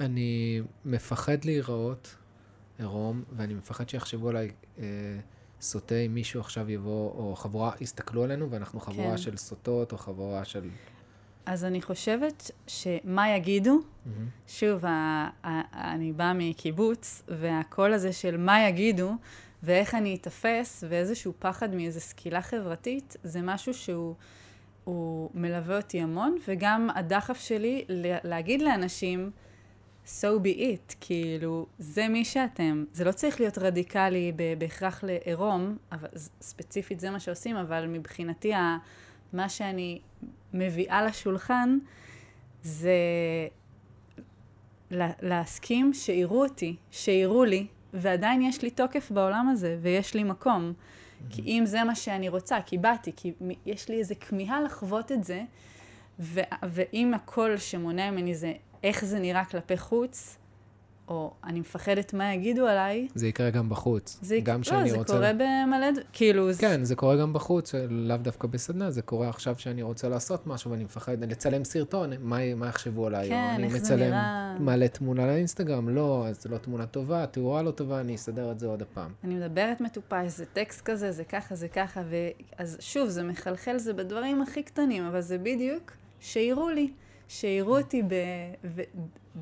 אני 0.00 0.62
מפחד 0.84 1.44
להיראות 1.44 2.16
עירום, 2.78 3.24
ואני 3.36 3.54
מפחד 3.54 3.88
שיחשבו 3.88 4.28
עליי 4.28 4.50
אה, 4.78 4.84
סוטה 5.60 5.94
אם 5.94 6.14
מישהו 6.14 6.40
עכשיו 6.40 6.70
יבוא, 6.70 7.10
או 7.10 7.36
חבורה, 7.36 7.72
יסתכלו 7.80 8.24
עלינו, 8.24 8.50
ואנחנו 8.50 8.80
חבורה 8.80 9.10
כן. 9.10 9.18
של 9.18 9.36
סוטות, 9.36 9.92
או 9.92 9.98
חבורה 9.98 10.44
של... 10.44 10.68
אז 11.48 11.64
אני 11.64 11.82
חושבת 11.82 12.50
שמה 12.66 13.30
יגידו, 13.36 13.78
mm-hmm. 13.78 14.10
שוב, 14.48 14.84
ה- 14.84 15.28
ה- 15.44 15.94
אני 15.94 16.12
באה 16.12 16.32
מקיבוץ, 16.32 17.22
והקול 17.28 17.92
הזה 17.92 18.12
של 18.12 18.36
מה 18.36 18.68
יגידו, 18.68 19.12
ואיך 19.62 19.94
אני 19.94 20.14
אתפס, 20.14 20.84
ואיזשהו 20.88 21.32
פחד 21.38 21.74
מאיזו 21.74 22.00
סקילה 22.00 22.42
חברתית, 22.42 23.16
זה 23.22 23.40
משהו 23.42 23.74
שהוא 23.74 25.30
מלווה 25.34 25.76
אותי 25.76 26.00
המון, 26.00 26.36
וגם 26.48 26.88
הדחף 26.94 27.40
שלי 27.40 27.84
להגיד 28.24 28.62
לאנשים, 28.62 29.30
so 30.06 30.26
be 30.42 30.58
it, 30.58 30.94
כאילו, 31.00 31.66
זה 31.78 32.08
מי 32.08 32.24
שאתם. 32.24 32.84
זה 32.92 33.04
לא 33.04 33.12
צריך 33.12 33.40
להיות 33.40 33.58
רדיקלי 33.58 34.32
בהכרח 34.58 35.04
לעירום, 35.04 35.76
אבל 35.92 36.08
ספציפית 36.40 37.00
זה 37.00 37.10
מה 37.10 37.20
שעושים, 37.20 37.56
אבל 37.56 37.86
מבחינתי, 37.86 38.52
מה 39.32 39.48
שאני 39.48 40.00
מביאה 40.54 41.02
לשולחן 41.02 41.78
זה 42.62 42.92
להסכים 45.22 45.94
שיראו 45.94 46.44
אותי, 46.44 46.76
שיראו 46.90 47.44
לי, 47.44 47.66
ועדיין 47.94 48.42
יש 48.42 48.62
לי 48.62 48.70
תוקף 48.70 49.10
בעולם 49.10 49.48
הזה, 49.48 49.78
ויש 49.82 50.14
לי 50.14 50.24
מקום. 50.24 50.72
Mm-hmm. 50.72 51.34
כי 51.34 51.42
אם 51.42 51.62
זה 51.66 51.84
מה 51.84 51.94
שאני 51.94 52.28
רוצה, 52.28 52.58
כי 52.66 52.78
באתי, 52.78 53.12
כי 53.16 53.32
יש 53.66 53.88
לי 53.88 53.98
איזו 53.98 54.14
כמיהה 54.20 54.60
לחוות 54.60 55.12
את 55.12 55.24
זה, 55.24 55.42
ו- 56.20 56.40
ואם 56.62 57.14
הקול 57.14 57.56
שמונע 57.56 58.10
ממני 58.10 58.34
זה 58.34 58.52
איך 58.82 59.04
זה 59.04 59.18
נראה 59.18 59.44
כלפי 59.44 59.76
חוץ, 59.76 60.38
או 61.08 61.32
אני 61.44 61.60
מפחדת 61.60 62.14
מה 62.14 62.34
יגידו 62.34 62.66
עליי. 62.66 63.08
זה 63.14 63.28
יקרה 63.28 63.50
גם 63.50 63.68
בחוץ. 63.68 64.18
זה 64.22 64.36
יקרה, 64.36 64.56
לא, 64.56 64.88
זה 64.88 64.96
רוצה... 64.96 65.12
קורה 65.12 65.32
במלא, 65.32 65.86
כאילו... 66.12 66.48
כן, 66.58 66.84
זה 66.84 66.96
קורה 66.96 67.16
גם 67.16 67.32
בחוץ, 67.32 67.74
לאו 67.90 68.16
דווקא 68.16 68.48
בסדנה, 68.48 68.90
זה 68.90 69.02
קורה 69.02 69.28
עכשיו 69.28 69.54
שאני 69.58 69.82
רוצה 69.82 70.08
לעשות 70.08 70.46
משהו 70.46 70.70
ואני 70.70 70.84
מפחד 70.84 71.24
לצלם 71.24 71.64
סרטון, 71.64 72.10
מה, 72.20 72.54
מה 72.54 72.68
יחשבו 72.68 73.06
עליי? 73.06 73.28
כן, 73.28 73.56
איך 73.64 73.76
זה 73.76 73.96
נראה... 73.96 74.08
אני 74.08 74.54
מצלם, 74.54 74.64
מעלה 74.64 74.88
תמונה 74.88 75.26
לאינסטגרם, 75.26 75.88
לא, 75.88 76.26
זו 76.32 76.48
לא 76.48 76.58
תמונה 76.58 76.86
טובה, 76.86 77.26
תאורה 77.26 77.62
לא 77.62 77.70
טובה, 77.70 78.00
אני 78.00 78.14
אסדר 78.14 78.50
את 78.50 78.60
זה 78.60 78.66
עוד 78.66 78.82
הפעם. 78.82 79.10
אני 79.24 79.34
מדברת 79.34 79.80
מטופש, 79.80 80.26
זה 80.26 80.44
טקסט 80.52 80.80
כזה, 80.84 81.12
זה 81.12 81.24
ככה, 81.24 81.54
זה 81.54 81.68
ככה, 81.68 82.02
ו... 82.10 82.16
אז 82.58 82.76
שוב, 82.80 83.08
זה 83.08 83.22
מחלחל, 83.22 83.78
זה 83.78 83.92
בדברים 83.92 84.42
הכי 84.42 84.62
קטנים, 84.62 85.04
אבל 85.04 85.20
זה 85.20 85.38
בדיוק 85.38 85.92
שיראו 86.20 86.68
לי. 86.68 86.90
שיראו 87.28 87.78
אותי 87.78 88.02
ב... 88.02 88.14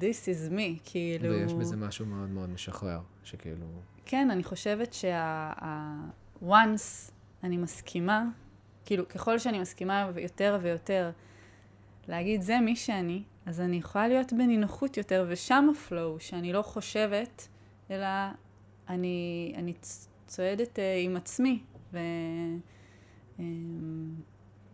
This 0.00 0.26
is 0.26 0.52
me, 0.52 0.80
כאילו... 0.84 1.30
ויש 1.30 1.52
בזה 1.52 1.76
משהו 1.76 2.06
מאוד 2.06 2.28
מאוד 2.28 2.50
משחרר, 2.50 3.00
שכאילו... 3.24 3.66
כן, 4.06 4.30
אני 4.30 4.44
חושבת 4.44 4.92
שה... 4.92 5.52
once 6.42 7.12
אני 7.44 7.56
מסכימה, 7.56 8.24
כאילו, 8.84 9.08
ככל 9.08 9.38
שאני 9.38 9.58
מסכימה 9.58 10.10
יותר 10.16 10.58
ויותר 10.62 11.10
להגיד, 12.08 12.40
זה 12.40 12.60
מי 12.60 12.76
שאני, 12.76 13.22
אז 13.46 13.60
אני 13.60 13.76
יכולה 13.76 14.08
להיות 14.08 14.32
בנינוחות 14.32 14.96
יותר, 14.96 15.26
ושם 15.28 15.68
הפלואו, 15.76 16.20
שאני 16.20 16.52
לא 16.52 16.62
חושבת, 16.62 17.48
אלא 17.90 18.06
אני, 18.88 19.52
אני 19.56 19.74
צועדת 20.26 20.78
uh, 20.78 20.80
עם 21.04 21.16
עצמי, 21.16 21.62
ו... 21.92 21.98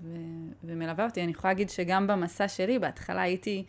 ו- 0.03 0.53
ומלווה 0.65 1.05
אותי. 1.05 1.23
אני 1.23 1.31
יכולה 1.31 1.53
להגיד 1.53 1.71
שגם 1.71 2.07
במסע 2.07 2.49
שלי, 2.49 2.79
בהתחלה 2.79 3.23
הייתי 3.23 3.65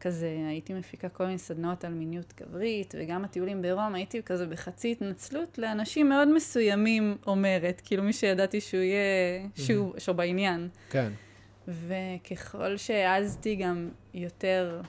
כזה, 0.00 0.36
הייתי 0.48 0.74
מפיקה 0.74 1.08
כל 1.08 1.26
מיני 1.26 1.38
סדנאות 1.38 1.84
על 1.84 1.92
מיניות 1.92 2.34
גברית, 2.40 2.94
וגם 2.98 3.24
הטיולים 3.24 3.62
ברום, 3.62 3.94
הייתי 3.94 4.22
כזה 4.22 4.46
בחצי 4.46 4.92
התנצלות 4.92 5.58
לאנשים 5.58 6.08
מאוד 6.08 6.28
מסוימים 6.34 7.16
אומרת, 7.26 7.82
כאילו 7.84 8.02
מי 8.02 8.12
שידעתי 8.12 8.60
שהוא 8.60 8.80
יהיה, 8.80 9.46
שהוא, 9.54 9.94
שהוא 9.98 10.16
בעניין. 10.16 10.68
כן. 10.90 11.12
וככל 11.68 12.76
שהעזתי 12.76 13.56
גם 13.56 13.88
יותר 14.14 14.80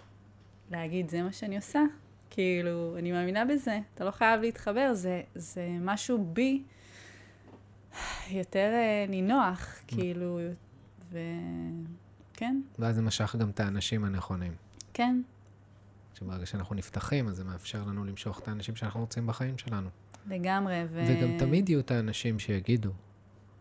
להגיד, 0.72 1.10
זה 1.10 1.22
מה 1.22 1.32
שאני 1.32 1.56
עושה, 1.56 1.82
כאילו, 2.30 2.96
אני 2.98 3.12
מאמינה 3.12 3.46
בזה, 3.46 3.80
אתה 3.96 4.04
לא 4.04 4.12
חייב 4.12 4.42
להתחבר, 4.42 4.94
זה, 4.94 5.22
זה 5.36 5.68
משהו 5.82 6.26
בי 6.34 6.64
יותר 8.30 8.70
אה, 8.74 9.06
נינוח, 9.10 9.82
כאילו, 9.88 10.40
וכן. 11.12 12.62
ואז 12.80 12.96
זה 12.96 13.02
משך 13.02 13.36
גם 13.40 13.50
את 13.50 13.60
האנשים 13.60 14.04
הנכונים. 14.04 14.54
כן. 14.94 15.22
שברגע 16.14 16.46
שאנחנו 16.46 16.76
נפתחים, 16.76 17.28
אז 17.28 17.36
זה 17.36 17.44
מאפשר 17.44 17.84
לנו 17.84 18.06
למשוך 18.06 18.40
את 18.40 18.48
האנשים 18.48 18.76
שאנחנו 18.76 19.00
רוצים 19.00 19.28
בחיים 19.28 19.58
שלנו. 19.58 19.90
לגמרי, 20.28 20.84
ו... 20.90 21.04
וגם 21.08 21.38
תמיד 21.38 21.70
יהיו 21.70 21.80
את 21.80 21.92
האנשים 21.92 22.40
שיגידו. 22.40 22.92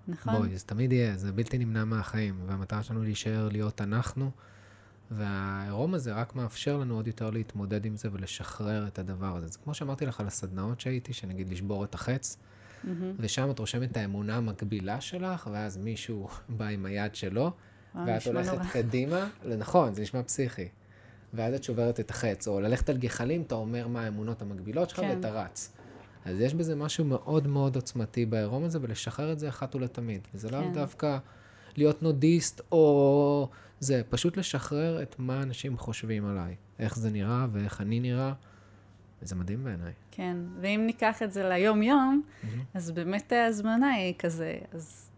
נכון. 0.09 0.37
בואי, 0.37 0.59
זה 0.59 0.65
תמיד 0.65 0.93
יהיה, 0.93 1.17
זה 1.17 1.33
בלתי 1.33 1.59
נמנע 1.59 1.85
מהחיים, 1.85 2.41
והמטרה 2.47 2.83
שלנו 2.83 3.03
להישאר 3.03 3.49
להיות 3.49 3.81
אנחנו, 3.81 4.31
והעירום 5.11 5.95
הזה 5.95 6.13
רק 6.13 6.37
מאפשר 6.37 6.77
לנו 6.77 6.95
עוד 6.95 7.07
יותר 7.07 7.31
להתמודד 7.31 7.85
עם 7.85 7.97
זה 7.97 8.09
ולשחרר 8.13 8.87
את 8.87 8.99
הדבר 8.99 9.37
הזה. 9.37 9.47
זה 9.47 9.59
כמו 9.65 9.75
שאמרתי 9.75 10.07
לך 10.07 10.21
על 10.21 10.27
הסדנאות 10.27 10.81
שהייתי, 10.81 11.13
שנגיד 11.13 11.49
לשבור 11.49 11.85
את 11.85 11.95
החץ. 11.95 12.37
ושם 13.19 13.51
את 13.51 13.59
רושמת 13.59 13.91
את 13.91 13.97
האמונה 13.97 14.37
המקבילה 14.37 15.01
שלך, 15.01 15.49
ואז 15.53 15.77
מישהו 15.77 16.29
בא 16.59 16.67
עם 16.67 16.87
היד 16.87 17.15
שלו, 17.15 17.51
ואת 18.07 18.27
הולכת 18.27 18.53
נורא. 18.53 18.65
קדימה, 18.65 19.29
נכון, 19.59 19.95
זה 19.95 20.03
נשמע 20.03 20.23
פסיכי. 20.23 20.69
ואז 21.35 21.55
את 21.55 21.65
שוברת 21.65 22.01
את 22.01 22.11
החץ, 22.11 22.49
או 22.49 22.61
ללכת 22.61 22.91
על 22.91 22.97
גחלים, 22.97 23.43
אתה 23.43 23.55
אומר 23.55 23.89
מה 23.89 24.05
האמונות 24.05 24.43
המקבילות 24.43 24.91
שלך, 24.91 25.01
כן. 25.01 25.09
ואתה 25.17 25.31
רץ. 25.31 25.73
אז 26.25 26.41
יש 26.41 26.55
בזה 26.55 26.77
משהו 26.77 27.05
מאוד 27.05 27.47
מאוד 27.47 27.77
עוצמתי 27.77 28.27
בעירום 28.27 28.65
הזה, 28.65 28.79
ולשחרר 28.83 29.33
את 29.33 29.39
זה 29.39 29.49
אחת 29.49 29.75
ולתמיד. 29.75 30.29
וזה 30.35 30.49
כן. 30.49 30.55
לאו 30.55 30.71
דווקא 30.75 31.19
להיות 31.77 32.03
נודיסט, 32.03 32.61
או 32.73 33.49
זה, 33.81 34.03
פשוט 34.09 34.37
לשחרר 34.37 35.03
את 35.03 35.15
מה 35.19 35.43
אנשים 35.43 35.79
חושבים 35.79 36.27
עליי. 36.27 36.55
איך 36.79 36.97
זה 36.97 37.11
נראה 37.11 37.47
ואיך 37.53 37.81
אני 37.81 38.01
נראה. 38.01 38.33
וזה 39.23 39.35
מדהים 39.35 39.65
בעיניי. 39.65 39.93
כן, 40.11 40.37
ואם 40.61 40.83
ניקח 40.87 41.23
את 41.23 41.33
זה 41.33 41.49
ליום-יום, 41.49 42.23
mm-hmm. 42.23 42.47
אז 42.75 42.91
באמת 42.91 43.33
ההזמנה 43.33 43.91
היא 43.91 44.15
כזה, 44.19 44.59
אז 44.73 45.11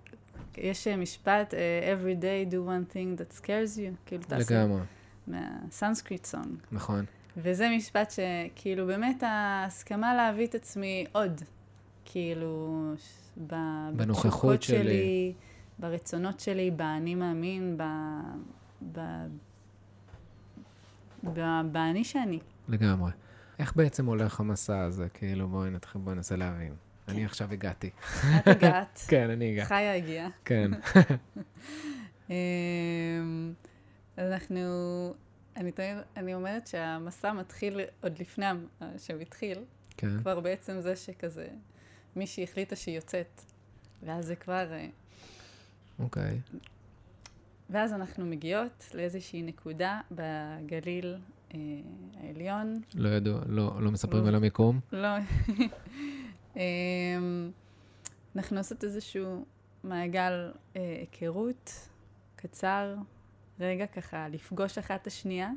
יש 0.58 0.88
משפט, 0.88 1.54
uh, 1.54 1.56
every 1.56 2.22
day 2.22 2.52
do 2.52 2.56
one 2.56 2.94
thing 2.94 3.20
that 3.20 3.40
scares 3.40 3.76
you, 3.76 4.06
כאילו 4.06 4.22
תעשה. 4.22 4.54
לגמרי. 4.54 4.80
מהסנסקריט 5.26 6.24
סונג. 6.24 6.56
נכון. 6.72 7.04
וזה 7.36 7.68
משפט 7.76 8.10
שכאילו 8.10 8.86
באמת 8.86 9.22
ההסכמה 9.26 10.14
להביא 10.14 10.46
את 10.46 10.54
עצמי 10.54 11.06
עוד, 11.12 11.42
כאילו, 12.04 12.94
בנוכחות 13.36 14.62
שלי, 14.62 14.78
שלי, 14.78 15.32
ברצונות 15.78 16.40
שלי, 16.40 16.70
באני 16.70 17.14
מאמין, 17.14 17.76
ב... 17.76 17.82
ב... 18.92 19.00
ב... 21.34 21.60
באני 21.72 22.04
שאני. 22.04 22.38
לגמרי. 22.68 23.10
איך 23.58 23.76
בעצם 23.76 24.06
הולך 24.06 24.40
המסע 24.40 24.80
הזה? 24.80 25.08
כאילו, 25.08 25.48
בואי 25.48 25.70
נתחיל, 25.70 26.00
בואי 26.00 26.16
ננסה 26.16 26.36
להבין. 26.36 26.74
כן. 27.06 27.12
אני 27.12 27.24
עכשיו 27.24 27.52
הגעתי. 27.52 27.90
את 28.36 28.48
הגעת. 28.48 29.00
כן, 29.10 29.30
אני 29.30 29.52
הגעתי. 29.52 29.68
חיה 29.68 29.94
הגיעה. 29.96 30.28
כן. 30.44 30.70
אמ, 32.30 32.34
אנחנו, 34.18 34.64
אני 35.56 35.72
תמיד, 35.72 35.96
אני 36.16 36.34
אומרת 36.34 36.66
שהמסע 36.66 37.32
מתחיל 37.32 37.80
עוד 38.02 38.18
לפני 38.18 38.46
שהוא 38.98 39.20
התחיל. 39.20 39.58
כן. 39.96 40.20
כבר 40.20 40.40
בעצם 40.40 40.80
זה 40.80 40.96
שכזה, 40.96 41.48
מישהי 42.16 42.44
החליטה 42.44 42.76
שהיא 42.76 42.96
יוצאת. 42.96 43.42
ואז 44.02 44.26
זה 44.26 44.36
כבר... 44.36 44.72
אה, 44.72 44.86
אוקיי. 45.98 46.40
ואז 47.70 47.92
אנחנו 47.92 48.26
מגיעות 48.26 48.90
לאיזושהי 48.94 49.42
נקודה 49.42 50.00
בגליל 50.10 51.16
העליון. 52.20 52.80
לא 52.94 53.08
ידוע, 53.08 53.40
לא, 53.46 53.82
לא 53.82 53.90
מספרים. 53.90 54.26
על 54.26 54.34
המיקום? 54.34 54.80
לא. 54.92 55.08
אה, 56.56 56.62
אנחנו 58.36 58.58
עושות 58.58 58.84
איזשהו 58.84 59.44
מעגל 59.84 60.52
אה, 60.76 60.96
היכרות 61.00 61.88
קצר, 62.36 62.94
רגע 63.60 63.86
ככה 63.86 64.28
לפגוש 64.28 64.78
אחת 64.78 65.02
את 65.02 65.06
השנייה. 65.06 65.50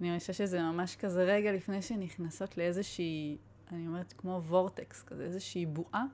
אני 0.00 0.18
חושבת 0.18 0.36
שזה 0.36 0.62
ממש 0.62 0.96
כזה 0.96 1.24
רגע 1.24 1.52
לפני 1.52 1.82
שנכנסות 1.82 2.58
לאיזושהי, 2.58 3.36
אני 3.72 3.86
אומרת 3.86 4.14
כמו 4.18 4.40
וורטקס, 4.46 5.02
כזה 5.02 5.24
איזושהי 5.24 5.66
בועה, 5.66 6.04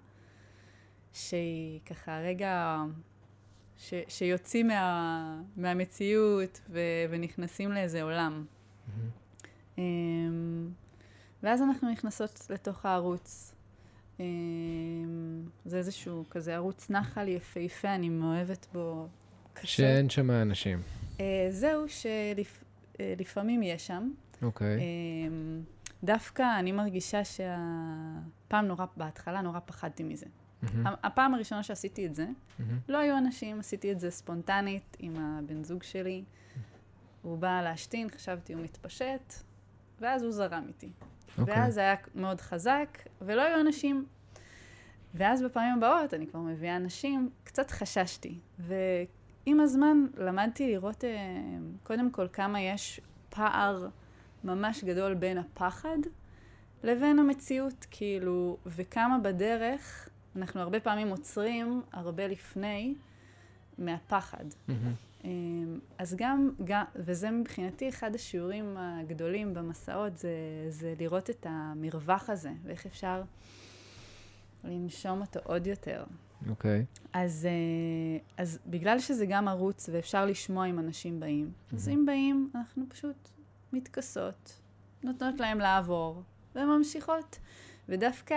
שהיא 1.12 1.80
ככה 1.86 2.18
רגע, 2.18 2.82
ש, 3.76 3.94
שיוצאים 4.08 4.66
מה, 4.66 5.42
מהמציאות 5.56 6.60
ו, 6.70 6.80
ונכנסים 7.10 7.72
לאיזה 7.72 8.02
עולם. 8.02 8.44
אמ, 9.78 10.68
ואז 11.42 11.62
אנחנו 11.62 11.90
נכנסות 11.90 12.46
לתוך 12.50 12.86
הערוץ. 12.86 13.54
אמ, 14.20 14.24
זה 15.64 15.78
איזשהו 15.78 16.24
כזה 16.30 16.54
ערוץ 16.54 16.90
נחל 16.90 17.28
יפהפה, 17.28 17.94
אני 17.94 18.08
מאוהבת 18.08 18.66
בו 18.72 19.08
קשה. 19.54 19.66
שאין 19.76 20.10
שם 20.10 20.30
אנשים. 20.30 20.82
אה, 21.20 21.46
זהו 21.50 21.84
שלפעמים 21.88 23.62
יש 23.62 23.86
שם. 23.86 24.10
אוקיי. 24.42 24.78
אמ, 24.80 25.62
דווקא 26.04 26.58
אני 26.58 26.72
מרגישה 26.72 27.24
שהפעם 27.24 28.66
נורא, 28.66 28.84
בהתחלה 28.96 29.40
נורא 29.40 29.58
פחדתי 29.66 30.02
מזה. 30.02 30.26
מהמם, 30.62 30.86
הפעם 31.02 31.34
הראשונה 31.34 31.62
שעשיתי 31.62 32.06
את 32.06 32.14
זה, 32.14 32.26
מהמם. 32.58 32.78
לא 32.88 32.98
היו 32.98 33.18
אנשים, 33.18 33.60
עשיתי 33.60 33.92
את 33.92 34.00
זה 34.00 34.10
ספונטנית 34.10 34.96
עם 34.98 35.16
הבן 35.16 35.64
זוג 35.64 35.82
שלי. 35.82 36.24
הוא 37.28 37.38
בא 37.38 37.60
להשתין, 37.62 38.08
חשבתי 38.10 38.52
הוא 38.52 38.62
מתפשט, 38.62 39.34
ואז 40.00 40.22
הוא 40.22 40.32
זרם 40.32 40.64
איתי. 40.68 40.90
אוקיי. 41.38 41.54
ואז 41.54 41.74
זה 41.74 41.80
היה 41.80 41.94
מאוד 42.14 42.40
חזק, 42.40 42.98
ולא 43.22 43.42
היו 43.42 43.60
אנשים. 43.60 44.06
ואז 45.14 45.42
בפעמים 45.42 45.74
הבאות, 45.76 46.14
אני 46.14 46.26
כבר 46.26 46.40
מביאה 46.40 46.76
אנשים, 46.76 47.30
קצת 47.44 47.70
חששתי. 47.70 48.38
ועם 48.58 49.60
הזמן 49.60 50.06
למדתי 50.16 50.72
לראות 50.72 51.04
אה, 51.04 51.10
קודם 51.82 52.10
כל 52.10 52.28
כמה 52.32 52.60
יש 52.60 53.00
פער 53.30 53.88
ממש 54.44 54.84
גדול 54.84 55.14
בין 55.14 55.38
הפחד 55.38 55.98
לבין 56.82 57.18
המציאות, 57.18 57.86
כאילו, 57.90 58.56
וכמה 58.66 59.18
בדרך 59.18 60.08
אנחנו 60.36 60.60
הרבה 60.60 60.80
פעמים 60.80 61.08
עוצרים 61.08 61.82
הרבה 61.92 62.26
לפני 62.26 62.94
מהפחד. 63.78 64.44
מהמם. 64.68 65.07
אמ, 65.28 65.78
אז 65.98 66.14
גם, 66.18 66.50
גם, 66.64 66.84
וזה 66.96 67.30
מבחינתי 67.30 67.88
אחד 67.88 68.14
השיעורים 68.14 68.76
הגדולים 68.78 69.54
במסעות, 69.54 70.18
זה, 70.18 70.30
זה 70.68 70.94
לראות 70.98 71.30
את 71.30 71.46
המרווח 71.48 72.30
הזה, 72.30 72.50
ואיך 72.64 72.86
אפשר 72.86 73.22
לנשום 74.64 75.20
אותו 75.20 75.40
עוד 75.44 75.66
יותר. 75.66 76.04
אוקיי. 76.48 76.84
אז, 77.12 77.48
אה, 77.50 78.18
אז 78.36 78.58
בגלל 78.66 78.98
שזה 78.98 79.26
גם 79.26 79.48
ערוץ 79.48 79.88
ואפשר 79.92 80.26
לשמוע 80.26 80.66
אם 80.66 80.78
אנשים 80.78 81.20
באים, 81.20 81.52
אז 81.72 81.88
מהמם. 81.88 82.00
אם 82.00 82.06
באים, 82.06 82.50
אנחנו 82.54 82.84
פשוט 82.88 83.28
מתכסות, 83.72 84.60
נותנות 85.02 85.40
להם 85.40 85.58
לעבור, 85.58 86.22
וממשיכות. 86.54 87.38
ודווקא 87.88 88.36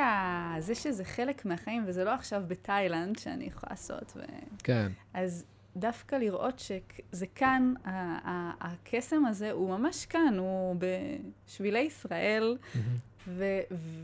זה 0.59 0.75
שזה 0.75 1.05
חלק 1.05 1.45
מהחיים, 1.45 1.83
וזה 1.87 2.03
לא 2.03 2.13
עכשיו 2.13 2.43
בתאילנד 2.47 3.19
שאני 3.19 3.45
יכולה 3.45 3.69
לעשות, 3.69 4.13
ו... 4.15 4.19
כן. 4.63 4.91
אז 5.13 5.45
דווקא 5.75 6.15
לראות 6.15 6.59
שזה 6.59 7.25
כאן, 7.35 7.73
הקסם 8.59 9.25
הזה 9.25 9.51
הוא 9.51 9.69
ממש 9.77 10.05
כאן, 10.05 10.35
הוא 10.37 10.75
בשבילי 11.45 11.79
ישראל. 11.79 12.57
ו- 13.27 13.59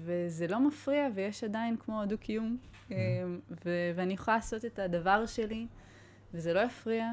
וזה 0.06 0.48
לא 0.48 0.60
מפריע, 0.68 1.08
ויש 1.16 1.44
עדיין 1.44 1.78
כמו 1.78 2.06
דו-קיום, 2.06 2.58
אמ, 2.92 2.96
ו- 3.66 3.92
ואני 3.96 4.14
יכולה 4.14 4.38
לעשות 4.38 4.66
את 4.66 4.80
הדבר 4.80 5.26
שלי, 5.26 5.68
וזה 6.34 6.54
לא 6.54 6.60
יפריע, 6.60 7.12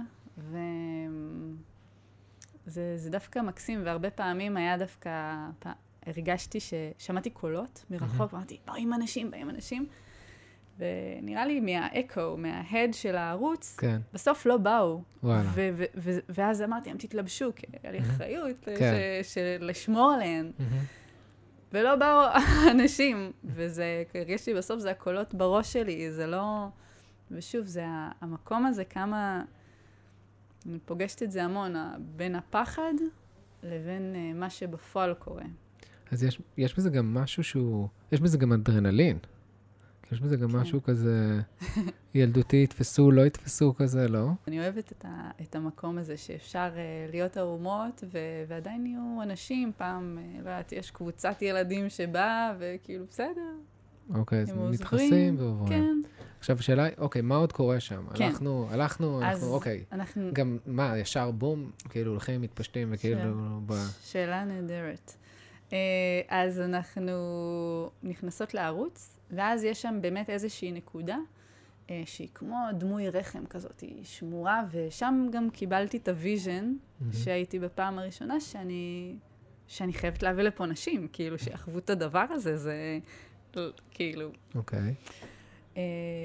וזה 2.66 2.96
זה 2.96 3.10
דווקא 3.10 3.38
מקסים, 3.38 3.80
והרבה 3.84 4.10
פעמים 4.10 4.56
היה 4.56 4.78
דווקא, 4.78 5.34
פ- 5.58 5.66
הרגשתי 6.06 6.58
ששמעתי 6.60 7.30
קולות 7.30 7.84
מרחוק, 7.90 8.32
ואמרתי, 8.32 8.58
באים 8.66 8.92
אנשים, 8.94 9.30
באים 9.30 9.50
אנשים, 9.50 9.86
ונראה 10.78 11.46
לי 11.46 11.60
מהאקו, 11.60 12.37
מההד 12.38 12.94
של 12.94 13.16
הערוץ, 13.16 13.76
כן. 13.78 14.00
בסוף 14.14 14.46
לא 14.46 14.56
באו. 14.56 15.02
וואלה. 15.22 15.50
ו- 15.54 15.70
ו- 15.76 15.84
ו- 15.96 16.18
ואז 16.28 16.62
אמרתי 16.62 16.88
להם, 16.88 16.98
תתלבשו, 16.98 17.52
כי 17.56 17.66
היה 17.82 17.92
לי 17.92 17.98
אחריות 18.00 18.56
כן. 18.64 18.94
ש- 19.22 19.34
של 19.34 19.56
לשמור 19.60 20.10
עליהן. 20.12 20.50
מהמם. 20.58 20.82
ולא 21.72 21.96
באו 21.96 22.20
אנשים, 22.72 23.32
וזה, 23.44 24.02
הרגשתי 24.14 24.54
בסוף 24.54 24.80
זה 24.80 24.90
הקולות 24.90 25.34
בראש 25.34 25.72
שלי, 25.72 26.12
זה 26.12 26.26
לא... 26.26 26.68
ושוב, 27.30 27.66
זה 27.66 27.84
המקום 28.20 28.66
הזה, 28.66 28.84
כמה... 28.84 29.42
אני 30.66 30.78
פוגשת 30.84 31.22
את 31.22 31.30
זה 31.32 31.44
המון, 31.44 31.74
בין 32.16 32.34
הפחד 32.34 32.92
לבין 33.62 34.14
אה, 34.14 34.32
מה 34.34 34.50
שבפועל 34.50 35.14
קורה. 35.14 35.42
אז 36.10 36.24
יש, 36.24 36.40
יש 36.56 36.76
בזה 36.76 36.90
גם 36.90 37.14
משהו 37.14 37.44
שהוא, 37.44 37.88
יש 38.12 38.20
בזה 38.20 38.38
גם 38.38 38.52
אדרנלין. 38.52 39.18
יש 40.12 40.20
בזה 40.20 40.36
גם 40.36 40.50
כן. 40.50 40.56
משהו 40.56 40.82
כזה 40.82 41.40
ילדותי, 42.14 42.62
יתפסו, 42.62 43.10
לא 43.10 43.26
יתפסו 43.26 43.74
כזה, 43.74 44.08
לא? 44.08 44.28
אני 44.48 44.60
אוהבת 44.60 44.92
את, 44.92 45.04
ה, 45.04 45.30
את 45.42 45.56
המקום 45.56 45.98
הזה 45.98 46.16
שאפשר 46.16 46.70
uh, 46.74 47.10
להיות 47.10 47.36
ערומות, 47.36 48.04
ו, 48.12 48.18
ועדיין 48.48 48.86
יהיו 48.86 49.22
אנשים, 49.22 49.72
פעם, 49.76 50.18
uh, 50.18 50.44
לא 50.44 50.50
יודעת, 50.50 50.72
יש 50.72 50.90
קבוצת 50.90 51.42
ילדים 51.42 51.88
שבאה, 51.88 52.54
וכאילו, 52.58 53.04
בסדר, 53.10 53.40
אוקיי, 54.14 54.42
אז. 54.42 54.52
מתחסים 54.70 55.36
ועוברים. 55.38 55.68
כן. 55.68 56.08
עכשיו, 56.38 56.58
השאלה 56.58 56.84
היא, 56.84 56.92
אוקיי, 56.98 57.22
מה 57.22 57.36
עוד 57.36 57.52
קורה 57.52 57.80
שם? 57.80 58.04
כן. 58.14 58.24
הלכנו, 58.24 58.68
הלכנו, 58.70 59.22
אנחנו, 59.22 59.46
אוקיי. 59.46 59.84
אנחנו... 59.92 60.30
גם, 60.32 60.58
מה, 60.66 60.98
ישר 60.98 61.30
בום, 61.30 61.70
כאילו 61.88 62.10
הולכים, 62.10 62.40
מתפשטים, 62.40 62.88
וכאילו, 62.90 63.20
כן. 63.20 63.66
ב... 63.66 63.74
שאלה 64.02 64.44
נהדרת. 64.44 65.12
אה, 65.72 65.78
אז 66.28 66.60
אנחנו 66.60 67.90
נכנסות 68.02 68.54
לערוץ, 68.54 69.18
ואז 69.37 69.64
יש 69.64 69.83
שם 69.83 69.99
באמת 70.01 70.31
איזושהי 70.31 70.73
נקודה 70.73 71.16
אה, 71.90 72.03
שהיא 72.05 72.29
כמו 72.35 72.59
דמוי 72.79 73.09
רחם 73.09 73.47
כזאת, 73.47 73.81
היא 73.81 74.05
שמורה, 74.05 74.64
ושם 74.70 75.27
גם 75.33 75.51
קיבלתי 75.51 75.97
את 75.97 76.09
ה 76.09 76.18
vision 76.18 76.74
מהמם. 77.01 77.12
שהייתי 77.12 77.59
בפעם 77.59 77.99
הראשונה, 77.99 78.40
שאני, 78.40 79.16
שאני 79.66 79.92
חייבת 79.92 80.23
להביא 80.23 80.42
לפה 80.42 80.66
נשים, 80.66 81.09
כאילו, 81.12 81.38
שיחוו 81.38 81.79
את 81.79 81.90
הדבר 81.90 82.27
הזה, 82.31 82.57
זה 82.57 82.99
כאילו... 83.90 84.31
אוקיי. 84.55 84.94
אה, 85.77 85.83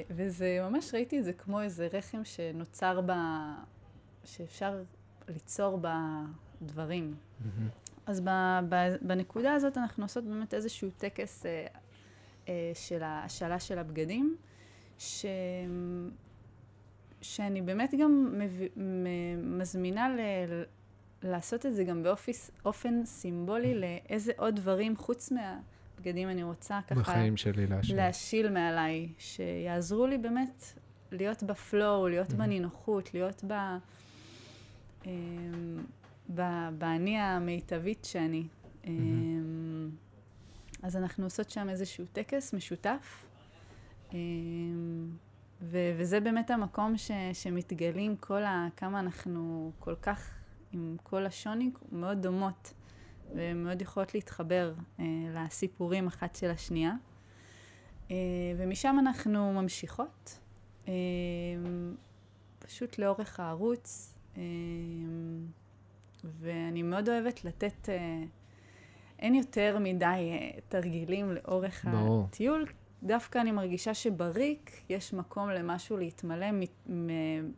וזה, 0.10 0.68
ממש 0.70 0.94
ראיתי 0.94 1.20
את 1.20 1.24
זה 1.24 1.34
כמו 1.34 1.62
איזה 1.62 1.88
רחם 1.94 2.22
שנוצר 2.24 3.02
ב... 3.06 3.12
שאפשר 4.26 4.84
ליצור 5.28 5.80
בדברים. 5.82 7.16
מהמם. 7.40 7.70
אז 8.06 8.22
ב, 8.22 8.30
ב, 8.70 8.76
בנקודה 9.02 9.54
הזאת 9.54 9.78
אנחנו 9.78 10.04
עושות 10.04 10.24
באמת 10.24 10.54
איזשהו 10.54 10.90
טקס 10.98 11.46
אה, 11.46 11.66
של 12.74 13.04
ההשאלה 13.04 13.60
של 13.60 13.80
הבגדים, 13.80 14.36
ש, 14.98 15.26
שאני 17.22 17.62
באמת 17.62 17.94
גם 18.02 18.34
מב, 18.40 18.62
מזמינה 19.60 20.10
ל, 20.10 20.20
לעשות 21.24 21.66
את 21.66 21.76
זה 21.76 21.84
גם 21.84 22.04
באופן 22.64 23.06
סימבולי 23.06 23.76
לאיזה 23.80 24.32
עוד 24.38 24.56
דברים 24.56 24.96
חוץ 24.98 25.32
מהבגדים 25.32 26.30
אני 26.30 26.44
רוצה 26.44 26.80
ככה 26.88 27.00
בחיים 27.02 27.38
שלי 27.38 27.68
להשאיר. 27.68 27.98
להשיל 27.98 28.50
מעליי, 28.50 29.10
שיעזרו 29.18 30.08
לי 30.08 30.18
באמת 30.18 30.64
להיות 31.12 31.44
בפלואו, 31.44 32.08
להיות 32.08 32.30
Mhm. 32.30 32.36
בנינוחות, 32.36 33.14
להיות 33.14 33.44
ב... 33.48 33.54
אמ, 35.06 35.12
באני 36.78 37.18
המיטבית 37.18 38.06
שאני. 38.06 38.44
אמ, 38.86 39.90
אז 40.84 40.96
אנחנו 40.96 41.24
עושות 41.24 41.50
שם 41.50 41.70
איזשהו 41.70 42.06
טקס 42.14 42.54
משותף, 42.54 43.26
אמ, 44.14 45.10
ו- 45.62 45.94
וזה 45.98 46.20
באמת 46.20 46.52
המקום 46.52 46.98
ש- 46.98 47.12
שמתגלים 47.34 48.16
כל 48.18 48.44
ה... 48.44 48.68
כמה 48.78 49.00
אנחנו 49.00 49.72
כל 49.80 49.96
כך, 50.02 50.30
עם 50.72 50.98
כל 51.04 51.26
השוני, 51.26 51.72
מאוד 51.92 52.22
דומות, 52.22 52.74
ומאוד 53.36 53.82
יכולות 53.82 54.14
להתחבר 54.14 54.74
אה, 55.00 55.06
לסיפורים 55.34 56.08
אחת 56.08 56.36
של 56.36 56.50
השנייה. 56.50 56.94
אה, 58.12 58.16
ומשם 58.58 58.96
אנחנו 59.00 59.54
ממשיכות, 59.54 60.40
אה, 60.88 60.94
פשוט 62.60 62.98
לאורך 62.98 63.40
הערוץ, 63.40 64.16
אה, 64.38 64.42
ואני 66.24 66.84
מאוד 66.84 67.10
אוהבת 67.10 67.46
לתת, 67.46 67.90
אה, 67.90 68.24
אין 69.20 69.36
יותר 69.36 69.78
מדי 69.80 70.06
אה, 70.06 70.60
תרגילים 70.70 71.32
לאורך 71.32 71.86
ברור. 71.92 72.26
הטיול, 72.30 72.66
דווקא 73.04 73.40
אני 73.40 73.52
מרגישה 73.52 73.94
שבריק 73.94 74.82
יש 74.90 75.14
מקום 75.14 75.50
למשהו 75.50 75.98
להתמלא 75.98 76.52
מ- 76.52 76.92
מ- 76.94 77.52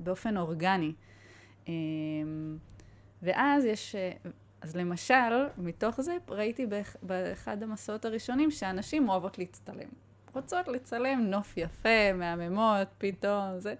באופן 0.00 0.36
אורגני. 0.36 0.92
אמ, 1.68 1.72
ואז 3.22 3.64
יש, 3.64 3.94
אז 4.60 4.76
למשל, 4.76 5.46
מתוך 5.58 6.00
זה 6.00 6.16
ראיתי 6.28 6.66
באח, 6.66 6.96
באחד 7.02 7.62
המסעות 7.62 8.04
הראשונים 8.04 8.50
שאנשים 8.50 9.08
אוהבות 9.08 9.38
להצטלם. 9.38 9.88
רוצות 10.34 10.68
לצלם 10.68 11.20
נוף 11.20 11.56
יפה, 11.56 12.12
מהממות, 12.14 12.88
פתאום, 12.98 13.58
זה. 13.58 13.74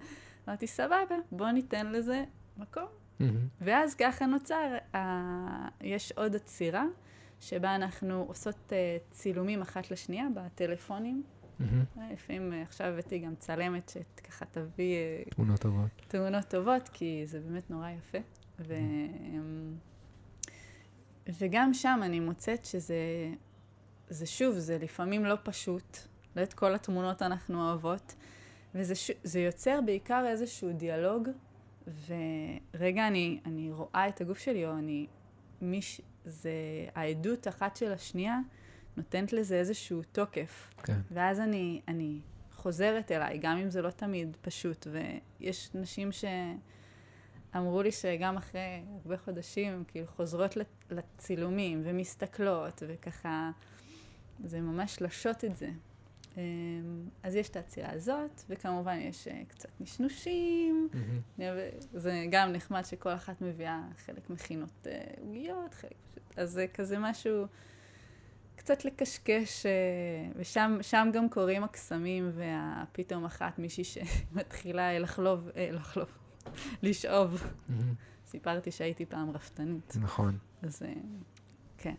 אמרתי, 0.49 0.67
סבבה, 0.67 1.17
בוא 1.33 1.51
ניתן 1.51 1.87
לזה 1.87 2.25
מקום. 2.57 2.87
Mm-hmm. 3.21 3.25
ואז 3.61 3.95
ככה 3.95 4.27
נוצר, 4.27 4.77
אה, 4.95 5.69
יש 5.81 6.13
עוד 6.13 6.35
עצירה, 6.35 6.85
שבה 7.41 7.75
אנחנו 7.75 8.25
עושות 8.29 8.73
אה, 8.73 8.97
צילומים 9.11 9.63
אחת 9.63 9.91
לשנייה 9.91 10.27
בטלפונים. 10.35 11.23
Mm-hmm. 11.61 12.01
לפעמים 12.13 12.53
אה, 12.53 12.63
עכשיו 12.63 12.87
הבאתי 12.87 13.19
גם 13.19 13.35
צלמת 13.39 13.89
שככה 13.89 14.45
תביא... 14.45 14.99
תמונות 15.31 15.61
טובות. 15.61 15.91
תמונות 16.09 16.45
טובות, 16.45 16.89
כי 16.93 17.23
זה 17.27 17.41
באמת 17.41 17.71
נורא 17.71 17.91
יפה. 17.91 18.19
ו... 18.61 18.75
וגם 21.39 21.75
שם 21.75 22.01
אני 22.03 22.21
מוצאת 22.21 22.65
שזה, 22.65 22.97
זה 24.09 24.27
שוב, 24.27 24.59
זה 24.59 24.79
לפעמים 24.79 25.25
לא 25.25 25.35
פשוט, 25.43 25.99
לא 26.37 26.43
את 26.43 26.55
כל 26.55 26.75
התמונות 26.75 27.23
אנחנו 27.23 27.69
אוהבות, 27.69 28.15
וזה. 28.75 29.41
יוצר 29.41 29.81
בעיקר 29.87 30.25
איזשהו 30.29 30.73
דיאלוג, 30.73 31.29
ורגע 31.87 33.09
אני, 33.09 33.41
אני 33.47 33.73
רואה 33.73 34.09
את 34.09 34.21
הגוף 34.21 34.39
שלי, 34.39 34.67
או 34.67 34.73
אני, 34.73 35.07
מיש... 35.61 36.01
זה 36.25 36.53
העדות 36.95 37.49
אחת 37.49 37.77
של 37.77 37.93
השנייה, 37.93 38.39
נותנת 38.97 39.33
לזה 39.33 39.55
איזשהו 39.55 40.03
תוקף. 40.13 40.71
כן. 40.83 40.99
ואז 41.11 41.41
אני, 41.41 41.81
אני 41.89 42.21
חוזרת 42.53 43.13
אליי, 43.13 43.39
גם 43.39 43.57
אם 43.57 43.71
זה 43.71 43.83
לא 43.83 43.91
תמיד 43.91 44.37
פשוט, 44.43 44.87
ויש 45.41 45.71
נשים 45.75 46.13
ש... 46.13 46.25
אמרו 47.57 47.83
לי 47.83 47.93
שגם 47.93 48.37
אחרי 48.37 48.83
הרבה 49.03 49.17
חודשים, 49.17 49.85
כאילו, 49.89 50.07
חוזרות 50.07 50.57
לצילומים 50.91 51.83
ומסתכלות, 51.85 52.83
וככה, 52.89 53.51
זה 54.45 54.61
ממש 54.61 55.03
לשות 55.03 55.45
את 55.45 55.57
זה. 55.57 55.69
אמ, 56.37 57.09
אז 57.23 57.35
יש 57.35 57.49
את 57.49 57.57
העצירה 57.57 57.91
הזאת, 57.93 58.43
וכמובן 58.49 58.99
יש 59.01 59.29
אה, 59.29 59.43
קצת 59.49 59.69
נשנושים. 59.81 60.89
Mm-hmm. 60.93 61.41
זה 61.93 62.27
גם 62.31 62.53
נחמד 62.53 62.85
שכל 62.85 63.15
אחת 63.15 63.41
מביאה 63.41 63.83
חלק 64.07 64.31
מכינות 64.31 64.87
אה, 64.87 65.01
עוגיות, 65.21 65.75
חלק. 65.75 65.95
אז 66.37 66.51
זה 66.51 66.67
כזה 66.75 66.99
משהו, 66.99 67.47
קצת 68.57 68.85
לקשקש, 68.85 69.67
אה, 69.67 69.73
ושם 70.37 71.11
גם 71.13 71.29
קורים 71.29 71.65
הקסמים, 71.65 72.33
ופתאום 72.35 73.25
אחת 73.25 73.59
מישהי 73.59 73.85
שמתחילה 73.85 74.99
לחלוב, 74.99 75.49
לחלוב, 75.57 76.09
לשאוב. 76.83 77.43
Mm-hmm. 77.43 77.73
סיפרתי 78.27 78.71
שהייתי 78.71 79.07
פעם 79.07 79.31
רפתנית. 79.31 79.97
נכון. 80.01 80.39
אז 80.63 80.83
כן. 81.79 81.95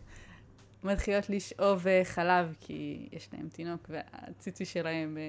מתחילות 0.86 1.30
לשאוב 1.30 1.86
אה, 1.86 2.00
חלב, 2.04 2.56
כי 2.60 3.08
יש 3.12 3.28
להם 3.32 3.48
תינוק 3.48 3.88
והציצי 3.88 4.64
שלהם 4.64 5.18
אה, 5.18 5.22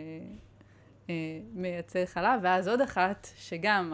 אה, 1.10 1.40
מייצר 1.54 2.06
חלב, 2.06 2.40
ואז 2.44 2.68
עוד 2.68 2.82
אחת 2.82 3.28
שגם 3.36 3.94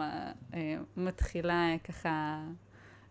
מתחילה 0.96 1.74
ככה 1.84 2.44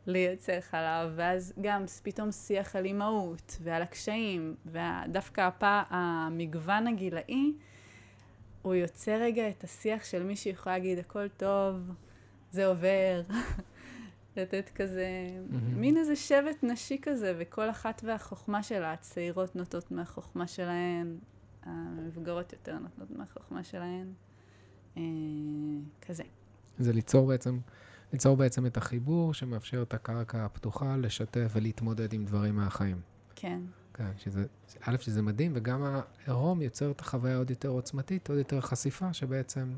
לייצר 0.07 0.61
חלב, 0.61 1.13
ואז 1.15 1.53
גם 1.61 1.83
פתאום 2.03 2.31
שיח 2.31 2.75
על 2.75 2.85
אימהות 2.85 3.57
ועל 3.61 3.81
הקשיים, 3.81 4.55
ודווקא 4.65 5.41
הפע, 5.41 5.81
המגוון 5.89 6.87
הגילאי, 6.87 7.53
הוא 8.61 8.75
יוצר 8.75 9.21
רגע 9.21 9.49
את 9.49 9.63
השיח 9.63 10.03
של 10.03 10.23
מי 10.23 10.35
שיכולה 10.35 10.77
להגיד, 10.77 10.99
הכל 10.99 11.27
טוב, 11.27 11.75
זה 12.51 12.65
עובר. 12.65 13.21
לתת 14.37 14.69
כזה, 14.75 15.07
mm-hmm. 15.27 15.55
מין 15.75 15.97
איזה 15.97 16.15
שבט 16.15 16.63
נשי 16.63 16.97
כזה, 17.01 17.33
וכל 17.39 17.69
אחת 17.69 18.01
והחוכמה 18.05 18.63
שלה, 18.63 18.93
הצעירות 18.93 19.55
נוטות 19.55 19.91
מהחוכמה 19.91 20.47
שלהן, 20.47 21.17
המבוגרות 21.63 22.53
יותר 22.53 22.79
נוטות 22.79 23.17
מהחוכמה 23.17 23.63
שלהן, 23.63 24.13
אה, 24.97 25.01
כזה. 26.01 26.23
זה 26.79 26.93
ליצור 26.93 27.27
בעצם, 27.27 27.59
ליצור 28.13 28.37
בעצם 28.37 28.65
את 28.65 28.77
החיבור 28.77 29.33
שמאפשר 29.33 29.81
את 29.81 29.93
הקרקע 29.93 30.45
הפתוחה 30.45 30.97
לשתף 30.97 31.51
ולהתמודד 31.55 32.13
עם 32.13 32.25
דברים 32.25 32.55
מהחיים. 32.55 33.01
כן. 33.35 33.59
כן, 33.93 34.11
שזה, 34.17 34.45
א', 34.81 34.97
שזה 34.99 35.21
מדהים, 35.21 35.51
וגם 35.55 35.83
העירום 35.83 36.61
יוצר 36.61 36.91
את 36.91 37.01
החוויה 37.01 37.37
עוד 37.37 37.49
יותר 37.49 37.69
עוצמתית, 37.69 38.29
עוד 38.29 38.37
יותר 38.37 38.61
חשיפה, 38.61 39.13
שבעצם 39.13 39.73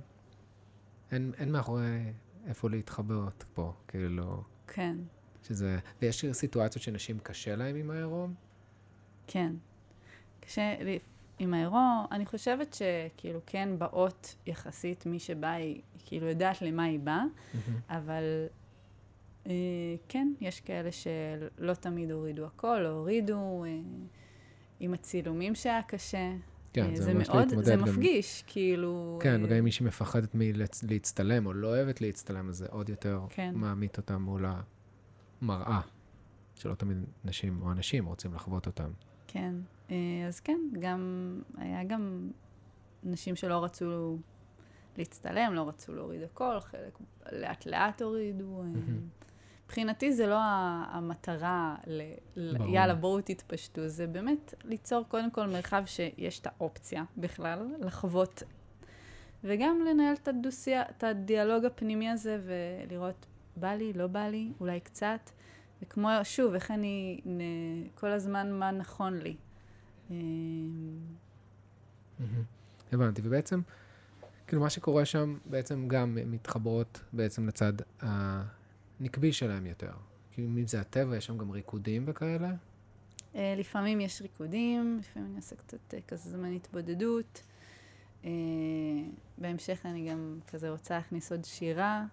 אין, 1.12 1.32
אין 1.38 1.52
מאחורי 1.52 2.14
איפה 2.48 2.70
להתחברות 2.70 3.46
פה, 3.54 3.74
כאילו... 3.88 4.44
כן. 4.68 4.98
שזה... 5.44 5.80
ויש 6.02 6.26
סיטואציות 6.32 6.84
שנשים 6.84 7.20
קשה 7.20 7.56
להן 7.56 7.76
עם 7.76 7.92
העירום? 7.92 8.34
כן. 9.28 9.54
קשה 10.40 10.76
עם 11.40 11.54
העירום, 11.54 12.06
אני 12.12 12.26
חושבת 12.26 12.74
שכאילו 12.74 13.40
כן 13.46 13.70
באות 13.78 14.36
יחסית, 14.46 15.06
מי 15.06 15.20
שבאה 15.20 15.54
היא 15.54 15.82
כאילו 16.06 16.28
יודעת 16.28 16.62
למה 16.62 16.84
היא 16.84 17.00
באה, 17.00 17.24
mm-hmm. 17.24 17.58
אבל 17.90 18.24
אה, 19.48 19.52
כן, 20.10 20.34
יש 20.42 20.62
כאלה 20.62 20.90
שלא 20.92 21.74
תמיד 21.74 22.12
הורידו 22.12 22.46
הכל, 22.46 22.86
או 22.86 22.92
הורידו 22.92 23.64
אה, 23.66 23.70
עם 24.80 24.94
הצילומים 24.94 25.56
שהיה 25.56 25.82
קשה. 25.84 26.32
כן, 26.76 26.90
אה, 26.90 26.96
זה, 26.96 27.04
זה 27.04 27.14
מאוד, 27.14 27.48
זה 27.64 27.78
מפגיש, 27.78 28.44
גם... 28.44 28.52
כאילו... 28.52 29.20
כן, 29.22 29.42
וגם 29.44 29.56
אם 29.58 29.64
מישהי 29.64 29.86
מפחדת 29.86 30.30
מלהצטלם 30.34 31.46
או 31.46 31.54
לא 31.54 31.68
אוהבת 31.68 32.02
להצטלם, 32.02 32.50
אז 32.50 32.58
זה 32.58 32.66
עוד 32.70 32.90
יותר 32.90 33.22
כן. 33.30 33.52
מעמיד 33.56 33.90
אותה 33.98 34.18
מול 34.18 34.46
המראה, 35.42 35.82
שלא 36.56 36.74
תמיד 36.76 36.98
נשים 37.26 37.62
או 37.62 37.72
אנשים 37.72 38.06
רוצים 38.06 38.34
לחוות 38.34 38.68
אותם. 38.68 38.92
כן, 39.28 39.56
אה, 39.92 39.96
אז 40.28 40.40
כן, 40.40 40.60
גם, 40.80 41.34
היה 41.58 41.84
גם 41.84 42.30
נשים 43.04 43.36
שלא 43.36 43.64
רצו 43.64 44.18
להצטלם, 44.98 45.54
לא 45.54 45.68
רצו 45.68 45.96
להוריד 45.96 46.24
הכל, 46.24 46.60
חלק 46.60 47.00
לאט 47.32 47.66
לאט 47.66 48.02
הורידו. 48.02 48.64
Mm-hmm. 48.64 49.25
מבחינתי 49.66 50.14
זה 50.14 50.28
לא 50.28 50.38
המטרה 50.90 51.76
ל... 51.88 52.02
ברור. 52.58 52.70
יאללה, 52.70 52.96
בואו 52.96 53.22
תתפשטו. 53.22 53.88
זה 53.88 54.08
באמת 54.08 54.54
ליצור 54.64 55.04
קודם 55.08 55.32
כל 55.32 55.48
מרחב 55.48 55.84
שיש 55.86 56.40
את 56.40 56.48
האופציה 56.48 57.04
בכלל, 57.18 57.68
לחוות, 57.80 58.44
וגם 59.44 59.80
לנהל 59.90 60.14
את, 60.14 60.28
הדוסיה, 60.28 60.82
את 60.82 61.04
הדיאלוג 61.04 61.66
הפנימי 61.66 62.10
הזה 62.10 62.42
ולראות, 62.46 63.26
בא 63.56 63.74
לי, 63.74 63.94
לא 63.94 64.08
בא 64.08 64.28
לי, 64.28 64.52
אולי 64.60 64.80
קצת. 64.80 65.30
וכמו, 65.82 66.10
שוב, 66.24 66.54
איך 66.54 66.72
אני, 66.72 67.22
כל 67.96 68.12
הזמן 68.12 68.52
מה 68.52 68.72
נכון 68.72 69.20
לי. 69.20 69.36
הבנתי, 72.92 73.22
ובעצם, 73.24 73.62
כאילו 74.48 74.62
מה 74.62 74.70
שקורה 74.70 75.06
שם 75.06 75.38
בעצם 75.46 75.88
גם 75.88 76.18
מתחברות 76.26 77.02
בעצם 77.14 77.48
לצד. 77.48 77.74
נקבי 79.00 79.34
שלהם 79.34 79.66
יותר. 79.66 79.92
כאילו, 80.32 80.48
אם 80.48 80.68
זה 80.68 80.82
הטבע, 80.82 81.18
יש 81.18 81.26
שם 81.26 81.38
גם 81.38 81.52
ריקודים 81.52 82.04
וכאלה? 82.08 82.52
Uh, 83.34 83.38
לפעמים 83.58 84.02
יש 84.02 84.22
ריקודים, 84.22 84.98
לפעמים 85.00 85.30
אני 85.30 85.38
אעשה 85.38 85.56
קצת 85.56 85.94
uh, 85.94 85.98
כזה 86.08 86.30
זמן 86.30 86.54
התבודדות. 86.54 87.42
Uh, 88.24 88.28
בהמשך 89.38 89.86
אני 89.86 90.10
גם 90.10 90.40
כזה 90.48 90.70
רוצה 90.70 90.96
להכניס 90.96 91.32
עוד 91.32 91.46
שירה. 91.46 92.06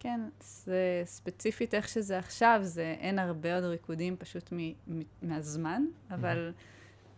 כן, 0.00 0.20
זה 0.40 1.02
ספציפית 1.04 1.74
איך 1.74 1.88
שזה 1.88 2.18
עכשיו, 2.18 2.60
זה 2.62 2.96
אין 2.98 3.18
הרבה 3.18 3.54
עוד 3.54 3.64
ריקודים 3.64 4.16
פשוט 4.16 4.52
מ, 4.52 4.56
מ, 4.58 5.00
מהזמן, 5.22 5.82
אבל 6.10 6.52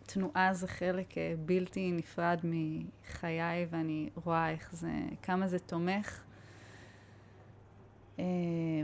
תנועה 0.05 0.53
זה 0.53 0.67
חלק 0.67 1.13
בלתי 1.45 1.91
נפרד 1.91 2.39
מחיי, 2.43 3.67
ואני 3.69 4.09
רואה 4.15 4.49
איך 4.49 4.75
זה, 4.75 4.91
כמה 5.21 5.47
זה 5.47 5.59
תומך 5.59 6.19
אה, 6.19 6.28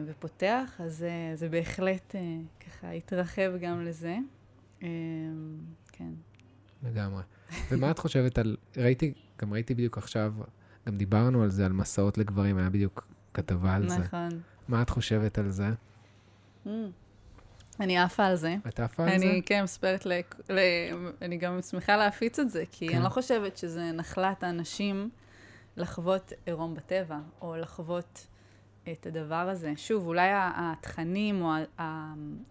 ופותח, 0.05 0.75
אז 0.79 1.03
אה, 1.03 1.35
זה 1.35 1.49
בהחלט 1.49 2.15
אה, 2.15 2.37
ככה 2.59 2.91
התרחב 2.91 3.51
גם 3.61 3.85
לזה. 3.85 4.17
כן. 5.91 6.11
לגמרי. 6.83 7.23
ומה 7.69 7.91
את 7.91 7.99
חושבת 7.99 8.37
על, 8.37 8.57
ראיתי, 8.77 9.13
גם 9.41 9.53
ראיתי 9.53 9.73
בדיוק 9.73 9.97
עכשיו, 9.97 10.33
גם 10.87 10.97
דיברנו 10.97 11.43
על 11.43 11.49
זה, 11.49 11.65
על 11.65 11.73
מסעות 11.73 12.17
לגברים, 12.17 12.57
היה 12.57 12.69
בדיוק 12.69 13.07
כתבה 13.33 13.75
על 13.75 13.89
זה. 13.89 13.97
נכון. 13.97 14.29
מה 14.67 14.81
את 14.81 14.89
חושבת 14.89 15.37
על 15.37 15.49
זה? 15.49 15.69
Mm. 16.65 16.69
אני 17.79 17.97
עפה 17.97 18.25
על 18.25 18.35
זה. 18.35 18.55
את 18.67 18.79
עפה 18.79 19.03
על 19.03 19.09
זה? 19.09 19.15
אני 19.15 19.41
כן 19.45 19.63
מספרת, 19.63 20.05
ל... 20.05 20.11
ל... 20.49 20.59
אני 21.21 21.37
גם 21.37 21.61
שמחה 21.61 21.97
להפיץ 21.97 22.39
את 22.39 22.49
זה, 22.49 22.63
כי 22.71 22.87
כן. 22.87 22.95
אני 22.95 23.03
לא 23.03 23.09
חושבת 23.09 23.57
שזה 23.57 23.91
נחלת 23.91 24.43
האנשים 24.43 25.09
לחוות 25.77 26.33
עירום 26.45 26.75
בטבע, 26.75 27.19
או 27.41 27.55
לחוות 27.55 28.27
את 28.91 29.05
הדבר 29.05 29.35
הזה. 29.35 29.73
שוב, 29.75 30.07
אולי 30.07 30.29
התכנים 30.33 31.41
או 31.41 31.51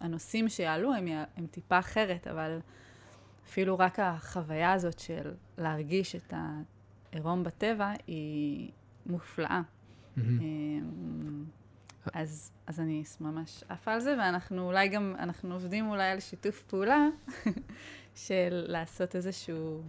הנושאים 0.00 0.48
שיעלו 0.48 0.94
הם, 0.94 1.08
הם 1.36 1.46
טיפה 1.46 1.78
אחרת, 1.78 2.26
אבל 2.26 2.58
אפילו 3.46 3.78
רק 3.78 4.00
החוויה 4.00 4.72
הזאת 4.72 4.98
של 4.98 5.32
להרגיש 5.58 6.16
את 6.16 6.34
העירום 7.12 7.44
בטבע 7.44 7.92
היא 8.06 8.70
מופלאה. 9.06 9.60
אמ, 10.18 11.44
אז, 12.12 12.52
אז 12.66 12.80
אני 12.80 13.04
ממש 13.20 13.64
עפה 13.68 13.92
על 13.92 14.00
זה, 14.00 14.16
ואנחנו 14.18 14.66
אולי 14.66 14.88
גם, 14.88 15.14
אנחנו 15.18 15.54
עובדים 15.54 15.88
אולי 15.88 16.10
על 16.10 16.20
שיתוף 16.20 16.62
פעולה 16.62 17.06
של 18.26 18.64
לעשות 18.68 19.16
איזשהו 19.16 19.82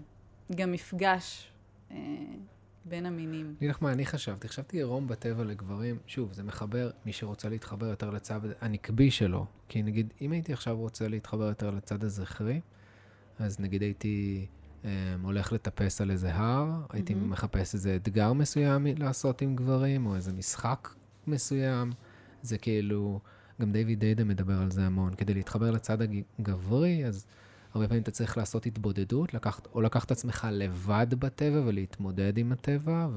גם 0.56 0.72
מפגש 0.72 1.52
אה, 1.91 1.98
בין 2.86 3.05
המינים. 3.05 3.55
אני 3.61 3.67
לך 3.67 3.77
מה 3.81 3.91
אני 3.91 4.05
חשבתי. 4.05 4.47
חשבתי 4.47 4.77
עירום 4.77 5.07
בטבע 5.07 5.43
לגברים, 5.43 5.97
שוב, 6.07 6.33
זה 6.33 6.43
מחבר 6.43 6.89
מי 7.05 7.13
שרוצה 7.13 7.49
להתחבר 7.49 7.86
יותר 7.86 8.09
לצד 8.09 8.39
הנקבי 8.61 9.11
שלו. 9.11 9.45
כי 9.69 9.83
נגיד, 9.83 10.13
אם 10.21 10.31
הייתי 10.31 10.53
עכשיו 10.53 10.77
רוצה 10.77 11.07
להתחבר 11.07 11.43
יותר 11.45 11.69
לצד 11.69 12.03
הזכרי, 12.03 12.61
אז 13.39 13.59
נגיד 13.59 13.81
הייתי 13.81 14.45
אה, 14.86 14.89
הולך 15.23 15.53
לטפס 15.53 16.01
על 16.01 16.11
איזה 16.11 16.36
הר, 16.36 16.67
הייתי 16.89 17.13
מהמם. 17.13 17.29
מחפש 17.29 17.73
איזה 17.73 17.95
אתגר 17.95 18.33
מסוים 18.33 18.88
לעשות 18.97 19.41
עם 19.41 19.55
גברים, 19.55 20.05
או 20.05 20.15
איזה 20.15 20.33
משחק 20.33 20.89
מסוים. 21.27 21.91
זה 22.41 22.57
כאילו, 22.57 23.19
גם 23.61 23.71
דיוויד 23.71 23.99
דיידה 23.99 24.23
מדבר 24.23 24.61
על 24.61 24.71
זה 24.71 24.86
המון. 24.86 25.13
כדי 25.13 25.33
להתחבר 25.33 25.71
לצד 25.71 25.97
הגברי, 26.01 27.05
אז 27.05 27.25
הרבה 27.76 27.88
פעמים 27.88 28.03
אתה 28.03 28.11
צריך 28.11 28.38
לעשות 28.38 28.65
התבודדות, 28.65 29.34
לקחת, 29.34 29.67
או 29.73 29.82
לקחת 29.82 30.05
את 30.05 30.11
עצמך 30.11 30.47
לבד 30.51 31.07
בטבע 31.19 31.61
ולהתמודד 31.65 32.38
עם 32.38 32.51
הטבע, 32.51 33.07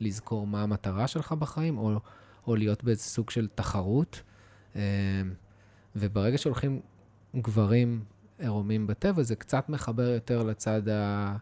ולזכור 0.00 0.46
מה 0.46 0.62
המטרה 0.62 1.06
שלך 1.06 1.32
בחיים, 1.32 1.78
או, 1.78 2.00
או 2.46 2.56
להיות 2.56 2.84
באיזה 2.84 3.02
סוג 3.02 3.30
של 3.30 3.48
תחרות. 3.54 4.22
אמ, 4.76 4.80
וברגע 5.96 6.38
שהולכים 6.38 6.80
גברים 7.36 8.04
עירומים 8.38 8.86
בטבע, 8.86 9.22
זה 9.22 9.36
קצת 9.36 9.68
מחבר 9.68 10.08
יותר 10.08 10.42
לצד 10.42 10.88
ה... 10.88 11.36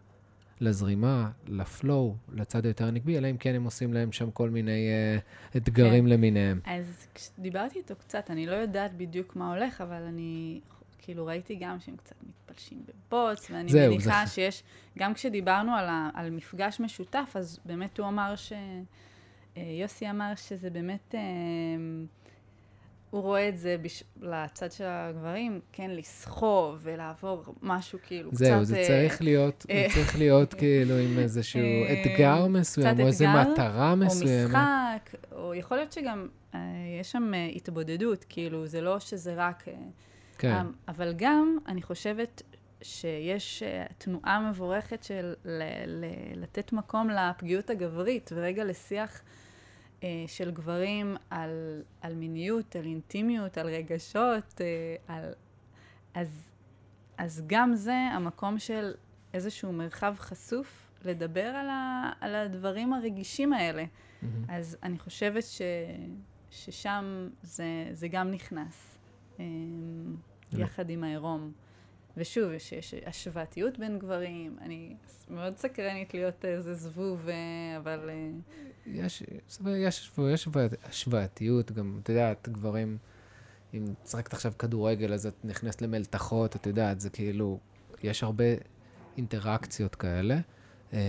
לזרימה, 0.61 1.29
לפלואו, 1.47 2.15
לצד 2.33 2.65
היותר 2.65 2.87
הנקבי, 2.87 3.17
אלא 3.17 3.29
אם 3.29 3.37
כן 3.37 3.55
הם 3.55 3.63
עושים 3.63 3.93
להם 3.93 4.11
שם 4.11 4.31
כל 4.31 4.49
מיני 4.49 4.87
uh, 5.17 5.57
אתגרים 5.57 6.03
כן. 6.03 6.09
למיניהם. 6.09 6.59
אז 6.65 7.07
כשדיברתי 7.13 7.79
איתו 7.79 7.95
קצת, 7.95 8.31
אני 8.31 8.45
לא 8.45 8.55
יודעת 8.55 8.97
בדיוק 8.97 9.35
מה 9.35 9.53
הולך, 9.53 9.81
אבל 9.81 10.01
אני 10.01 10.61
כאילו 11.01 11.25
ראיתי 11.25 11.55
גם 11.55 11.79
שהם 11.79 11.95
קצת 11.95 12.15
מתפלשים 12.27 12.81
בבוץ, 12.85 13.51
ואני 13.51 13.71
זהו, 13.71 13.91
מניחה 13.91 14.23
זה- 14.25 14.31
שיש, 14.31 14.63
גם 14.97 15.13
כשדיברנו 15.13 15.75
על, 15.75 15.85
ה, 15.85 16.09
על 16.13 16.29
מפגש 16.29 16.79
משותף, 16.79 17.31
אז 17.35 17.59
באמת 17.65 17.99
הוא 17.99 18.07
אמר 18.07 18.35
ש... 18.35 18.53
אה, 19.57 19.61
יוסי 19.81 20.09
אמר 20.09 20.31
שזה 20.35 20.69
באמת, 20.69 21.15
אה, 21.15 21.19
הוא 23.09 23.21
רואה 23.21 23.49
את 23.49 23.57
זה 23.57 23.75
בש... 23.81 24.03
לצד 24.21 24.71
של 24.71 24.83
הגברים, 24.87 25.59
כן, 25.71 25.91
לסחוב 25.91 26.79
ולעבור 26.81 27.43
משהו 27.61 27.99
כאילו 28.03 28.29
זהו, 28.33 28.57
קצת... 28.59 28.67
זה 28.67 28.77
אה, 28.77 28.87
צריך 28.87 29.21
להיות, 29.21 29.65
זה 29.67 29.73
אה, 29.73 29.87
צריך 29.93 30.17
להיות 30.17 30.53
כאילו 30.53 30.97
עם 30.97 31.19
איזשהו 31.19 31.61
אה, 31.61 32.01
אתגר 32.01 32.47
מסוים, 32.47 32.99
או 32.99 33.07
איזו 33.07 33.25
מטרה 33.27 33.91
או 33.91 33.97
מסוימת. 33.97 34.49
משחק, 34.49 35.15
או 35.31 35.55
יכול 35.55 35.77
להיות 35.77 35.91
שגם 35.91 36.27
אה, 36.55 36.59
יש 36.99 37.11
שם 37.11 37.33
אה, 37.33 37.45
התבודדות, 37.55 38.25
כאילו, 38.29 38.67
זה 38.67 38.81
לא 38.81 38.99
שזה 38.99 39.33
רק... 39.37 39.63
אה, 40.45 40.49
כן, 40.49 40.55
אה, 40.55 40.71
אבל 40.87 41.13
גם, 41.17 41.57
אני 41.67 41.81
חושבת 41.81 42.41
שיש 42.81 43.63
אה, 43.63 43.85
תנועה 43.97 44.49
מבורכת 44.49 45.03
של 45.03 45.33
ל- 45.45 45.61
ל- 45.87 46.41
לתת 46.41 46.73
מקום 46.73 47.09
לפגיעות 47.09 47.69
הגברית, 47.69 48.29
ורגע 48.35 48.63
לשיח 48.63 49.21
אה, 50.03 50.23
של 50.27 50.51
גברים 50.51 51.15
על, 51.29 51.81
על 52.01 52.15
מיניות, 52.15 52.75
על 52.75 52.85
אינטימיות, 52.85 53.57
על 53.57 53.67
רגשות, 53.67 54.61
אה, 54.61 55.15
על... 55.15 55.33
אז, 56.13 56.51
אז 57.17 57.43
גם 57.47 57.75
זה 57.75 57.93
המקום 57.93 58.59
של 58.59 58.93
איזשהו 59.33 59.73
מרחב 59.73 60.15
חשוף 60.17 60.91
לדבר 61.05 61.45
על, 61.45 61.69
ה, 61.69 62.11
על 62.19 62.35
הדברים 62.35 62.93
הרגישים 62.93 63.53
האלה. 63.53 63.83
מהמם. 64.21 64.45
אז 64.49 64.77
אני 64.83 64.99
חושבת 64.99 65.43
ש, 65.43 65.61
ששם 66.49 67.29
זה, 67.43 67.65
זה 67.91 68.07
גם 68.07 68.31
נכנס, 68.31 68.97
אמ, 69.39 70.15
יחד 70.57 70.89
עם 70.89 71.03
העירום. 71.03 71.51
ושוב, 72.17 72.51
יש, 72.51 72.71
יש 72.71 72.93
השוואתיות 73.05 73.79
בין 73.79 73.99
גברים, 73.99 74.57
אני 74.61 74.95
מאוד 75.29 75.57
סקרנית 75.57 76.13
להיות 76.13 76.45
איזה 76.45 76.73
זבוב, 76.73 77.29
אה, 77.29 77.33
אבל... 77.77 78.09
אה, 78.09 78.29
יש, 78.85 79.21
יש, 79.21 79.59
יש 79.77 80.45
השוואת- 80.45 80.85
השוואתיות, 80.89 81.71
גם, 81.71 81.99
את 82.03 82.09
יודעת, 82.09 82.49
גברים, 82.49 82.97
אם 83.73 83.85
צחקת 84.03 84.33
עכשיו 84.33 84.53
כדורגל, 84.59 85.13
אז 85.13 85.25
את 85.25 85.33
נכנסת 85.45 85.81
למלתחות, 85.81 86.55
את 86.55 86.65
יודעת, 86.67 86.99
זה 86.99 87.09
כאילו, 87.09 87.59
יש 88.03 88.23
הרבה 88.23 88.43
אינטראקציות 89.17 89.95
כאלה, 89.95 90.37
אה, 90.93 90.99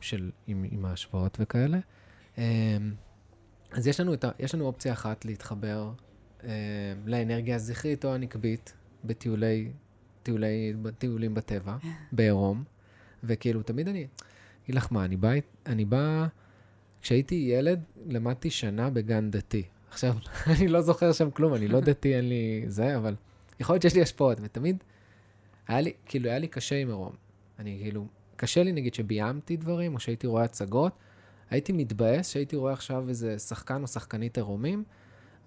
של, 0.00 0.30
עם, 0.46 0.64
עם 0.70 0.84
ההשוואות 0.84 1.36
וכאלה. 1.40 1.78
אז 3.72 3.86
יש 3.86 4.00
לנו, 4.00 4.12
ה, 4.12 4.30
יש 4.38 4.54
לנו 4.54 4.64
אופציה 4.64 4.92
אחת 4.92 5.24
להתחבר 5.24 5.92
לאנרגיה 7.06 7.56
הזכרית 7.56 8.04
או 8.04 8.14
הנקבית 8.14 8.72
בטיולי, 9.04 9.70
טיולי, 10.22 10.74
טיולים 10.98 11.34
בטבע, 11.34 11.76
בעירום, 12.12 12.64
וכאילו, 13.24 13.62
תמיד 13.62 13.88
אני, 13.88 14.06
אגיד 14.64 14.74
לך 14.74 14.88
מה, 14.90 15.04
אני 15.04 15.16
בא, 15.16 15.30
אני 15.66 15.84
בא, 15.84 16.26
כשהייתי 17.02 17.34
ילד, 17.34 17.82
למדתי 18.06 18.50
שנה 18.50 18.90
בגן 18.90 19.30
דתי. 19.30 19.62
עכשיו, 19.90 20.16
אני 20.56 20.68
לא 20.68 20.80
זוכר 20.80 21.12
שם 21.12 21.30
כלום, 21.30 21.54
אני 21.54 21.68
לא 21.68 21.80
דתי, 21.90 22.16
אין 22.16 22.28
לי 22.28 22.64
זה, 22.66 22.96
אבל 22.96 23.14
יכול 23.60 23.74
להיות 23.74 23.82
שיש 23.82 23.94
לי 23.94 24.02
השפעות, 24.02 24.38
ותמיד 24.42 24.76
היה 25.68 25.80
לי, 25.80 25.92
כאילו, 26.06 26.28
היה 26.28 26.38
לי 26.38 26.48
קשה 26.48 26.76
עם 26.76 26.88
עירום. 26.88 27.12
אני 27.58 27.78
כאילו, 27.82 28.06
קשה 28.36 28.62
לי 28.62 28.72
נגיד 28.72 28.94
שביימתי 28.94 29.56
דברים, 29.56 29.94
או 29.94 30.00
שהייתי 30.00 30.26
רואה 30.26 30.44
הצגות, 30.44 30.92
הייתי 31.50 31.72
מתבאס 31.72 32.28
שהייתי 32.28 32.56
רואה 32.56 32.72
עכשיו 32.72 33.08
איזה 33.08 33.38
שחקן 33.38 33.82
או 33.82 33.86
שחקנית 33.86 34.36
עירומים, 34.36 34.84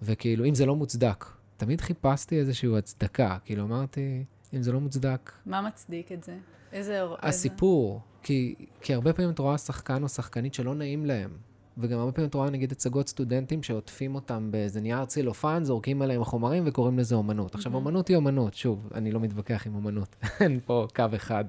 וכאילו, 0.02 0.44
אם 0.44 0.54
זה 0.54 0.66
לא 0.66 0.76
מוצדק. 0.76 1.24
תמיד 1.56 1.80
חיפשתי 1.80 2.38
איזושהי 2.38 2.78
הצדקה, 2.78 3.36
כאילו 3.44 3.64
אמרתי, 3.64 4.24
אם 4.54 4.62
זה 4.62 4.72
לא 4.72 4.80
מוצדק, 4.80 5.32
מה 5.46 5.60
מצדיק 5.62 6.12
את 6.12 6.24
זה? 6.24 6.36
איזה... 6.72 7.02
איזה- 7.02 7.14
הסיפור, 7.22 8.00
כי, 8.22 8.54
כי 8.80 8.94
הרבה 8.94 9.12
פעמים 9.12 9.30
את 9.30 9.38
רואה 9.38 9.58
שחקן 9.58 10.02
או 10.02 10.08
שחקנית 10.08 10.54
שלא 10.54 10.74
נעים 10.74 11.06
להם. 11.06 11.30
וגם 11.78 11.98
הרבה 11.98 12.12
פעמים 12.12 12.28
את 12.28 12.34
רואה 12.34 12.50
נגיד 12.50 12.72
הצגות 12.72 13.08
סטודנטים 13.08 13.62
שעוטפים 13.62 14.14
אותם 14.14 14.48
באיזה 14.50 14.80
נייר 14.80 15.04
צילופן, 15.04 15.64
זורקים 15.64 16.02
עליהם 16.02 16.24
חומרים 16.24 16.62
וקוראים 16.66 16.98
לזה 16.98 17.14
אומנות. 17.14 17.54
עכשיו, 17.54 17.72
מהמם. 17.72 17.86
אומנות 17.86 18.08
היא 18.08 18.16
אומנות, 18.16 18.54
שוב, 18.54 18.88
אני 18.94 19.10
לא 19.12 19.20
מתווכח 19.20 19.66
עם 19.66 19.74
אומנות, 19.74 20.16
אין 20.40 20.60
פה 20.66 20.86
קו 20.96 21.04
אחד. 21.16 21.44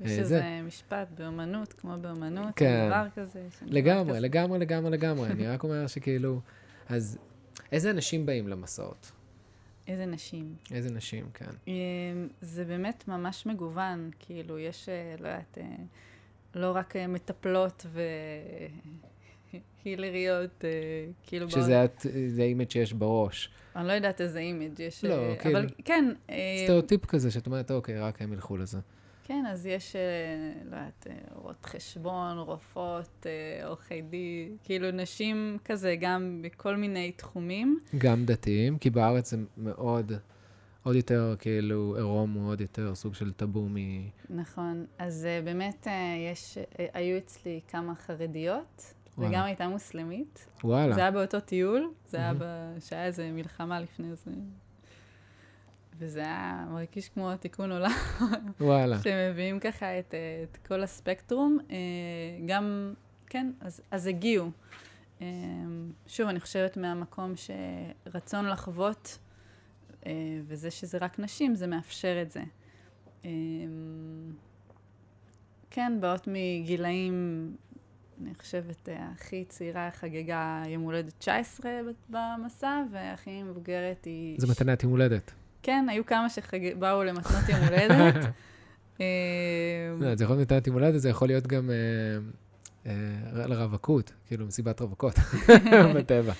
יש 0.00 0.10
אה, 0.10 0.18
איזה 0.18 0.24
זה. 0.38 0.60
משפט 0.66 1.08
באומנות, 1.18 1.72
כמו 1.72 1.94
באומנות, 2.00 2.48
כן. 2.56 2.86
דבר 2.90 3.06
כזה. 3.16 3.40
לגמרי, 3.66 4.10
כזה. 4.10 4.20
לגמרי, 4.20 4.58
לגמרי, 4.60 4.90
לגמרי. 4.90 5.28
אני 5.28 5.46
רק 5.46 5.64
אומר 5.64 5.86
שכאילו, 5.86 6.40
אז 6.88 7.18
איזה 7.72 7.90
אנשים 7.90 8.26
באים 8.26 8.48
למסעות? 8.48 9.12
איזה 9.88 10.06
נשים. 10.06 10.54
איזה 10.70 10.90
נשים, 10.94 11.26
כן. 11.34 11.50
אמ, 11.68 11.72
זה 12.40 12.64
באמת 12.64 13.04
ממש 13.08 13.46
מגוון, 13.46 14.10
כאילו, 14.18 14.58
יש, 14.58 14.88
אה, 14.88 15.14
לא 15.20 15.28
יודעת, 15.28 15.58
אה, 15.60 15.64
לא 16.54 16.72
רק 16.76 16.96
אה, 16.96 17.06
מטפלות 17.06 17.86
והילריות, 19.84 20.64
אה, 20.64 20.70
כאילו, 21.26 21.50
שזה 21.50 21.84
את- 21.84 22.06
זה 22.28 22.42
image 22.42 22.70
שיש 22.70 22.92
בראש. 22.92 23.50
אני 23.76 23.88
לא 23.88 23.92
יודעת 23.92 24.20
איזה 24.20 24.38
image 24.38 24.80
יש, 24.80 25.04
לא, 25.04 25.34
כאילו- 25.40 25.58
אבל 25.58 25.68
כן, 25.84 26.12
אה, 26.30 26.34
סטריאוטיפ 26.64 27.06
כזה, 27.06 27.30
שאת 27.30 27.46
אומרת, 27.46 27.70
אוקיי, 27.70 28.00
רק 28.00 28.22
הם 28.22 28.32
ילכו 28.32 28.56
לזה. 28.56 28.78
כן, 29.28 29.44
אז 29.46 29.66
יש, 29.66 29.96
אה, 29.96 30.00
לא 30.70 30.76
יודעת, 30.76 31.06
אה, 31.10 31.14
רואות 31.34 31.66
חשבון, 31.66 32.38
רופאות, 32.38 33.26
אה, 33.26 33.66
עורכי 33.66 34.02
דין, 34.02 34.56
כאילו 34.62 34.90
נשים 34.90 35.58
כזה, 35.64 35.96
גם 36.00 36.42
בכל 36.42 36.76
מיני 36.76 37.12
תחומים. 37.12 37.78
גם 37.98 38.24
דתיים, 38.24 38.78
כי 38.78 38.90
בארץ 38.90 39.30
זה 39.30 39.36
מאוד, 39.56 40.12
עוד 40.82 40.96
יותר, 40.96 41.34
כאילו, 41.38 41.94
עירום 41.96 42.32
הוא 42.32 42.50
עוד 42.50 42.60
יותר 42.60 42.94
סוג 42.94 43.14
של 43.14 43.32
טאבו 43.32 43.68
מ... 43.68 43.76
נכון, 44.30 44.86
אז 44.98 45.26
באמת 45.44 45.86
יש, 46.30 46.58
היו 46.94 47.18
אצלי 47.18 47.60
כמה 47.68 47.94
חרדיות, 47.94 48.94
וואלה. 49.18 49.30
וגם 49.30 49.44
הייתה 49.44 49.68
מוסלמית. 49.68 50.46
וואלה. 50.64 50.94
זה 50.94 51.00
היה 51.00 51.10
באותו 51.10 51.40
טיול, 51.40 51.90
זה 52.06 52.16
היה 52.16 52.32
מהמם. 52.32 52.76
ב... 52.76 52.80
שהיה 52.80 53.06
איזה 53.06 53.30
מלחמה 53.32 53.80
לפני 53.80 54.14
זה. 54.14 54.30
וזה 55.98 56.20
היה 56.20 56.66
מרגיש 56.70 57.08
כמו 57.08 57.36
תיקון 57.36 57.72
עולם, 57.72 57.90
וואלה. 58.60 58.98
שמביאים 59.04 59.60
ככה 59.60 59.98
את, 59.98 60.14
אה, 60.14 60.44
את 60.50 60.56
כל 60.66 60.82
הספקטרום. 60.82 61.58
אה, 61.70 61.76
גם, 62.46 62.94
כן, 63.26 63.52
אז, 63.60 63.80
אז 63.90 64.06
הגיעו. 64.06 64.50
אה, 65.20 65.26
שוב, 66.06 66.28
אני 66.28 66.40
חושבת 66.40 66.76
מהמקום 66.76 67.32
שרצון 67.36 68.48
לחוות, 68.48 69.18
וזה 70.46 70.70
שזה 70.70 70.98
רק 70.98 71.18
נשים, 71.18 71.54
זה 71.54 71.66
מאפשר 71.66 72.22
את 72.22 72.30
זה. 72.30 72.42
כן, 75.70 75.98
באות 76.00 76.28
מגילאים, 76.32 77.56
אני 78.22 78.34
חושבת, 78.34 78.88
הכי 78.92 79.44
צעירה 79.48 79.90
חגגה 79.90 80.62
יום 80.66 80.82
הולדת 80.82 81.12
19 81.18 81.70
במסע, 82.08 82.82
והכי 82.92 83.42
מבוגרת 83.42 84.04
היא... 84.04 84.40
זה 84.40 84.46
מתנת 84.46 84.82
יום 84.82 84.92
הולדת. 84.92 85.32
כן, 85.62 85.86
היו 85.88 86.06
כמה 86.06 86.26
שבאו 86.28 87.04
למתנות 87.04 87.48
יום 87.48 87.60
הולדת, 87.60 88.24
אה, 89.00 89.06
לא, 90.00 90.14
זה 90.14 90.24
יכול 90.24 90.36
להיות 90.36 90.52
מתנת 90.52 90.66
יום 90.66 90.76
הולדת, 90.76 91.00
זה 91.00 91.08
יכול 91.08 91.28
להיות 91.28 91.46
גם 91.46 91.70
אה, 91.70 91.74
אה, 92.86 93.46
לרווקות, 93.46 94.12
כאילו 94.26 94.46
מסיבת 94.46 94.80
רווקות 94.80 95.14
בטבע. 95.96 96.32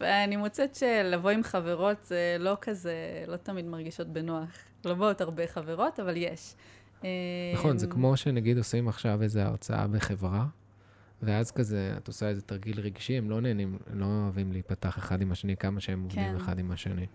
אני 0.00 0.36
מוצאת 0.36 0.74
שלבוא 0.74 1.30
עם 1.30 1.42
חברות 1.42 2.04
זה 2.04 2.36
לא 2.38 2.56
כזה, 2.60 3.24
לא 3.26 3.36
תמיד 3.36 3.64
מרגישות 3.64 4.06
בנוח. 4.08 4.48
לא 4.84 4.94
באות 4.94 5.20
הרבה 5.20 5.46
חברות, 5.46 6.00
אבל 6.00 6.16
יש. 6.16 6.54
נכון, 7.54 7.78
זה 7.78 7.86
אה, 7.86 7.92
כמו 7.92 8.16
שנגיד 8.16 8.58
עושים 8.58 8.88
עכשיו 8.88 9.22
איזו 9.22 9.40
הרצאה 9.40 9.86
בחברה, 9.86 10.46
ואז 11.22 11.50
כזה, 11.50 11.94
את 11.96 12.08
עושה 12.08 12.28
איזה 12.28 12.42
תרגיל 12.42 12.80
רגשי, 12.80 13.18
הם 13.18 13.30
לא 13.30 13.40
נהנים, 13.40 13.78
הם 13.92 14.00
לא 14.00 14.06
אוהבים 14.06 14.52
להיפתח 14.52 14.98
אחד 14.98 15.22
עם 15.22 15.32
השני 15.32 15.56
כמה 15.56 15.80
שהם 15.80 16.02
עובדים 16.02 16.24
כן. 16.24 16.36
אחד 16.36 16.58
עם 16.58 16.70
השני. 16.70 17.06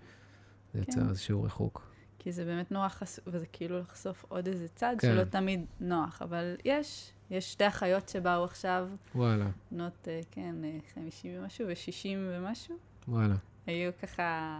זה 0.74 0.80
כן. 0.80 0.92
יוצר 0.92 1.10
איזשהו 1.10 1.44
ריחוק. 1.44 1.90
כי 2.20 2.32
זה 2.32 2.46
באמת 2.46 2.72
נורא 2.72 2.88
חשוף, 2.88 3.28
וזה 3.28 3.46
כאילו 3.46 3.80
לחשוף 3.80 4.26
עוד 4.28 4.48
איזה 4.48 4.68
צד 4.68 4.96
כן. 5.00 5.08
שלא 5.08 5.24
תמיד 5.24 5.66
נוח, 5.80 6.22
אבל 6.22 6.56
יש. 6.66 7.12
יש 7.32 7.52
שתי 7.52 7.68
אחיות 7.68 8.10
שבאו 8.10 8.44
עכשיו, 8.44 8.90
וואלה, 9.16 9.50
בנות, 9.72 10.08
אה, 10.08 10.22
כן, 10.32 10.56
אה, 10.64 10.78
50 10.94 11.32
ומשהו 11.36 11.68
ו-60 11.68 12.18
ומשהו. 12.18 12.76
וואלה. 13.08 13.36
היו 13.68 13.92
ככה, 14.02 14.60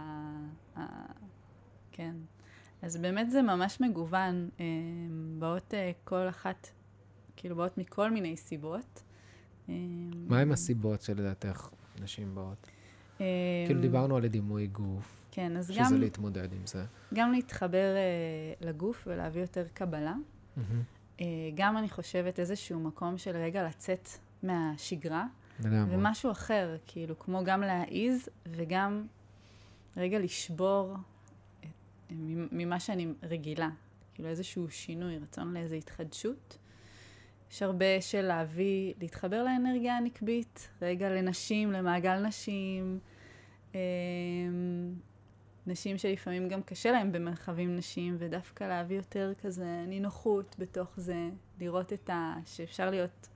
אה, 0.76 0.86
כן. 1.92 2.14
אז 2.82 2.96
באמת 2.96 3.30
זה 3.30 3.42
ממש 3.42 3.80
מגוון. 3.80 4.48
אה, 4.60 4.64
באות 5.38 5.74
אה, 5.74 5.90
כל 6.04 6.28
אחת, 6.28 6.70
כאילו 7.36 7.56
באות 7.56 7.78
מכל 7.78 8.10
מיני 8.10 8.36
סיבות. 8.36 9.02
אה, 9.68 9.74
מה 10.28 10.40
עם 10.40 10.52
הסיבות 10.52 11.02
שלדעתך 11.02 11.68
נשים 12.02 12.34
באות? 12.34 12.66
אה, 13.20 13.26
כאילו 13.66 13.80
דיברנו 13.80 14.16
על 14.16 14.26
דימוי 14.26 14.66
גוף, 14.66 15.19
כן, 15.30 15.56
אז 15.56 15.70
שזה 15.70 15.80
גם, 15.80 16.00
להתמודד 16.00 16.52
עם 16.52 16.66
זה. 16.66 16.84
גם 17.14 17.32
להתחבר 17.32 17.94
אה, 17.96 18.66
לגוף 18.68 19.04
ולהביא 19.06 19.40
יותר 19.40 19.64
קבלה. 19.74 20.14
מהמם. 20.56 20.82
אה, 21.20 21.26
גם 21.54 21.76
אני 21.78 21.88
חושבת 21.88 22.40
איזשהו 22.40 22.80
מקום 22.80 23.18
של 23.18 23.36
רגע 23.36 23.66
לצאת 23.68 24.08
מהשגרה, 24.42 25.26
לגמרי. 25.64 25.96
ומשהו 25.96 26.30
אחר, 26.30 26.76
כאילו, 26.86 27.18
כמו 27.18 27.44
גם 27.44 27.60
להעיז 27.60 28.28
וגם 28.46 29.06
רגע 29.96 30.18
לשבור 30.18 30.94
את- 31.60 31.66
מ- 32.12 32.58
ממה 32.58 32.80
שאני 32.80 33.06
רגילה. 33.22 33.68
כאילו 34.14 34.28
איזשהו 34.28 34.70
שינוי, 34.70 35.18
רצון 35.18 35.54
לאיזו 35.54 35.74
התחדשות. 35.74 36.58
יש 37.52 37.62
הרבה 37.62 38.00
של 38.00 38.22
להביא, 38.22 38.94
להתחבר 39.00 39.42
לאנרגיה 39.44 39.96
הנקבית, 39.96 40.68
רגע 40.82 41.10
לנשים, 41.10 41.72
למעגל 41.72 42.26
נשים. 42.26 42.98
נשים 45.66 45.98
שלפעמים 45.98 46.48
גם 46.48 46.62
קשה 46.62 46.92
להם 46.92 47.12
במרחבים 47.12 47.76
נשים, 47.76 48.16
ודווקא 48.18 48.64
להביא 48.64 48.96
יותר 48.96 49.32
כזה 49.42 49.84
נינוחות 49.86 50.56
בתוך 50.58 50.88
זה, 50.96 51.28
לראות 51.60 51.92
את 51.92 52.10
ה... 52.10 52.34
שאפשר 52.46 52.90
להיות 52.90 53.28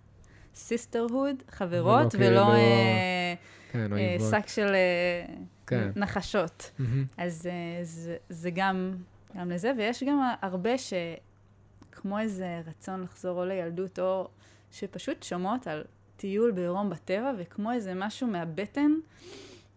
sisterhood, 0.54 1.50
חברות, 1.50 2.14
ולא 2.14 2.40
ולא 2.40 2.44
כאילו- 2.44 2.52
אה, 2.52 3.34
כן, 3.72 3.92
אה, 3.92 3.98
אויבות. 3.98 4.30
שק 4.30 4.48
של 4.48 4.74
אה, 4.74 5.34
כן. 5.66 5.90
נחשות. 5.96 6.70
אז 7.16 7.46
אה, 7.46 7.84
זה, 7.84 8.16
זה 8.28 8.50
גם, 8.50 8.96
גם 9.36 9.50
לזה, 9.50 9.72
ויש 9.78 10.02
גם 10.02 10.20
הרבה 10.42 10.70
שכמו 10.78 12.18
איזה 12.18 12.62
רצון 12.66 13.02
לחזור 13.02 13.40
או 13.40 13.44
לילדות, 13.44 13.98
או 13.98 14.28
שפשוט 14.70 15.22
שומעות 15.22 15.66
על 15.66 15.84
טיול 16.16 16.50
בעירום 16.50 16.90
בטבע, 16.90 17.32
וכמו 17.38 17.72
איזה 17.72 17.92
משהו 17.94 18.26
מהבטן, 18.26 18.90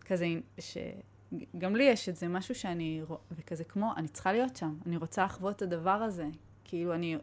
כזה, 0.06 0.26
שגם 1.32 1.75
לי 1.75 1.84
יש 1.84 2.09
את 2.09 2.15
זה, 2.15 2.28
משהו 2.28 2.55
שאני, 2.55 3.01
וכזה 3.32 3.63
כמו, 3.63 3.91
אני 3.97 4.07
צריכה 4.07 4.32
להיות 4.32 4.55
שם, 4.55 4.75
אני 4.86 4.97
רוצה 4.97 5.23
לחוות 5.25 5.55
את 5.55 5.61
הדבר 5.61 5.89
הזה. 5.91 6.25
כאילו, 6.63 6.93
אני, 6.93 7.17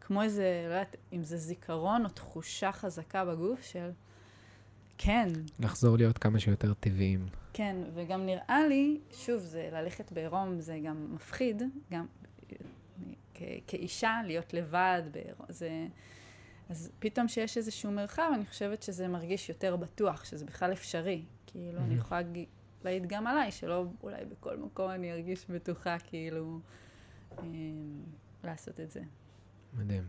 כמו 0.00 0.22
איזה, 0.22 0.64
לא 0.68 0.74
יודעת, 0.74 0.96
אם 1.12 1.22
זה 1.22 1.36
זיכרון 1.36 2.04
או 2.04 2.10
תחושה 2.10 2.72
חזקה 2.72 3.24
בגוף 3.24 3.62
של, 3.62 3.90
כן, 4.98 5.28
לחזור 5.60 5.96
להיות 5.96 6.18
כמה 6.18 6.40
שיותר 6.40 6.74
טבעיים. 6.74 7.26
כן, 7.52 7.76
וגם 7.94 8.26
נראה 8.26 8.66
לי, 8.68 9.00
שוב, 9.12 9.38
זה 9.40 9.68
ללכת 9.72 10.12
בעירום 10.12 10.60
זה 10.60 10.78
גם 10.84 11.14
מפחיד, 11.14 11.62
גם 11.92 12.06
כ- 13.34 13.42
כאישה, 13.66 14.20
להיות 14.26 14.54
לבד 14.54 15.02
בעירום, 15.12 15.46
זה... 15.48 15.86
אז 16.68 16.90
פתאום 16.98 17.28
שיש 17.28 17.56
איזשהו 17.56 17.90
מרחב, 17.90 18.30
אני 18.34 18.46
חושבת 18.46 18.82
שזה 18.82 19.08
מרגיש 19.08 19.48
יותר 19.48 19.76
בטוח, 19.76 20.24
שזה 20.24 20.44
בכלל 20.44 20.72
אפשרי. 20.72 21.22
כאילו, 21.46 21.78
אני 21.80 21.94
Mhm. 21.94 21.98
יכולה 21.98 22.22
להעיד 22.84 23.06
גם 23.06 23.26
עליי, 23.26 23.52
שלא 23.52 23.86
אולי 24.02 24.24
בכל 24.24 24.56
מקום 24.56 24.90
אני 24.90 25.12
ארגיש 25.12 25.46
בטוחה, 25.50 25.96
כאילו, 25.98 26.60
אמ, 27.42 28.02
לעשות 28.44 28.80
את 28.80 28.90
זה. 28.90 29.00
מדהים. 29.78 30.06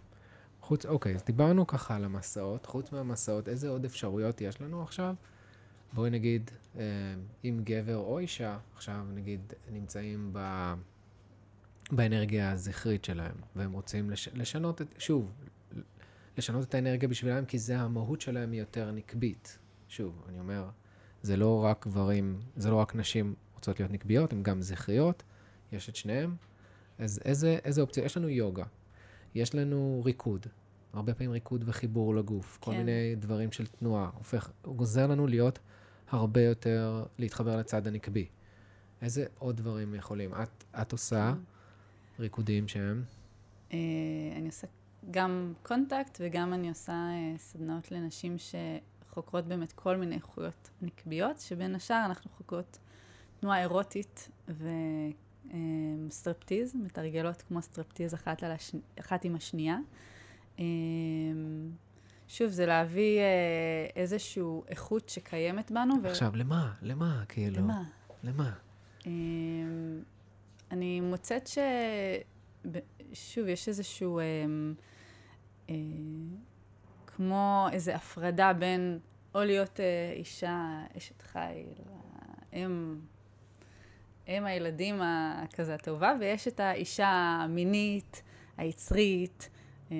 חוץ, 0.61 0.86
אוקיי, 0.86 1.15
אז 1.15 1.23
דיברנו 1.23 1.67
ככה 1.67 1.95
על 1.95 2.03
המסעות. 2.03 2.65
חוץ 2.65 2.91
מהמסעות, 2.91 3.49
איזה 3.49 3.69
עוד 3.69 3.86
אפשרויות 3.86 4.41
יש 4.41 4.61
לנו 4.61 4.84
עכשיו? 4.84 5.15
בואי 5.93 6.09
נגיד, 6.09 6.51
אה, 6.78 6.84
אם 7.45 7.59
גבר 7.63 7.97
או 7.97 8.19
אישה, 8.19 8.57
עכשיו 8.73 9.05
נגיד, 9.13 9.53
נמצאים 9.71 10.30
ב... 10.34 10.73
באנרגיה 11.91 12.51
הזכרית 12.51 13.05
שלהם, 13.05 13.36
והם 13.55 13.71
רוצים 13.71 14.09
לש... 14.09 14.28
לשנות 14.28 14.82
את, 14.82 14.88
שוב, 14.97 15.32
לשנות 16.38 16.63
את 16.63 16.73
האנרגיה 16.73 17.09
בשבילם, 17.09 17.45
כי 17.45 17.59
זה 17.59 17.80
המהות 17.80 18.21
שלהם 18.21 18.51
היא 18.51 18.59
יותר 18.59 18.91
נקבית. 18.91 19.57
שוב, 19.88 20.26
אני 20.30 20.39
אומר, 20.39 20.69
זה 21.26 21.38
לא 21.38 21.63
רק 21.63 21.88
גברים, 21.88 22.39
זה 22.55 22.71
לא 22.71 22.76
רק 22.76 22.95
נשים 22.95 23.36
רוצות 23.55 23.80
להיות 23.80 23.91
נקביות, 23.91 24.34
הן 24.34 24.43
גם 24.43 24.61
זכריות, 24.61 25.23
יש 25.71 25.89
את 25.89 25.95
שניהם. 25.95 26.36
אז 26.99 27.19
איזה, 27.26 27.57
איזה 27.63 27.82
אופציה? 27.82 28.05
יש 28.05 28.17
לנו 28.17 28.30
יוגה, 28.30 28.63
יש 29.36 29.55
לנו 29.55 30.01
ריקוד, 30.05 30.45
הרבה 30.93 31.13
פעמים 31.13 31.32
ריקוד 31.32 31.63
וחיבור 31.67 32.15
לגוף, 32.15 32.57
כל 32.61 32.71
כן. 32.71 32.78
מיני 32.78 33.15
דברים 33.15 33.51
של 33.51 33.67
תנועה, 33.67 34.09
הופך, 34.17 34.51
הוא 34.65 34.76
עוזר 34.76 35.07
לנו 35.07 35.28
להיות 35.28 35.59
הרבה 36.09 36.41
יותר, 36.41 37.05
להתחבר 37.17 37.57
לצד 37.57 37.88
הנקבי. 37.88 38.28
איזה 39.01 39.26
עוד 39.39 39.57
דברים 39.57 39.95
יכולים? 39.95 40.34
את, 40.34 40.63
את 40.82 40.91
עושה 40.91 41.34
ריקודים 42.19 42.67
שהם, 42.67 43.03
אה, 43.73 43.78
אני 44.36 44.45
עושה 44.45 44.67
גם 45.11 45.53
contact 45.63 46.17
וגם 46.21 46.53
אני 46.53 46.69
עושה 46.69 46.93
אה, 46.93 47.38
סדנאות 47.38 47.91
לנשים 47.91 48.38
שחוקרות 49.16 49.45
באמת 49.45 49.72
כל 49.72 49.97
מיני 49.97 50.16
איכויות 50.16 50.70
נקביות, 50.82 51.39
שבין 51.39 51.76
השאר 51.76 52.05
אנחנו 52.05 52.32
חוקרות 52.38 52.78
תנועה 53.39 53.61
אירוטית 53.61 54.30
וסטרפטיז, 56.07 56.76
מתרגלות 56.76 57.41
כמו 57.41 57.61
סטרפטיז 57.61 58.13
אחת, 58.13 58.43
השני, 58.43 58.82
אחת 58.99 59.26
עם 59.26 59.36
השנייה. 59.36 59.78
אה, 60.59 60.63
שוב, 62.28 62.49
זה 62.49 62.66
להביא 62.66 63.20
אה, 63.20 63.88
איזושהי 63.95 64.43
איכות 64.68 65.09
שקיימת 65.09 65.72
בנו. 65.72 65.93
ו- 66.03 66.07
עכשיו, 66.07 66.36
למה? 66.36 66.74
למה? 66.82 67.24
כאילו, 67.30 67.57
למה? 67.57 67.84
למה? 68.24 68.51
אמ, 69.05 70.01
אני 70.72 71.01
מוצאת 71.01 71.47
ש... 71.47 71.57
שוב, 73.13 73.47
יש 73.47 73.68
איזשהו... 73.68 74.20
אמ, 74.20 74.74
אה, 75.70 75.76
כמו 77.16 77.68
איזו 77.72 77.91
הפרדה 77.91 78.53
בין 78.53 78.99
או 79.36 79.43
להיות 79.43 79.80
אה, 79.80 80.13
אישה, 80.16 80.82
אשת 80.97 81.22
חיל, 81.22 81.68
אם, 82.53 82.95
אם 84.28 84.45
הילדים 84.45 85.01
ה- 85.01 85.43
כזה 85.53 85.76
הטובה, 85.76 86.13
ויש 86.20 86.47
את 86.47 86.59
האישה 86.59 87.07
המינית, 87.41 88.24
היצרית. 88.57 89.49
אמ, 89.91 89.95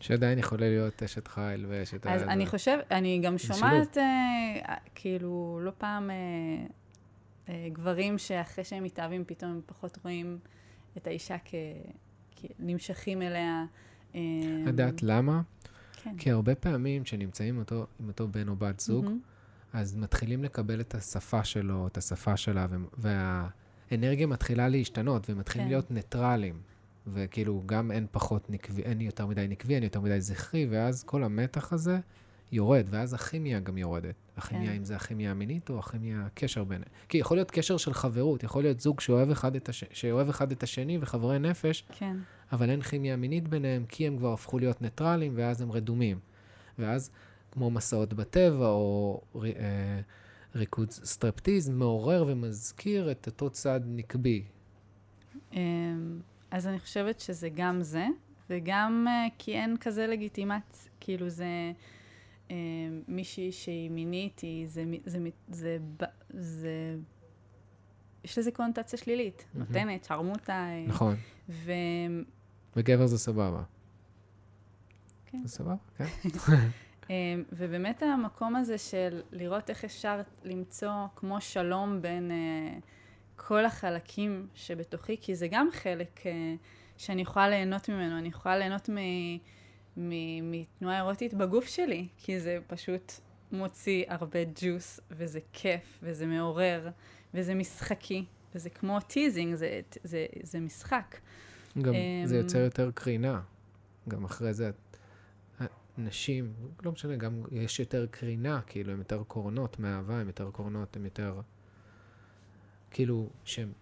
שעדיין 0.00 0.38
יכולה 0.38 0.68
להיות 0.68 1.02
אשת 1.02 1.28
חיל 1.28 1.66
ואשת... 1.68 2.06
אז 2.06 2.22
אני. 2.22 2.46
חושב, 2.46 2.78
אני 2.90 3.20
גם 3.22 3.38
שומעת, 3.38 3.98
אה, 3.98 4.74
כאילו, 4.94 5.58
לא 5.62 5.72
פעם 5.78 6.10
אה, 6.10 6.16
אה, 7.48 7.68
גברים 7.72 8.18
שאחרי 8.18 8.64
שהם 8.64 8.84
מתאהבים, 8.84 9.24
פתאום 9.26 9.50
הם 9.50 9.60
פחות 9.66 9.98
רואים 10.04 10.38
את 10.96 11.06
האישה 11.06 11.36
כ... 11.44 11.54
כנמשכים 12.36 13.22
אליה. 13.22 13.64
את 14.12 14.66
יודעת 14.66 15.02
למה? 15.02 15.42
כן. 16.02 16.16
כי 16.18 16.30
הרבה 16.30 16.54
פעמים 16.54 17.02
כשנמצאים 17.02 17.58
אותו, 17.58 17.86
עם 18.00 18.08
אותו 18.08 18.28
בן 18.28 18.48
או 18.48 18.56
בת 18.56 18.80
זוג, 18.80 19.04
מהמם. 19.04 19.18
אז 19.72 19.96
מתחילים 19.96 20.44
לקבל 20.44 20.80
את 20.80 20.94
השפה 20.94 21.44
שלו, 21.44 21.86
את 21.86 21.96
השפה 21.96 22.36
שלה, 22.36 22.66
והאנרגיה 22.98 24.26
מתחילה 24.26 24.68
להשתנות, 24.68 25.28
והם 25.28 25.38
מתחילים 25.38 25.66
כן. 25.66 25.70
להיות 25.70 25.90
ניטרלים. 25.90 26.60
וכאילו, 27.06 27.62
גם 27.66 27.90
אין 27.90 28.06
פחות 28.10 28.50
נקבי, 28.50 28.82
אין 28.82 29.00
יותר 29.00 29.26
מדי 29.26 29.46
נקבי, 29.48 29.74
אין 29.74 29.82
יותר 29.82 30.00
מדי 30.00 30.20
זכרי, 30.20 30.66
ואז 30.70 31.04
כל 31.04 31.24
המתח 31.24 31.72
הזה 31.72 31.98
יורד, 32.52 32.86
ואז 32.90 33.14
הכימיה 33.14 33.60
גם 33.60 33.78
יורדת. 33.78 34.14
הכימיה, 34.36 34.70
כן. 34.70 34.76
אם 34.76 34.84
זה 34.84 34.96
הכימיה 34.96 35.30
המינית 35.30 35.70
או 35.70 35.78
הכימיה, 35.78 36.22
הקשר 36.26 36.64
ביניהם. 36.64 36.88
כי 37.08 37.18
יכול 37.18 37.36
להיות 37.36 37.50
קשר 37.50 37.76
של 37.76 37.94
חברות, 37.94 38.42
יכול 38.42 38.62
להיות 38.62 38.80
זוג 38.80 39.00
שאוהב 39.00 39.30
אחד 39.30 39.56
את, 39.56 39.68
הש... 39.68 39.84
שאוהב 39.92 40.28
אחד 40.28 40.52
את 40.52 40.62
השני 40.62 40.98
וחברי 41.00 41.38
נפש, 41.38 41.84
כן, 41.98 42.16
אבל 42.52 42.70
אין 42.70 42.82
כימיה 42.82 43.16
מינית 43.16 43.48
ביניהם, 43.48 43.84
כי 43.88 44.06
הם 44.06 44.16
כבר 44.16 44.32
הפכו 44.32 44.58
להיות 44.58 44.82
ניטרלים, 44.82 45.32
ואז 45.36 45.60
הם 45.60 45.72
רדומים. 45.72 46.18
ואז, 46.78 47.10
כמו 47.50 47.70
מסעות 47.70 48.14
בטבע, 48.14 48.66
או 48.68 49.20
אה, 49.44 50.00
ריקוד 50.54 50.90
סטרפטיז, 50.90 51.68
מעורר 51.68 52.24
ומזכיר 52.28 53.10
את 53.10 53.26
אותו 53.26 53.50
צד 53.50 53.80
נקבי. 53.86 54.44
אמ, 55.52 56.20
אז 56.50 56.66
אני 56.66 56.78
חושבת 56.78 57.20
שזה 57.20 57.48
גם 57.54 57.82
זה, 57.82 58.06
וגם 58.50 59.06
אה, 59.08 59.26
כי 59.38 59.54
אין 59.54 59.76
כזה 59.80 60.06
לגיטימציה, 60.06 60.90
כאילו 61.00 61.28
זה... 61.28 61.72
אה, 62.50 62.56
מישהי 63.08 63.52
שהיא 63.52 63.90
מינית, 63.90 64.40
היא, 64.40 64.66
זה, 64.68 64.84
זה, 65.04 65.18
זה, 65.18 65.18
זה, 65.48 65.78
זה, 66.30 66.96
יש 68.24 68.38
לזה 68.38 68.50
קונוטציה 68.50 68.98
שלילית, 68.98 69.44
מהמם. 69.54 69.66
נותנת, 69.66 70.04
שרמוטה. 70.04 70.52
אה, 70.52 70.84
נכון. 70.86 71.16
ו... 71.48 71.72
וגבר 72.76 73.06
זה 73.06 73.18
סבבה. 73.18 73.62
כן. 75.26 75.40
זה 75.44 75.48
סבבה, 75.48 75.74
כן. 75.96 76.04
אה, 77.10 77.34
ובאמת 77.52 78.02
המקום 78.02 78.56
הזה 78.56 78.78
של 78.78 79.22
לראות 79.32 79.70
איך 79.70 79.84
אפשר 79.84 80.20
למצוא 80.44 80.92
כמו 81.16 81.40
שלום 81.40 82.02
בין 82.02 82.30
אה, 82.30 82.78
כל 83.36 83.64
החלקים 83.64 84.46
שבתוכי, 84.54 85.16
כי 85.20 85.34
זה 85.34 85.48
גם 85.48 85.68
חלק 85.72 86.26
אה, 86.26 86.54
שאני 86.96 87.22
יכולה 87.22 87.48
ליהנות 87.48 87.88
ממנו, 87.88 88.18
אני 88.18 88.28
יכולה 88.28 88.58
ליהנות. 88.58 88.88
מ- 88.88 90.50
מתנועה 90.52 90.96
אירוטית 90.96 91.34
בגוף 91.34 91.66
שלי, 91.66 92.08
כי 92.16 92.40
זה 92.40 92.58
פשוט 92.66 93.12
מוציא 93.52 94.04
הרבה 94.08 94.38
ג'וס, 94.54 95.00
וזה 95.10 95.40
כיף, 95.52 95.98
וזה 96.02 96.26
מעורר, 96.26 96.88
וזה 97.34 97.54
משחקי, 97.54 98.24
וזה 98.54 98.70
כמו 98.70 99.00
teasing, 99.00 99.54
זה, 99.54 99.80
זה, 100.04 100.26
זה 100.42 100.60
משחק. 100.60 101.16
גם 101.78 101.94
אמ, 101.94 102.26
זה 102.26 102.36
יוצר 102.36 102.58
יותר 102.58 102.90
קרינה. 102.94 103.40
גם 104.08 104.24
אחרי 104.24 104.54
זה, 104.54 104.70
נשים, 105.98 106.52
לא 106.82 106.92
משנה, 106.92 107.16
גם 107.16 107.42
יש 107.50 107.80
יותר 107.80 108.06
קרינה, 108.10 108.60
כאילו, 108.66 108.92
הן 108.92 108.98
יותר 108.98 109.22
קורנות 109.22 109.78
מאהבה, 109.78 110.20
הן 110.20 110.26
יותר 110.26 110.50
קורנות, 110.50 110.96
הן 110.96 111.04
יותר... 111.04 111.40
כאילו, 112.90 113.30
שהם... 113.44 113.72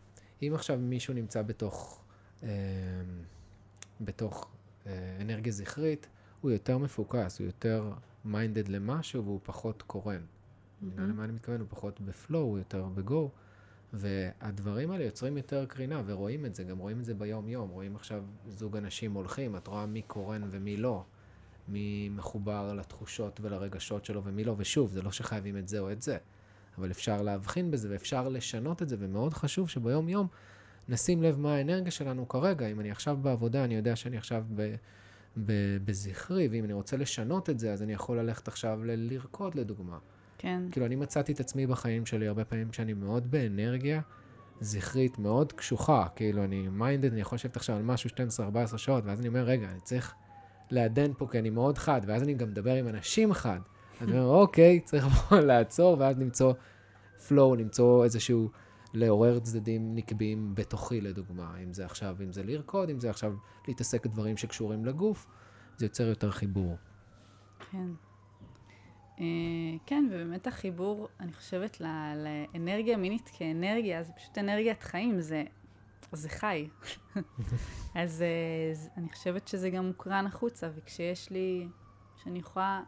אם 0.43 0.53
עכשיו 0.55 0.79
מישהו 0.79 1.15
נמצא 1.15 1.43
בתוך... 1.43 2.03
אה, 2.43 2.49
בתוך 4.01 4.51
אה, 4.87 5.19
אנרגיה 5.21 5.53
זכרית, 5.53 6.09
הוא 6.41 6.51
יותר 6.51 6.79
מפוקס, 6.79 7.39
הוא 7.39 7.47
יותר 7.47 7.93
מיינדד 8.25 8.69
למשהו 8.69 9.25
והוא 9.25 9.41
פחות 9.43 9.83
קורן. 9.83 10.21
מבינה 10.83 11.07
למה 11.07 11.25
אני 11.25 11.33
מתכוון? 11.33 11.61
הוא 11.61 11.69
פחות 11.71 12.01
בפלואו, 12.01 12.43
הוא 12.43 12.59
יותר 12.59 12.85
בגו. 12.85 13.31
והדברים 13.93 14.91
האלה 14.91 15.05
יוצרים 15.05 15.37
יותר 15.37 15.67
קרינה, 15.67 16.03
ורואים 16.07 16.47
את 16.47 16.55
זה, 16.55 16.65
גם 16.65 16.79
רואים 16.79 17.01
את 17.01 17.05
זה 17.05 17.15
ביום-יום. 17.15 17.71
רואים 17.71 17.97
עכשיו 17.97 18.25
זוג 18.49 18.77
אנשים 18.77 19.15
הולכים, 19.15 19.57
את 19.57 19.67
רואה 19.67 19.87
מי 19.87 20.03
קורן 20.03 20.43
ומי 20.51 20.77
לא. 20.77 21.05
מי 21.69 22.09
מחובר 22.09 22.75
לתחושות 22.75 23.41
ולרגשות 23.43 24.05
שלו 24.05 24.25
ומי 24.25 24.45
לא. 24.45 24.55
ושוב, 24.59 24.91
זה 24.91 25.03
לא 25.03 25.13
שחייבים 25.13 25.57
את 25.59 25.69
זה 25.69 25.79
או 25.79 25.93
את 25.93 26.03
זה, 26.03 26.17
אבל 26.79 26.91
אפשר 26.91 27.23
להבחין 27.23 27.71
בזה 27.71 27.89
ואפשר 27.91 28.29
לשנות 28.29 28.83
את 28.83 28.89
זה, 28.89 28.97
ומאוד 28.99 29.35
חשוב 29.35 29.69
שביום-יום 29.69 30.27
נשים 30.89 31.23
לב 31.23 31.39
מה 31.39 31.55
האנרגיה 31.55 31.91
שלנו 31.91 32.29
כרגע. 32.29 32.67
אם 32.67 32.81
אני 32.81 32.91
עכשיו 32.91 33.19
בעבודה, 33.23 33.65
אני 33.65 33.75
יודע 33.75 33.97
שאני 33.97 34.17
עכשיו 34.17 34.45
ב... 34.55 34.75
בזכרי, 35.85 36.49
ואם 36.49 36.65
אני 36.65 36.73
רוצה 36.73 36.97
לשנות 36.97 37.51
את 37.51 37.59
זה, 37.59 37.73
אז 37.73 37.83
אני 37.83 37.93
יכול 37.93 38.19
ללכת 38.19 38.49
עכשיו 38.49 38.81
לרקוד, 38.85 39.55
לדוגמה. 39.55 39.99
כן, 40.43 40.63
כאילו, 40.71 40.87
אני 40.87 40.97
מצאתי 40.97 41.33
את 41.33 41.41
עצמי 41.41 41.67
בחיים 41.67 42.07
שלי 42.07 42.29
הרבה 42.29 42.45
פעמים 42.45 42.73
שאני 42.73 42.93
מאוד 42.93 43.31
באנרגיה 43.31 44.01
זכרית, 44.61 45.19
מאוד 45.19 45.53
קשוחה. 45.53 46.07
כאילו, 46.17 46.45
אני 46.45 46.69
מיינדד, 46.69 47.13
אני 47.13 47.21
יכול 47.21 47.37
לשבת 47.37 47.57
עכשיו 47.57 47.77
על 47.77 47.83
משהו 47.83 48.11
12-14 48.75 48.79
שעות, 48.79 49.05
ואז 49.07 49.21
אני 49.21 49.29
אומר, 49.29 49.45
רגע, 49.45 49.69
אני 49.71 49.81
צריך 49.81 50.15
לעדן 50.71 51.13
פה, 51.19 51.27
כי 51.31 51.39
אני 51.39 51.51
מאוד 51.51 51.79
חד, 51.79 52.01
ואז 52.07 52.23
אני 52.23 52.35
גם 52.35 52.49
מדבר 52.49 52.75
עם 52.75 52.89
אנשים 52.89 53.33
חד. 53.33 53.61
אז 54.01 54.09
אני 54.09 54.19
אומר, 54.19 54.31
אוקיי, 54.31 54.81
צריך 54.81 55.09
פה 55.09 55.41
לעצור, 55.51 55.97
ואז 55.99 56.19
למצוא 56.19 56.53
flow, 57.29 57.57
למצוא 57.59 58.05
איזשהו, 58.05 58.51
לעורר 58.95 59.39
צדדים 59.39 59.95
נקביים 59.95 60.55
בתוכי, 60.55 61.01
לדוגמה. 61.01 61.55
אם 61.63 61.73
זה 61.73 61.85
עכשיו, 61.85 62.17
אם 62.25 62.33
זה 62.33 62.43
לרקוד, 62.43 62.91
אם 62.91 63.01
זה 63.01 63.11
עכשיו 63.11 63.33
להתעסק 63.69 64.07
בדברים 64.07 64.37
שקשורים 64.37 64.85
לגוף, 64.85 65.27
זה 65.77 65.87
יוצר 65.87 66.05
יותר 66.05 66.31
חיבור. 66.31 66.77
כן. 67.71 67.89
אה, 69.21 69.27
כן, 69.87 70.09
ובאמת 70.11 70.47
החיבור, 70.47 71.09
אני 71.21 71.33
חושבת, 71.33 71.81
לאנרגיה 71.81 72.97
מינית 72.97 73.31
כאנרגיה, 73.33 74.03
זה 74.03 74.13
פשוט 74.13 74.39
אנרגיית 74.39 74.83
חיים, 74.83 75.21
זה, 75.21 75.45
זה 76.13 76.29
חי. 76.29 76.69
אז 77.95 78.23
אה, 78.23 78.73
אני 78.97 79.09
חושבת 79.09 79.49
שזה 79.49 79.71
גם 79.71 79.87
מוקרן 79.87 80.27
החוצה, 80.27 80.71
וכשיש 80.75 81.31
לי, 81.31 81.69
שאני 82.23 82.39
יכולה 82.39 82.83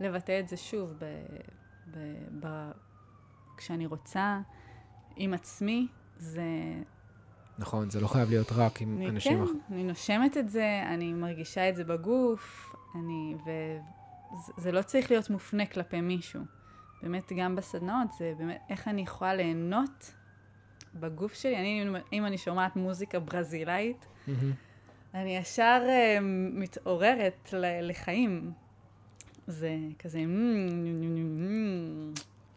לבטא 0.00 0.40
את 0.40 0.48
זה 0.48 0.56
שוב, 0.56 0.94
ב, 0.98 1.04
ב, 1.90 1.98
ב, 2.40 2.70
כשאני 3.56 3.86
רוצה, 3.86 4.40
עם 5.16 5.34
עצמי, 5.34 5.88
זה... 6.16 6.42
נכון, 7.58 7.90
זה 7.90 8.00
לא 8.00 8.06
חייב 8.06 8.28
להיות 8.28 8.52
רק 8.52 8.82
עם 8.82 8.96
אני, 8.96 9.08
אנשים 9.08 9.36
כן, 9.36 9.42
אחרים. 9.42 9.60
אני 9.70 9.84
נושמת 9.84 10.36
את 10.36 10.50
זה, 10.50 10.82
אני 10.86 11.12
מרגישה 11.12 11.68
את 11.68 11.76
זה 11.76 11.84
בגוף, 11.84 12.74
אני, 12.94 13.34
וזה 13.42 13.99
זה 14.56 14.72
לא 14.72 14.82
צריך 14.82 15.10
להיות 15.10 15.30
מופנה 15.30 15.66
כלפי 15.66 16.00
מישהו. 16.00 16.40
באמת, 17.02 17.32
גם 17.36 17.56
בסדנאות, 17.56 18.12
זה 18.18 18.32
באמת 18.38 18.60
איך 18.68 18.88
אני 18.88 19.02
יכולה 19.02 19.34
ליהנות 19.34 20.12
בגוף 20.94 21.34
שלי. 21.34 21.56
אני, 21.56 21.84
אם 22.12 22.26
אני 22.26 22.38
שומעת 22.38 22.76
מוזיקה 22.76 23.18
ברזילאית, 23.18 24.06
מהמם. 24.26 24.52
אני 25.14 25.36
ישר 25.36 25.82
אה, 25.88 26.18
מתעוררת 26.52 27.52
ל- 27.52 27.88
לחיים. 27.90 28.52
זה 29.46 29.76
כזה, 29.98 30.18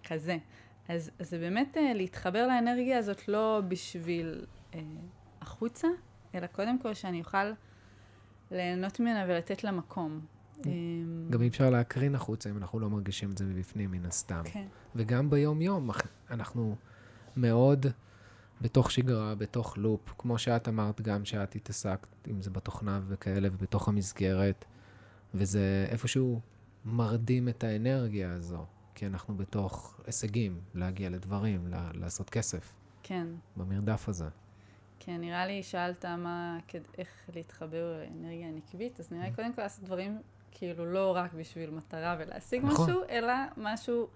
כזה. 0.03 0.37
אז, 0.87 1.11
אז 1.19 1.29
זה 1.29 1.39
באמת 1.39 1.77
אה, 1.77 1.93
להתחבר 1.93 2.47
לאנרגיה 2.47 2.97
הזאת 2.97 3.27
לא 3.27 3.61
בשביל 3.67 4.45
אה, 4.75 4.79
החוצה, 5.41 5.87
אלא 6.35 6.47
קודם 6.47 6.79
כל 6.79 6.93
שאני 6.93 7.19
אוכל 7.19 7.51
ליהנות 8.51 8.99
ממנה 8.99 9.25
ולתת 9.27 9.63
לה 9.63 9.71
מקום. 9.71 10.25
אה, 10.67 10.71
גם 11.29 11.41
אי 11.41 11.47
אפשר 11.47 11.69
להקרין 11.69 12.15
החוצה 12.15 12.49
אם 12.49 12.57
אנחנו 12.57 12.79
לא 12.79 12.89
מרגישים 12.89 13.31
את 13.31 13.37
זה 13.37 13.45
מבפנים, 13.45 13.91
מן 13.91 14.05
הסתם. 14.05 14.41
כן, 14.45 14.67
וגם 14.95 15.29
ביום-יום 15.29 15.89
אנחנו 16.29 16.75
מאוד 17.37 17.85
בתוך 18.61 18.91
שגרה, 18.91 19.35
בתוך 19.35 19.77
לופ, 19.77 20.13
כמו 20.17 20.37
שאת 20.37 20.67
אמרת 20.67 21.01
גם 21.01 21.25
שאת 21.25 21.55
התעסקת, 21.55 22.07
אם 22.31 22.41
זה 22.41 22.49
בתוכנה 22.49 23.01
וכאלה, 23.07 23.47
ובתוך 23.51 23.87
המסגרת, 23.87 24.65
וזה 25.33 25.85
איפשהו 25.89 26.41
מרדים 26.85 27.49
את 27.49 27.63
האנרגיה 27.63 28.33
הזו, 28.33 28.65
כי 28.95 29.05
אנחנו 29.05 29.37
בתוך 29.37 29.99
הישגים, 30.05 30.59
להגיע 30.73 31.09
לדברים, 31.09 31.67
לעשות 31.93 32.29
כסף, 32.29 32.73
כן. 33.03 33.27
במרדף 33.57 34.09
הזה. 34.09 34.27
כן, 34.99 35.21
נראה 35.21 35.45
לי 35.47 35.63
שאלת 35.63 36.05
מה, 36.05 36.57
כד- 36.67 36.79
איך 36.97 37.07
להתחבר 37.35 38.01
לאנרגיה 38.03 38.47
הנקבית, 38.47 38.99
אז 38.99 39.11
נראה 39.11 39.25
לי 39.29 39.35
קודם 39.35 39.53
כל 39.53 39.61
לעשות 39.61 39.83
דברים 39.85 40.21
כאילו 40.53 40.85
לא 40.85 41.15
רק 41.15 41.33
בשביל 41.33 41.69
מטרה 41.69 42.15
ולהשיג 42.19 42.65
נכון. 42.65 42.89
משהו, 42.89 43.03
אלא 43.09 43.33
משהו 43.57 44.07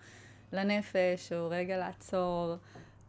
לנפש, 0.53 1.33
או 1.33 1.49
רגע 1.49 1.77
לעצור, 1.77 2.55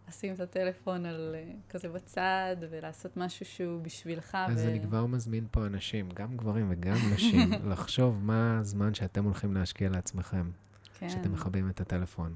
לשים 0.08 0.34
את 0.34 0.40
הטלפון 0.40 1.06
על 1.06 1.34
אה, 1.38 1.52
כזה 1.70 1.88
בצד, 1.88 2.56
ולעשות 2.70 3.16
משהו 3.16 3.46
שהוא 3.46 3.82
בשבילך. 3.82 4.38
אז 4.48 4.64
ו- 4.64 4.68
אני 4.68 4.82
כבר 4.82 5.06
מזמין 5.06 5.46
פה 5.50 5.66
אנשים, 5.66 6.08
גם 6.14 6.36
גברים 6.36 6.66
וגם 6.70 6.96
נשים, 7.14 7.52
לחשוב 7.70 8.24
מה 8.24 8.58
הזמן 8.58 8.94
שאתם 8.94 9.24
הולכים 9.24 9.54
להשקיע 9.54 9.88
לעצמכם. 9.88 10.50
כן, 10.98 11.08
שאתם 11.08 11.32
מכבים 11.32 11.70
את 11.70 11.80
הטלפון. 11.80 12.34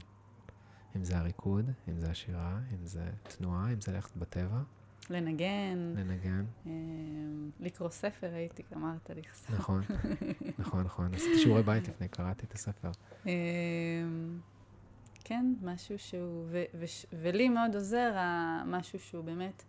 אם 0.97 1.05
זה 1.05 1.19
הריקוד, 1.19 1.71
אם 1.89 1.99
זה 1.99 2.11
השירה, 2.11 2.59
אם 2.73 2.87
זה 2.87 3.05
תנועה, 3.23 3.73
אם 3.73 3.81
זה 3.81 3.93
ללכת 3.93 4.17
בטבע, 4.17 4.61
לנגן, 5.11 5.95
לנגן. 5.97 6.45
אה, 6.67 6.73
לקרוא 7.61 7.91
ספר, 7.91 8.35
הייתי, 8.35 8.63
אמרת 8.75 9.11
לי 9.11 9.23
ספר. 9.33 9.55
נכון, 9.55 9.83
נכון, 10.59 10.83
נכון. 10.85 11.15
עשיתי 11.15 11.39
שיעורי 11.39 11.63
בית 11.63 11.89
לפני, 11.89 12.09
קראתי 12.09 12.47
את 12.47 12.53
הספר. 12.53 12.91
אמ, 13.27 13.31
כן, 15.25 15.55
משהו 15.63 15.99
שהוא, 15.99 16.45
ו, 16.51 16.63
ולי 17.13 17.49
מאוד 17.49 17.75
עוזר 17.75 18.15
משהו 18.67 18.99
שהוא 18.99 19.25
באמת, 19.25 19.63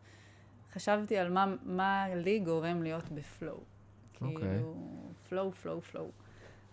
חשבתי 0.73 1.17
על 1.17 1.31
מה, 1.31 1.55
מה 1.63 2.05
לי 2.15 2.39
גורם 2.39 2.83
להיות 2.83 3.11
בפלואו. 3.11 3.63
אוקיי. 4.21 4.35
כאילו, 4.35 4.75
פלואו, 5.29 5.51
פלואו, 5.51 5.81
פלואו. 5.81 6.11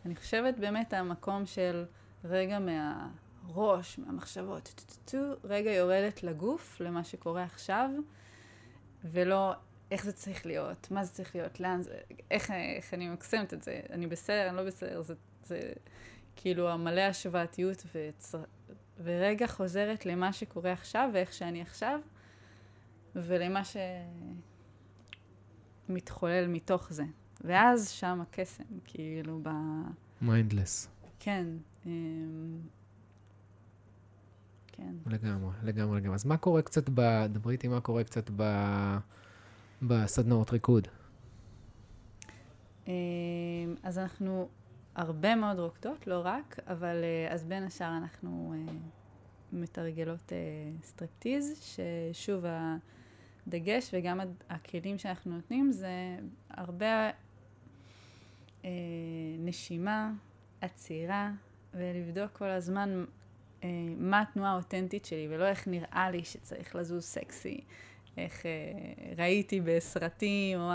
אני 0.04 0.16
חושבת 0.16 0.58
באמת 0.58 0.92
המקום 0.92 1.46
של 1.46 1.84
רגע 2.24 2.58
מהראש, 2.58 3.98
מהמחשבות, 3.98 4.84
רגע 5.44 5.70
יורדת 5.72 6.22
לגוף, 6.22 6.80
למה 6.80 7.04
שקורה 7.04 7.42
עכשיו, 7.42 7.90
ולא 9.04 9.54
איך 9.90 10.04
זה 10.04 10.12
צריך 10.12 10.46
להיות, 10.46 10.90
מה 10.90 11.04
זה 11.04 11.12
צריך 11.12 11.36
להיות, 11.36 11.60
לאן 11.60 11.82
זה, 11.82 11.98
איך, 12.30 12.50
איך 12.50 12.94
אני 12.94 13.08
ממקסמת 13.08 13.54
את 13.54 13.62
זה, 13.62 13.80
אני 13.90 14.06
בסדר, 14.06 14.48
אני 14.48 14.56
לא 14.56 14.64
בסדר, 14.64 15.02
זה, 15.02 15.14
זה 15.44 15.60
כאילו 16.36 16.70
המלא 16.70 17.00
השוואתיות, 17.00 17.86
וצר... 17.94 18.42
ורגע 19.02 19.46
חוזרת 19.46 20.06
למה 20.06 20.32
שקורה 20.32 20.72
עכשיו 20.72 21.10
ואיך 21.12 21.32
שאני 21.32 21.62
עכשיו, 21.62 22.00
ולמה 23.14 23.62
שמתחולל 25.88 26.46
מתוך 26.46 26.92
זה. 26.92 27.04
ואז 27.40 27.90
שם 27.90 28.20
הקסם, 28.20 28.64
כאילו, 28.84 29.40
ב... 29.42 29.48
mindless, 30.20 30.88
כן. 31.18 31.46
כן. 34.80 35.10
לגמרי, 35.10 35.52
לגמרי, 35.62 36.00
לגמרי. 36.00 36.14
אז 36.14 36.24
מה 36.26 36.36
קורה 36.36 36.62
קצת 36.62 36.90
ב... 36.94 37.26
דברי 37.26 37.52
איתי 37.52 37.68
מה 37.68 37.80
קורה 37.80 38.04
קצת 38.04 38.30
ב... 38.36 38.42
בסדנאות 39.82 40.50
ריקוד? 40.50 40.88
אה, 42.88 42.92
אז 43.82 43.98
אנחנו 43.98 44.48
הרבה 44.94 45.34
מאוד 45.34 45.58
רוקדות, 45.58 46.06
לא 46.06 46.22
רק, 46.24 46.58
אבל 46.66 46.96
אה, 47.04 47.34
אז 47.34 47.44
בין 47.44 47.62
השאר 47.62 47.96
אנחנו 47.96 48.54
אה, 48.54 48.72
מתרגלות 49.52 50.32
סטרפטיז, 50.82 51.60
ששוב, 51.60 52.44
הדגש 53.46 53.90
וגם 53.92 54.20
הכלים 54.48 54.98
שאנחנו 54.98 55.34
נותנים 55.34 55.72
זה 55.72 56.16
הרבה 56.50 57.10
נשימה, 59.38 60.12
עצירה, 60.60 61.30
ולבדוק 61.74 62.32
כל 62.32 62.48
הזמן 62.48 63.04
מה 63.98 64.20
התנועה 64.20 64.52
האותנטית 64.52 65.04
שלי, 65.04 65.26
ולא 65.30 65.46
איך 65.46 65.68
נראה 65.68 66.10
לי 66.10 66.24
שצריך 66.24 66.76
לזוז 66.76 67.04
סקסי, 67.04 67.60
איך 68.16 68.42
ראיתי 69.16 69.60
בסרטים, 69.60 70.58
או... 70.60 70.70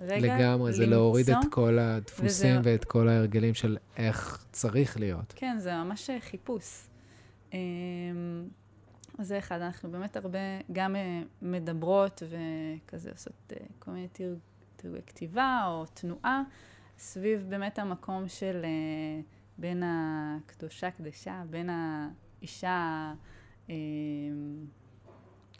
רגע, 0.00 0.36
לגמרי, 0.36 0.72
זה 0.72 0.86
להוריד 0.86 1.30
את 1.30 1.36
כל 1.50 1.78
הדפוסים 1.78 2.28
וזה... 2.28 2.60
ואת 2.62 2.84
כל 2.84 3.08
ההרגלים 3.08 3.54
של 3.54 3.76
איך 3.96 4.44
צריך 4.52 5.00
להיות. 5.00 5.32
כן, 5.36 5.56
זה 5.58 5.72
ממש 5.72 6.10
חיפוש. 6.20 6.88
אמ, 7.52 7.58
זה 9.18 9.38
אחד, 9.38 9.60
אנחנו 9.60 9.90
באמת 9.90 10.16
הרבה 10.16 10.38
גם 10.72 10.96
אה, 10.96 11.22
מדברות 11.42 12.22
וכזה 12.22 13.10
עושות 13.10 13.52
אה, 13.52 13.66
כל 13.78 13.90
מיני 13.90 14.08
תרגולי 14.76 15.02
כתיבה 15.06 15.64
או 15.66 15.84
תנועה, 15.94 16.42
סביב 16.98 17.46
באמת 17.48 17.78
המקום 17.78 18.28
של 18.28 18.60
אה, 18.64 19.20
בין 19.58 19.82
הקדושה 19.86 20.90
קדשה, 20.90 21.42
בין 21.50 21.70
האישה 22.38 23.12
אמ, 23.68 23.74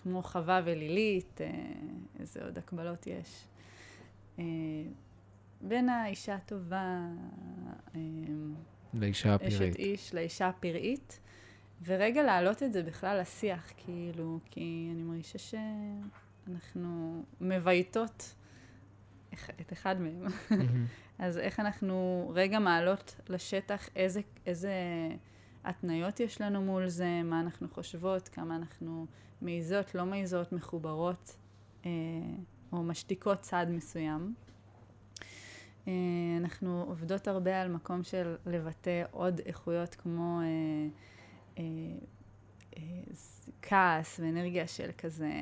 כמו 0.03 0.23
חווה 0.23 0.61
ולילית, 0.65 1.41
איזה 2.21 2.45
עוד 2.45 2.59
הקבלות 2.59 3.07
יש. 3.07 3.45
אה, 4.39 4.45
בין 5.61 5.89
האישה 5.89 6.35
הטובה, 6.35 7.09
אה, 7.95 8.01
לאישה 8.95 9.35
הפראית. 9.35 9.53
אשת 9.53 9.77
איש, 9.79 10.15
לאישה 10.15 10.49
הפראית, 10.49 11.21
ורגע 11.85 12.23
להעלות 12.23 12.63
את 12.63 12.73
זה 12.73 12.83
בכלל 12.83 13.21
לשיח, 13.21 13.73
כאילו, 13.77 14.39
כי 14.51 14.89
אני 14.93 15.03
מרגישה 15.03 15.39
שאנחנו 15.39 17.23
מבייתות 17.41 18.35
את 19.61 19.73
אחד 19.73 20.01
מהם. 20.01 20.25
אז 21.19 21.39
איך 21.39 21.61
אנחנו 21.61 22.31
רגע 22.35 22.59
מעלות 22.59 23.21
לשטח 23.29 23.89
איזה, 23.97 24.21
איזה 24.47 24.73
התניות 25.65 26.21
יש 26.21 26.41
לנו 26.41 26.63
מול 26.63 26.89
זה, 26.89 27.21
מה 27.25 27.41
אנחנו 27.41 27.69
חושבות, 27.69 28.29
כמה 28.29 28.57
אנחנו 28.57 29.07
מעיזות, 29.43 29.95
לא 29.95 30.07
מעיזות, 30.07 30.53
מחוברות. 30.53 31.37
אה, 31.87 31.91
או 32.73 32.83
משתיקות 32.83 33.41
צד 33.41 33.67
מסוים. 33.71 34.35
אה, 35.89 35.93
אנחנו 36.39 36.85
עובדות 36.89 37.29
הרבה 37.29 37.61
על 37.61 37.69
מקום 37.69 38.03
של 38.03 38.37
לבטא 38.47 39.05
עוד 39.11 39.41
איכויות 39.47 39.95
כמו 39.95 40.41
אה, 40.41 40.47
אה, 41.59 41.65
אה, 42.77 42.83
כעס 43.63 44.21
ואנרגיה 44.21 44.67
של 44.67 44.91
כזה, 44.99 45.33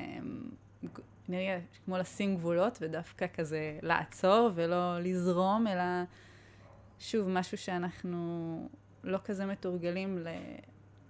אנרגיה 1.29 1.59
כמו 1.85 1.97
לשים 1.97 2.35
גבולות 2.37 2.77
ודווקא 2.81 3.25
כזה 3.33 3.79
לעצור 3.81 4.49
ולא 4.55 4.99
לזרום, 4.99 5.67
אלא 5.67 5.83
שוב, 6.99 7.27
משהו 7.27 7.57
שאנחנו 7.57 8.69
לא 9.03 9.17
כזה 9.25 9.45
מתורגלים 9.45 10.17
ל... 10.17 10.27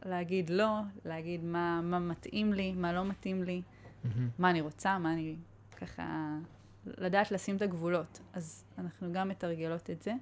להגיד 0.05 0.49
לא, 0.49 0.79
להגיד 1.05 1.43
מה, 1.43 1.81
מה 1.83 1.99
מתאים 1.99 2.53
לי, 2.53 2.73
מה 2.73 2.93
לא 2.93 3.05
מתאים 3.05 3.43
לי, 3.43 3.61
mm-hmm. 3.61 4.07
מה 4.39 4.49
אני 4.49 4.61
רוצה, 4.61 4.97
מה 4.99 5.13
אני 5.13 5.35
ככה 5.77 6.37
לדעת 6.85 7.31
לשים 7.31 7.55
את 7.55 7.61
הגבולות. 7.61 8.19
אז 8.33 8.63
אנחנו 8.77 9.13
גם 9.13 9.29
מתרגלות 9.29 9.89
את 9.89 10.01
זה. 10.01 10.13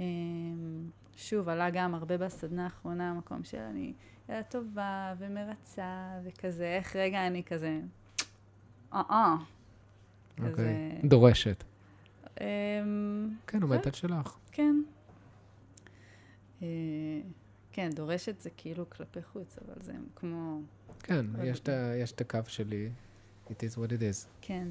אמ, 0.00 0.90
שוב, 1.16 1.48
עלה 1.48 1.70
גם 1.70 1.94
הרבה 1.94 2.18
בסדנה 2.18 2.64
האחרונה, 2.64 3.10
המקום 3.10 3.44
של 3.44 3.58
אני 3.58 3.92
ילדה 4.28 4.42
טובה 4.42 5.14
ומרצה 5.18 6.18
וכזה, 6.24 6.64
איך 6.64 6.96
רגע 6.96 7.26
אני 7.26 7.42
כזה, 7.44 7.80
אה-אה. 8.92 9.36
אוקיי, 10.38 11.00
דורשת. 11.04 11.64
אמ, 12.40 12.44
כן, 13.46 13.62
עומדת 13.62 13.86
על 13.86 13.92
שלך. 13.92 14.36
כן. 14.52 14.82
אה, 16.62 16.68
כן, 17.72 17.90
דורשת 17.90 18.40
זה 18.40 18.50
כאילו 18.56 18.90
כלפי 18.90 19.22
חוץ, 19.22 19.58
אבל 19.58 19.82
זה 19.82 19.92
כמו... 20.16 20.60
כן, 20.98 21.26
יש 21.96 22.12
את 22.12 22.20
הקו 22.20 22.38
שלי, 22.46 22.90
it 23.48 23.52
is 23.52 23.76
what 23.76 23.88
it 23.88 24.00
is. 24.00 24.26
כן. 24.40 24.68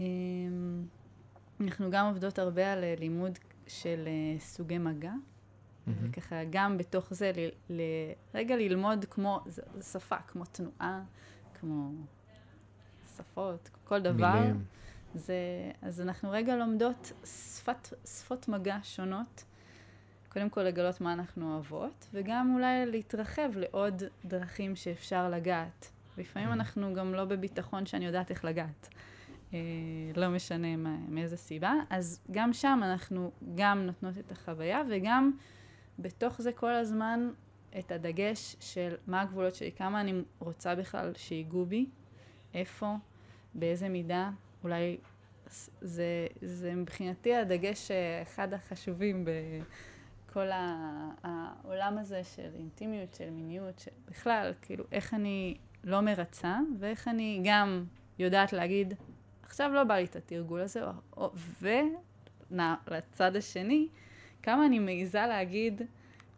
אמ, 0.00 0.84
אנחנו 1.60 1.90
גם 1.90 2.06
עובדות 2.06 2.38
הרבה 2.38 2.72
על 2.72 2.84
אה, 2.84 2.94
לימוד 2.98 3.38
של 3.66 4.04
אה, 4.06 4.40
סוגי 4.40 4.78
מגע. 4.78 5.12
Mm-hmm. 5.12 6.12
ככה 6.12 6.36
גם 6.50 6.78
בתוך 6.78 7.14
זה, 7.14 7.32
רגע 8.34 8.56
ללמוד 8.56 9.04
כמו 9.10 9.40
שפה, 9.92 10.16
כמו 10.16 10.44
תנועה, 10.44 11.02
כמו 11.60 11.90
שפות, 13.16 13.70
כל 13.84 14.00
דבר. 14.00 14.40
מילים. 14.40 14.64
זה, 15.14 15.34
אז 15.82 16.00
אנחנו 16.00 16.30
רגע 16.30 16.56
לומדות 16.56 17.12
שפת, 17.24 17.88
שפות 18.04 18.48
מגע 18.48 18.78
שונות. 18.82 19.44
קודם 20.28 20.50
כל 20.50 20.62
לגלות 20.62 21.00
מה 21.00 21.12
אנחנו 21.12 21.54
אוהבות, 21.54 22.08
וגם 22.14 22.54
אולי 22.54 22.86
להתרחב 22.86 23.50
לעוד 23.54 24.02
דרכים 24.24 24.76
שאפשר 24.76 25.28
לגעת. 25.28 25.90
לפעמים 26.18 26.52
אנחנו 26.52 26.94
גם 26.94 27.14
לא 27.14 27.24
בביטחון 27.24 27.86
שאני 27.86 28.06
יודעת 28.06 28.30
איך 28.30 28.44
לגעת. 28.44 28.88
אה, 29.54 29.58
לא 30.16 30.28
משנה 30.28 30.76
מה, 30.76 30.96
מאיזה 31.08 31.36
סיבה. 31.36 31.72
אז 31.90 32.20
גם 32.30 32.52
שם 32.52 32.80
אנחנו 32.82 33.30
גם 33.54 33.86
נותנות 33.86 34.18
את 34.18 34.32
החוויה, 34.32 34.82
וגם 34.90 35.32
בתוך 35.98 36.42
זה 36.42 36.52
כל 36.52 36.74
הזמן 36.74 37.30
את 37.78 37.92
הדגש 37.92 38.56
של 38.60 38.94
מה 39.06 39.20
הגבולות 39.20 39.54
שלי, 39.54 39.72
כמה 39.72 40.00
אני 40.00 40.22
רוצה 40.38 40.74
בכלל 40.74 41.12
שיגעו 41.16 41.66
בי, 41.66 41.86
איפה, 42.54 42.94
באיזה 43.54 43.88
מידה. 43.88 44.30
אולי 44.64 44.96
זה, 45.80 46.26
זה 46.42 46.74
מבחינתי 46.74 47.34
הדגש 47.34 47.90
אה, 47.90 48.22
אחד 48.22 48.54
החשובים 48.54 49.24
בכל 50.38 50.50
העולם 51.22 51.98
הזה 51.98 52.24
של 52.24 52.48
אינטימיות, 52.54 53.14
של 53.14 53.30
מיניות, 53.30 53.78
של 53.78 53.90
בכלל, 54.08 54.52
כאילו, 54.62 54.84
איך 54.92 55.14
אני 55.14 55.56
לא 55.84 56.00
מרצה, 56.00 56.58
ואיך 56.78 57.08
אני 57.08 57.40
גם 57.44 57.84
יודעת 58.18 58.52
להגיד, 58.52 58.94
עכשיו 59.42 59.70
לא 59.74 59.84
בא 59.84 59.94
לי 59.94 60.04
את 60.04 60.16
התרגול 60.16 60.60
הזה, 60.60 60.80
ולצד 61.62 63.36
השני, 63.36 63.88
כמה 64.42 64.66
אני 64.66 64.78
מעיזה 64.78 65.26
להגיד, 65.26 65.82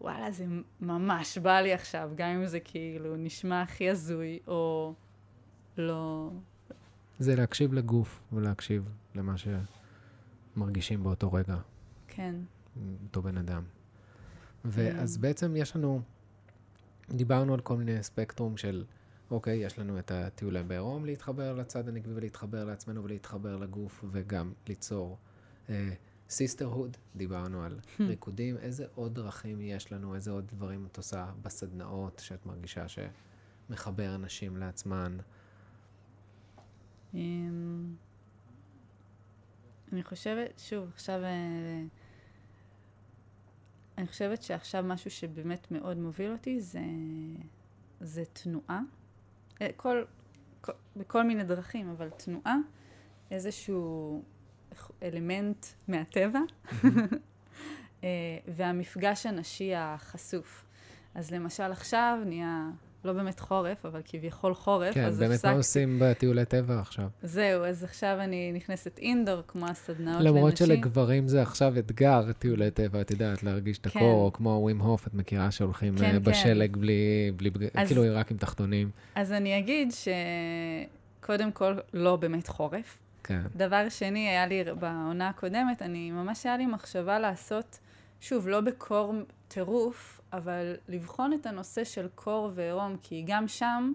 וואלה, 0.00 0.30
זה 0.30 0.46
ממש 0.80 1.38
בא 1.38 1.60
לי 1.60 1.72
עכשיו, 1.72 2.10
גם 2.14 2.28
אם 2.28 2.46
זה 2.46 2.60
כאילו 2.60 3.16
נשמע 3.16 3.62
הכי 3.62 3.90
הזוי, 3.90 4.38
או 4.46 4.94
לא... 5.76 6.30
זה 7.18 7.36
להקשיב 7.36 7.72
לגוף 7.72 8.22
ולהקשיב 8.32 8.88
למה 9.14 9.34
שמרגישים 10.56 11.02
באותו 11.02 11.32
רגע. 11.32 11.56
כן. 12.08 12.34
אותו 13.04 13.22
בן 13.22 13.36
אדם. 13.36 13.62
ואז 14.64 15.16
כן. 15.16 15.22
בעצם 15.22 15.56
יש 15.56 15.76
לנו, 15.76 16.00
דיברנו 17.10 17.54
על 17.54 17.60
כל 17.60 17.76
מיני 17.76 18.02
ספקטרום 18.02 18.56
של 18.56 18.84
אוקיי, 19.30 19.56
יש 19.58 19.78
לנו 19.78 19.98
את 19.98 20.10
הטיולי 20.10 20.62
בעירום, 20.62 21.04
להתחבר 21.04 21.52
לצד 21.52 21.88
הנקבי 21.88 22.12
ולהתחבר 22.14 22.64
לעצמנו 22.64 23.04
ולהתחבר 23.04 23.56
לגוף 23.56 24.04
וגם 24.10 24.52
ליצור 24.68 25.18
sisterhood, 26.28 26.96
אה, 26.96 27.18
דיברנו 27.18 27.62
על 27.62 27.78
המ. 27.80 28.02
ריקודים, 28.02 28.56
איזה 28.56 28.86
עוד 28.94 29.14
דרכים 29.14 29.60
יש 29.60 29.92
לנו, 29.92 30.14
איזה 30.14 30.30
עוד 30.30 30.48
דברים 30.48 30.86
את 30.86 30.96
עושה 30.96 31.32
בסדנאות 31.42 32.18
שאת 32.24 32.46
מרגישה 32.46 32.84
שמחבר 32.88 34.14
אנשים 34.14 34.56
לעצמן? 34.56 35.16
אמ, 37.12 37.16
אני 39.92 40.02
חושבת, 40.02 40.58
שוב, 40.58 40.90
עכשיו... 40.94 41.20
אני 44.00 44.08
חושבת 44.08 44.42
שעכשיו 44.42 44.84
משהו 44.86 45.10
שבאמת 45.10 45.70
מאוד 45.70 45.98
מוביל 45.98 46.32
אותי 46.32 46.60
זה, 46.60 46.80
זה 48.00 48.24
תנועה. 48.24 48.80
אה, 49.62 49.68
כל, 49.76 50.04
כל, 50.60 50.72
בכל 50.96 51.22
מיני 51.22 51.44
דרכים, 51.44 51.90
אבל 51.90 52.10
תנועה, 52.10 52.56
איזשהו 53.30 54.22
אלמנט 55.02 55.66
מהטבע, 55.88 56.38
אה, 58.04 58.08
והמפגש 58.48 59.26
הנשי 59.26 59.74
החשוף. 59.74 60.64
אז 61.14 61.30
למשל 61.30 61.72
עכשיו 61.72 62.18
נהיה 62.26 62.70
לא 63.04 63.12
באמת 63.12 63.40
חורף, 63.40 63.86
אבל 63.86 64.00
כביכול 64.04 64.54
חורף, 64.54 64.94
כן, 64.94 65.04
אז 65.04 65.18
באמת 65.18 65.32
הפסקתי. 65.32 65.50
מה 65.50 65.56
עושים 65.56 65.98
בטיולי 66.02 66.44
טבע 66.44 66.80
עכשיו? 66.80 67.08
זהו, 67.22 67.64
אז 67.64 67.84
עכשיו 67.84 68.16
אני 68.20 68.52
נכנסת 68.52 68.98
אינדור, 68.98 69.42
כמו 69.48 69.66
הסדנאות 69.66 70.20
לנשים. 70.20 70.36
למרות 70.36 70.56
שלגברים 70.56 71.28
זה 71.28 71.42
עכשיו 71.42 71.78
אתגר, 71.78 72.32
טיולי 72.32 72.70
טבע, 72.70 73.00
את 73.00 73.10
יודעת, 73.10 73.42
להרגיש 73.42 73.78
את 73.78 73.86
הקור, 73.86 74.00
כן. 74.00 74.06
או 74.06 74.30
כמו 74.32 74.50
ווים 74.50 74.78
הוף, 74.80 75.06
את 75.06 75.14
מכירה 75.14 75.50
שהולכים 75.50 75.98
כן, 75.98 76.22
בשלג 76.22 76.74
כן. 76.74 76.80
בלי, 76.80 77.30
בלי, 77.36 77.68
אז, 77.74 77.88
כאילו 77.88 78.02
רק 78.10 78.30
עם 78.30 78.36
תחתונים. 78.36 78.90
אז 79.14 79.32
אני 79.32 79.58
אגיד 79.58 79.92
ש... 79.92 80.08
קודם 81.20 81.52
כל, 81.52 81.74
לא 81.94 82.16
באמת 82.16 82.48
חורף. 82.48 82.98
כן. 83.24 83.40
דבר 83.56 83.88
שני, 83.88 84.28
היה 84.28 84.46
לי 84.46 84.64
בעונה 84.78 85.28
הקודמת, 85.28 85.82
אני, 85.82 86.10
ממש 86.10 86.46
היה 86.46 86.56
לי 86.56 86.66
מחשבה 86.66 87.18
לעשות, 87.18 87.78
שוב, 88.20 88.48
לא 88.48 88.60
בקור 88.60 89.14
טירוף, 89.48 90.20
אבל 90.32 90.74
לבחון 90.88 91.32
את 91.32 91.46
הנושא 91.46 91.84
של 91.84 92.08
קור 92.14 92.50
ועירום, 92.54 92.96
כי 93.02 93.24
גם 93.26 93.48
שם, 93.48 93.92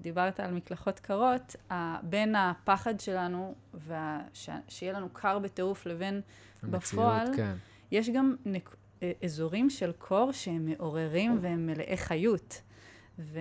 דיברת 0.00 0.40
על 0.40 0.52
מקלחות 0.52 0.98
קרות, 0.98 1.56
בין 2.02 2.34
הפחד 2.34 3.00
שלנו, 3.00 3.54
וה, 3.74 4.20
ש, 4.34 4.50
שיהיה 4.68 4.92
לנו 4.92 5.08
קר 5.12 5.38
בטירוף, 5.38 5.86
לבין 5.86 6.20
בפועל, 6.62 7.26
המציאות, 7.26 7.36
כן. 7.36 7.54
יש 7.90 8.10
גם 8.10 8.36
נק... 8.44 8.76
אה, 9.02 9.12
אזורים 9.24 9.70
של 9.70 9.92
קור 9.98 10.32
שהם 10.32 10.66
מעוררים 10.66 11.38
והם 11.40 11.66
מלאי 11.66 11.96
חיות. 11.96 12.62
ו... 13.18 13.38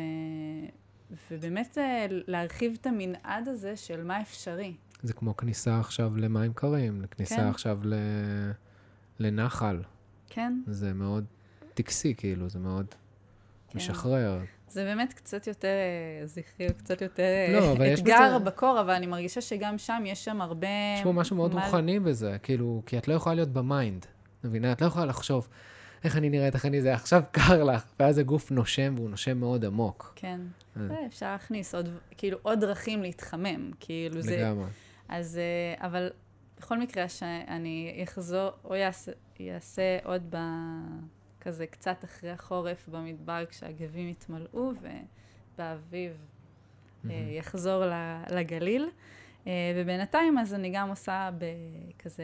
ובאמת 1.31 1.77
אה, 1.77 2.05
להרחיב 2.09 2.77
את 2.81 2.87
המנעד 2.87 3.47
הזה 3.47 3.75
של 3.75 4.03
מה 4.03 4.21
אפשרי. 4.21 4.75
זה 5.03 5.13
כמו 5.13 5.37
כניסה 5.37 5.79
עכשיו 5.79 6.17
למים 6.17 6.53
קרים, 6.53 7.03
כניסה 7.11 7.35
כן. 7.35 7.47
עכשיו 7.47 7.79
ל... 7.83 7.93
לנחל. 9.19 9.81
כן? 10.33 10.61
זה 10.67 10.93
מאוד 10.93 11.25
טקסי, 11.73 12.13
כאילו, 12.17 12.49
זה 12.49 12.59
מאוד 12.59 12.85
כן. 13.69 13.77
משחרר. 13.77 14.39
זה 14.69 14.83
באמת 14.83 15.13
קצת 15.13 15.47
יותר 15.47 15.67
אה, 16.21 16.27
זכרי, 16.27 16.67
או 16.69 16.73
קצת 16.77 17.01
יותר 17.01 17.23
אה, 17.23 17.59
לא, 17.79 17.85
יש 17.85 17.99
אתגר 17.99 18.35
בזה- 18.35 18.45
בקור, 18.45 18.81
אבל 18.81 18.93
אני 18.93 19.07
מרגישה 19.07 19.41
שגם 19.41 19.77
שם 19.77 20.03
יש 20.05 20.25
שם 20.25 20.41
הרבה... 20.41 20.67
יש 20.97 21.03
פה 21.03 21.11
משהו 21.11 21.35
מאוד 21.35 21.53
מה- 21.55 21.65
רוחני 21.65 21.99
בזה, 21.99 22.37
כאילו, 22.43 22.81
כי 22.85 22.97
את 22.97 23.07
לא 23.07 23.13
יכולה 23.13 23.35
להיות 23.35 23.49
ב 23.49 23.59
mind, 23.59 24.05
מבינה? 24.43 24.71
את 24.71 24.81
לא 24.81 24.87
יכולה 24.87 25.05
לחשוב, 25.05 25.47
איך 26.03 26.17
אני 26.17 26.29
נראית, 26.29 26.53
איך 26.55 26.65
אני 26.65 26.81
זה, 26.81 26.93
עכשיו 26.93 27.23
קר 27.31 27.63
לך, 27.63 27.83
ואז 27.99 28.17
הגוף 28.17 28.51
נושם, 28.51 28.93
והוא 28.97 29.09
נושם 29.09 29.37
מאוד 29.37 29.65
עמוק. 29.65 30.13
כן. 30.15 30.39
אה. 30.77 30.87
זה, 30.87 30.95
אפשר 31.07 31.31
להכניס 31.31 31.75
עוד, 31.75 31.89
כאילו, 32.17 32.37
עוד 32.41 32.59
דרכים 32.59 33.01
להתחמם. 33.01 33.71
כאילו 33.79 34.21
זה... 34.21 34.37
לגמרי. 34.37 34.65
אז, 35.09 35.37
אה, 35.37 35.87
אבל 35.87 36.09
בכל 36.59 36.79
מקרה, 36.79 37.09
שאני 37.09 38.01
אחזור, 38.03 38.49
או 38.63 38.75
יעשה, 38.75 39.11
יעשה 39.47 39.97
עוד 40.03 40.23
ב... 40.29 40.37
כזה 41.41 41.67
קצת 41.67 42.03
אחרי 42.03 42.29
החורף 42.29 42.89
במדבר, 42.89 43.43
כשהגבים 43.49 44.09
יתמלאו, 44.09 44.71
ובאביב 45.53 46.11
מהמם. 47.03 47.29
יחזור 47.31 47.83
לגליל. 48.31 48.89
אה, 49.47 49.51
ובינתיים, 49.75 50.37
אז 50.37 50.53
אני 50.53 50.69
גם 50.73 50.89
עושה 50.89 51.29
בכזה... 51.37 52.23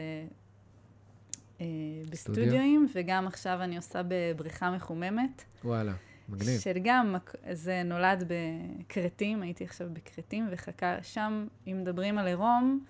אה, 1.60 1.66
סטודיו? 1.66 2.10
בסטודיואים, 2.10 2.88
וגם 2.94 3.26
עכשיו 3.26 3.58
אני 3.62 3.76
עושה 3.76 4.00
בבריכה 4.08 4.70
מחוממת. 4.70 5.44
וואלה, 5.64 5.92
מגניב. 6.28 6.60
של 6.60 6.78
גם, 6.82 7.12
מק- 7.12 7.34
זה 7.52 7.82
נולד 7.84 8.32
בכרתים, 8.32 9.42
הייתי 9.42 9.64
עכשיו 9.64 9.88
בכרתים, 9.92 10.48
וחכה 10.50 10.96
שם, 11.02 11.46
אם 11.66 11.78
מדברים 11.80 12.18
על 12.18 12.26
עירום, 12.26 12.84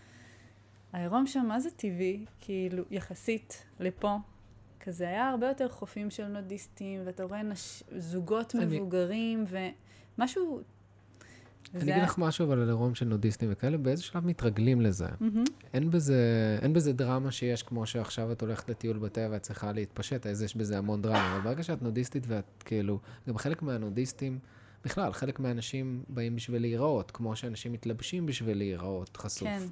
העירום 0.93 1.27
שם, 1.27 1.45
מה 1.49 1.61
זה 1.61 1.71
טבעי? 1.71 2.25
כאילו, 2.41 2.85
יחסית 2.91 3.65
לפה. 3.81 4.17
כזה 4.81 5.09
היה 5.09 5.29
הרבה 5.29 5.49
יותר 5.49 5.69
חופים 5.69 6.11
של 6.11 6.27
נודיסטים, 6.27 7.01
ואתה 7.05 7.25
רואה 7.25 7.43
נש... 7.43 7.83
זוגות 7.99 8.55
אני- 8.55 8.65
מבוגרים, 8.79 9.45
ומשהו... 10.19 10.61
אני 11.75 11.93
אגיד 11.93 12.03
לך 12.03 12.19
משהו 12.19 12.47
אבל 12.47 12.59
על 12.59 12.69
עירום 12.69 12.95
של 12.95 13.05
נודיסטים 13.07 13.49
וכאלה, 13.53 13.77
באיזה 13.79 14.03
שלב 14.03 14.27
מתרגלים 14.27 14.81
לזה. 14.81 15.07
מהמם, 15.21 15.45
אין 15.75 15.91
בזה, 15.91 16.59
אין 16.63 16.73
בזה 16.73 16.93
דרמה 16.93 17.31
שיש 17.31 17.63
כמו 17.63 17.87
שעכשיו 17.87 18.33
את 18.33 18.43
הולכת 18.43 18.69
לטיול 18.69 18.99
בטבע, 18.99 19.37
את 19.37 19.43
צריכה 19.43 19.73
להתפשט, 19.73 20.27
אז 20.27 20.43
יש 20.43 20.57
בזה 20.57 20.79
המון 20.79 21.03
דרמה. 21.03 21.33
אבל 21.37 21.45
ברגע 21.45 21.63
שאת 21.63 21.83
נודיסטית 21.83 22.25
ואת 22.27 22.63
כאילו, 22.65 22.99
גם 23.29 23.39
חלק 23.39 23.63
מהנודיסטים, 23.63 24.39
בכלל, 24.85 25.13
חלק 25.13 25.41
מהאנשים 25.41 26.03
באים 26.09 26.37
בשביל 26.37 26.61
להיראות, 26.63 27.11
כמו 27.11 27.37
שאנשים 27.37 27.73
מתלבשים 27.73 28.27
בשביל 28.27 28.59
להיראות 28.59 29.17
חשוף. 29.17 29.49
כן, 29.49 29.63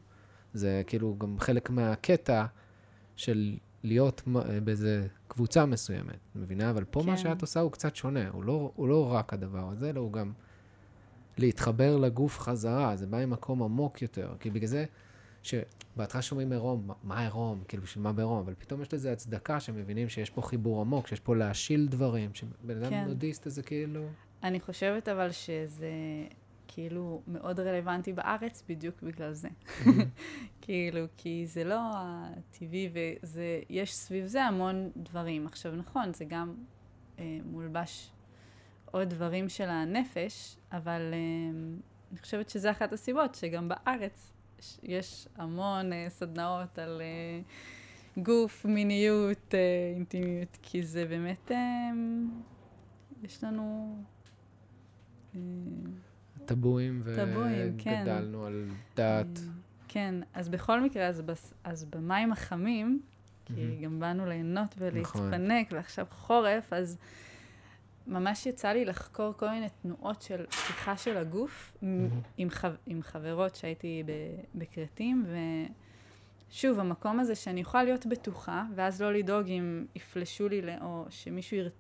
זה 0.57 0.83
כאילו 0.87 1.17
גם 1.19 1.37
חלק 1.39 1.71
מהקטע 1.71 2.45
של 3.17 3.57
להיות 3.83 4.23
מ- 4.27 4.65
באיזה 4.65 5.07
קבוצה 5.29 5.67
מסוימת, 5.67 6.19
מבינה? 6.35 6.71
אבל 6.71 6.85
פה 6.85 7.03
מה 7.07 7.13
כן. 7.13 7.23
שאת 7.23 7.41
עושה 7.43 7.61
הוא 7.61 7.73
קצת 7.73 7.97
שונה, 7.97 8.29
הוא 8.29 8.45
לא, 8.45 8.73
הוא 8.77 8.89
לא 8.89 9.13
רק 9.13 9.33
הדבר 9.33 9.69
הזה, 9.73 9.91
אלא 9.91 10.01
הוא 10.01 10.13
גם 10.13 10.33
להתחבר 11.39 11.97
לגוף 11.97 12.39
חזרה, 12.39 12.97
זה 12.97 13.07
בא 13.07 13.27
ממקום 13.27 13.63
עמוק 13.63 14.03
יותר, 14.03 14.35
כי 14.41 14.51
בגלל 14.51 14.67
זה, 14.69 14.85
שבהתחלה 15.43 16.23
שומעים 16.23 16.53
עירום, 16.53 16.83
מה- 16.87 16.95
מה 17.03 17.21
עירום, 17.23 17.63
כאילו 17.69 17.83
בשביל 17.83 18.05
מה 18.05 18.13
בעירום, 18.13 18.39
אבל 18.39 18.55
פתאום 18.59 18.83
יש 18.83 18.95
לזה 18.95 19.13
הצדקה 19.13 19.61
שמבינים 19.61 20.09
שיש 20.09 20.31
פה 20.31 20.43
חיבור 20.43 20.81
עמוק, 20.81 21.07
שיש 21.07 21.21
פה 21.21 21.37
להשיל 21.37 21.87
דברים, 21.91 22.31
שבן 22.35 22.77
אדם 22.83 22.91
כן. 22.91 23.05
נודיסט 23.09 23.49
זה 23.49 23.63
כאילו... 23.63 24.07
אני 24.43 24.61
חושבת 24.61 25.09
אבל 25.09 25.31
שזה 25.33 25.91
כאילו 26.77 27.23
מאוד 27.27 27.61
רלוונטי 27.61 28.13
בארץ 28.13 28.65
בדיוק 28.69 29.03
בגלל 29.03 29.33
זה. 29.33 29.49
כאילו, 30.63 31.05
כי 31.17 31.47
זה 31.47 31.65
לא 31.65 31.79
הטבעי, 31.95 32.91
וזה, 32.93 33.61
יש 33.71 33.95
סביב 33.95 34.27
זה 34.27 34.45
המון 34.45 34.91
דברים. 34.97 35.47
עכשיו, 35.47 35.77
נכון, 35.77 36.15
זה 36.15 36.25
גם 36.25 36.55
אה, 37.19 37.39
מולבש 37.45 38.11
עוד 38.91 39.09
דברים 39.09 39.49
של 39.49 39.69
הנפש, 39.69 40.57
אבל 40.73 41.01
אה, 41.13 41.19
אני 42.13 42.19
חושבת 42.19 42.49
שזה 42.51 42.71
אחת 42.71 42.93
הסיבות, 42.93 43.35
שגם 43.35 43.69
בארץ 43.69 44.33
יש- 44.59 44.79
יש 44.83 45.29
המון 45.37 45.93
אה, 45.93 46.07
סדנאות 46.09 46.79
על 46.79 47.01
אה, 47.01 47.41
גוף, 48.23 48.65
מיניות, 48.65 49.55
אה, 49.55 49.59
אינטימיות, 49.95 50.59
כי 50.63 50.83
זה 50.83 51.05
באמת, 51.05 51.53
אה, 51.53 51.57
יש 53.23 53.45
לנו... 53.45 53.97
אה, 55.35 55.41
טבואים, 56.47 57.03
כן. 57.79 58.01
וגדלנו 58.03 58.47
על 58.47 58.65
דת. 58.97 59.01
אה, 59.39 59.43
כן, 59.89 60.15
אז 60.35 60.49
בכל 60.49 60.81
מקרה, 60.81 61.07
אז, 61.07 61.21
בס, 61.21 61.55
אז 61.65 61.85
במים 61.85 62.33
החמים, 62.33 63.01
כי 63.45 63.53
מהמם. 63.53 63.83
גם 63.83 64.01
באנו 64.01 64.27
ליהנות 64.27 64.77
נכון. 64.77 65.23
ולהתפנק, 65.23 65.69
ועכשיו 65.73 66.07
חורף, 66.11 66.73
אז 66.73 66.99
ממש 68.07 68.47
יצא 68.47 68.69
לי 68.69 68.85
לחקור 68.85 69.33
כל 69.37 69.51
מיני 69.51 69.67
תנועות 69.83 70.23
של 70.23 70.47
פתיחה 70.47 70.97
של 70.97 71.17
הגוף 71.17 71.77
מהמם. 71.83 72.09
עם, 72.39 72.51
חו, 72.51 72.69
עם 72.87 73.03
חברות 73.03 73.55
שהייתי 73.57 74.03
ב, 74.07 74.11
בכרתים, 74.55 75.25
ושוב, 76.51 76.81
המקום 76.81 77.21
הזה 77.21 77.35
שאני 77.35 77.61
יכולה 77.61 77.85
להיות 77.85 78.07
בטוחה, 78.07 78.65
ואז 78.75 79.03
לא 79.03 79.13
לדאוג 79.13 79.49
אם 79.49 79.85
יפלשו 79.95 80.49
לי, 80.49 80.63
ל- 80.63 80.79
או 80.81 81.07
שמישהו 81.11 81.57
יר, 81.57 81.67
י- 81.67 81.71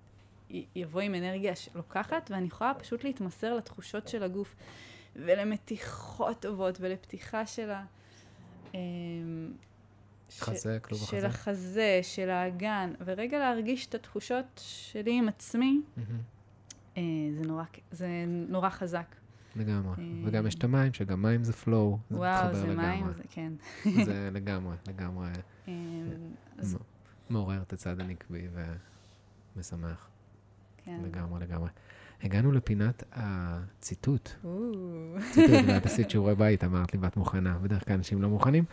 יבוא 0.51 1.01
עם 1.01 1.14
אנרגיה 1.14 1.57
שלוקחת, 1.57 2.30
ואני 2.30 2.47
יכולה 2.47 2.74
פשוט 2.74 3.05
להתמסר 3.05 3.55
לתחושות 3.55 4.09
של 4.09 4.22
הגוף, 4.22 4.57
ולמתיחות 5.16 6.40
טובות, 6.42 6.78
ולפתיחה 6.80 7.47
של 7.47 7.70
ה... 7.70 7.84
אמ, 8.74 8.78
ש- 10.28 10.42
חזה, 10.42 10.78
כלוב 10.82 11.01
של 11.01 11.16
החזה. 11.16 11.26
החזה, 11.26 12.01
של 12.03 12.30
האגן, 12.30 12.92
ורגע 13.05 13.38
להרגיש 13.38 13.86
את 13.86 13.94
התחושות 13.94 14.61
שלי 14.64 15.18
עם 15.18 15.28
עצמי. 15.28 15.80
אה, 16.97 17.03
זה 17.38 17.44
נורא, 17.47 17.64
זה 17.90 18.09
נורא 18.49 18.70
חזק. 18.70 19.14
לגמרי. 19.57 19.94
אה, 19.99 20.05
וגם 20.24 20.47
יש 20.47 20.55
את 20.55 20.64
המים, 20.64 20.92
שגם 20.94 21.22
מים 21.22 21.44
זה. 21.44 21.53
זה 21.53 22.16
וואו, 22.16 22.55
זה 22.55 22.66
מים, 22.66 22.76
לגמרי. 22.76 23.14
זה 23.14 23.22
כן. 23.28 23.53
זה 24.05 24.30
לגמרי, 24.32 24.76
לגמרי 24.88 25.28
אה, 25.68 25.72
אז 26.59 26.78
מעורר 27.30 27.62
את 27.62 27.72
הצד 27.72 28.01
הנקבי 28.01 28.49
ומשמח. 29.57 30.09
כן. 30.87 31.01
לגמרי, 31.05 31.41
לגמרי. 31.41 31.68
הגענו 32.22 32.53
לפינת 32.53 33.05
הציטוט. 33.12 34.30
ציטוט, 35.30 35.51
ואת 35.68 35.87
עשית 35.87 36.11
שיעורי 36.11 36.34
בית, 36.34 36.64
אמרת 36.64 36.93
לי, 36.93 36.99
ואת 37.03 37.16
מוכנה. 37.16 37.59
בדרך 37.59 37.84
כלל 37.84 37.95
אנשים 37.97 38.22
לא 38.22 38.28
מוכנים. 38.28 38.64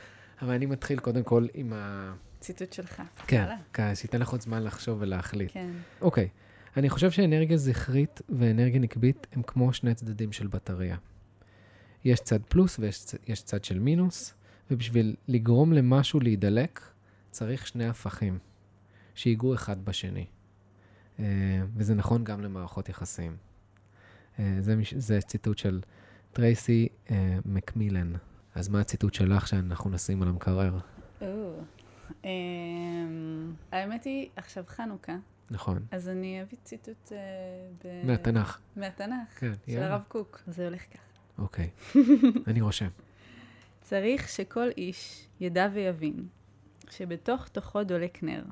אבל 0.42 0.54
אני 0.54 0.66
מתחיל 0.66 1.00
קודם 1.00 1.24
כל 1.24 1.48
עם 1.54 1.74
ה... 1.74 2.14
ציטוט 2.40 2.74
שלך. 2.74 3.02
כן, 3.28 3.38
יאללה. 3.38 3.58
כ- 3.74 3.80
שייתן 3.96 4.20
לך 4.20 4.30
עוד 4.30 4.42
זמן 4.42 4.64
לחשוב 4.64 4.98
ולהחליט. 5.02 5.52
כן. 5.54 5.70
אוקיי, 6.02 6.30
אני 6.78 6.90
חושב 6.90 7.12
שאנרגיה 7.12 7.58
זכרית 7.58 8.22
ואנרגיה 8.30 8.80
נקבית 8.80 9.28
הם 9.32 9.42
כמו 9.48 9.74
שני 9.74 9.96
צדדים 9.96 10.32
של 10.32 10.48
בטריה. 10.48 10.98
יש 12.06 12.20
צד 12.20 12.40
פלוס 12.44 12.80
ויש 12.80 13.44
צד 13.44 13.64
של 13.64 13.80
מינוס, 13.80 14.34
ובשביל 14.72 15.16
לגרום 15.28 15.74
למשהו 15.74 16.20
להידלק, 16.20 16.82
צריך 17.32 17.68
שני 17.68 17.88
הפכים, 17.88 18.38
שיגעו 19.16 19.54
אחד 19.56 19.86
בשני. 19.86 20.26
אה, 21.20 21.26
וזה 21.76 21.96
נכון 21.96 22.24
גם 22.24 22.42
למערכות 22.42 22.90
יחסים. 22.90 23.38
אה, 24.40 24.56
זה, 24.60 24.76
מש- 24.76 24.94
זה 24.94 25.22
ציטוט 25.22 25.58
של 25.58 25.82
טרייסי 26.34 26.88
אה, 27.12 27.38
מקמילן. 27.46 28.14
אז 28.56 28.70
מה 28.70 28.80
הציטוט 28.82 29.14
שלך 29.14 29.48
שאנחנו 29.48 29.90
נשים 29.90 30.22
על 30.22 30.28
המקרר? 30.28 30.80
אמ, 32.24 32.28
האמת 33.72 34.04
היא, 34.04 34.30
עכשיו 34.36 34.64
חנוכה, 34.68 35.16
נכון, 35.52 35.86
אז 35.92 36.10
אני 36.10 36.42
אביא 36.42 36.58
ציטוט 36.64 37.12
ב- 37.86 38.08
מהתנ"ך. 38.08 38.60
מהתנ"ך, 38.76 39.40
כן, 39.40 39.54
של 39.66 39.72
יאללה. 39.72 39.88
הרב 39.94 40.02
קוק. 40.08 40.42
זה 40.48 40.66
הולך 40.66 40.82
ככה. 40.94 41.04
אוקיי, 41.38 41.70
אני 42.48 42.62
רושם. 42.62 42.88
צריך 43.82 44.30
שכל 44.30 44.68
איש 44.78 45.28
ידע 45.40 45.68
ויבין 45.74 46.28
שבתוך 46.90 47.48
תוכו 47.48 47.84
דולק 47.84 48.24
נר, 48.24 48.44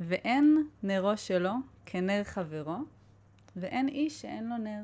ואין 0.00 0.68
נרו 0.82 1.16
שלו 1.16 1.50
כנר 1.86 2.24
חברו, 2.24 2.76
ואין 3.56 3.88
איש 3.88 4.22
שאין 4.22 4.48
לו 4.48 4.56
נר. 4.56 4.82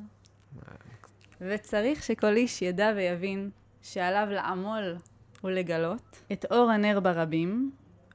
וצריך 1.41 2.03
שכל 2.03 2.37
איש 2.37 2.63
ידע 2.63 2.93
ויבין 2.97 3.51
שעליו 3.83 4.27
לעמול 4.31 4.97
ולגלות 5.45 6.23
את 6.33 6.45
אור 6.51 6.71
הנר 6.71 7.01
ברבים, 7.01 7.73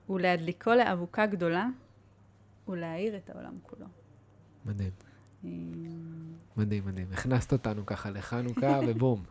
ולהדליקו 0.09 0.71
לאבוקה 0.71 1.25
גדולה, 1.25 1.67
ולהאיר 2.67 3.17
את 3.17 3.29
העולם 3.29 3.53
כולו. 3.63 3.85
מדהים. 4.65 4.91
אה, 5.45 5.49
מדהים, 6.57 6.85
מדהים. 6.85 7.07
הכנסת 7.13 7.53
אותנו 7.53 7.85
ככה 7.85 8.09
לחנוכה 8.09 8.79
ובום. 8.87 9.23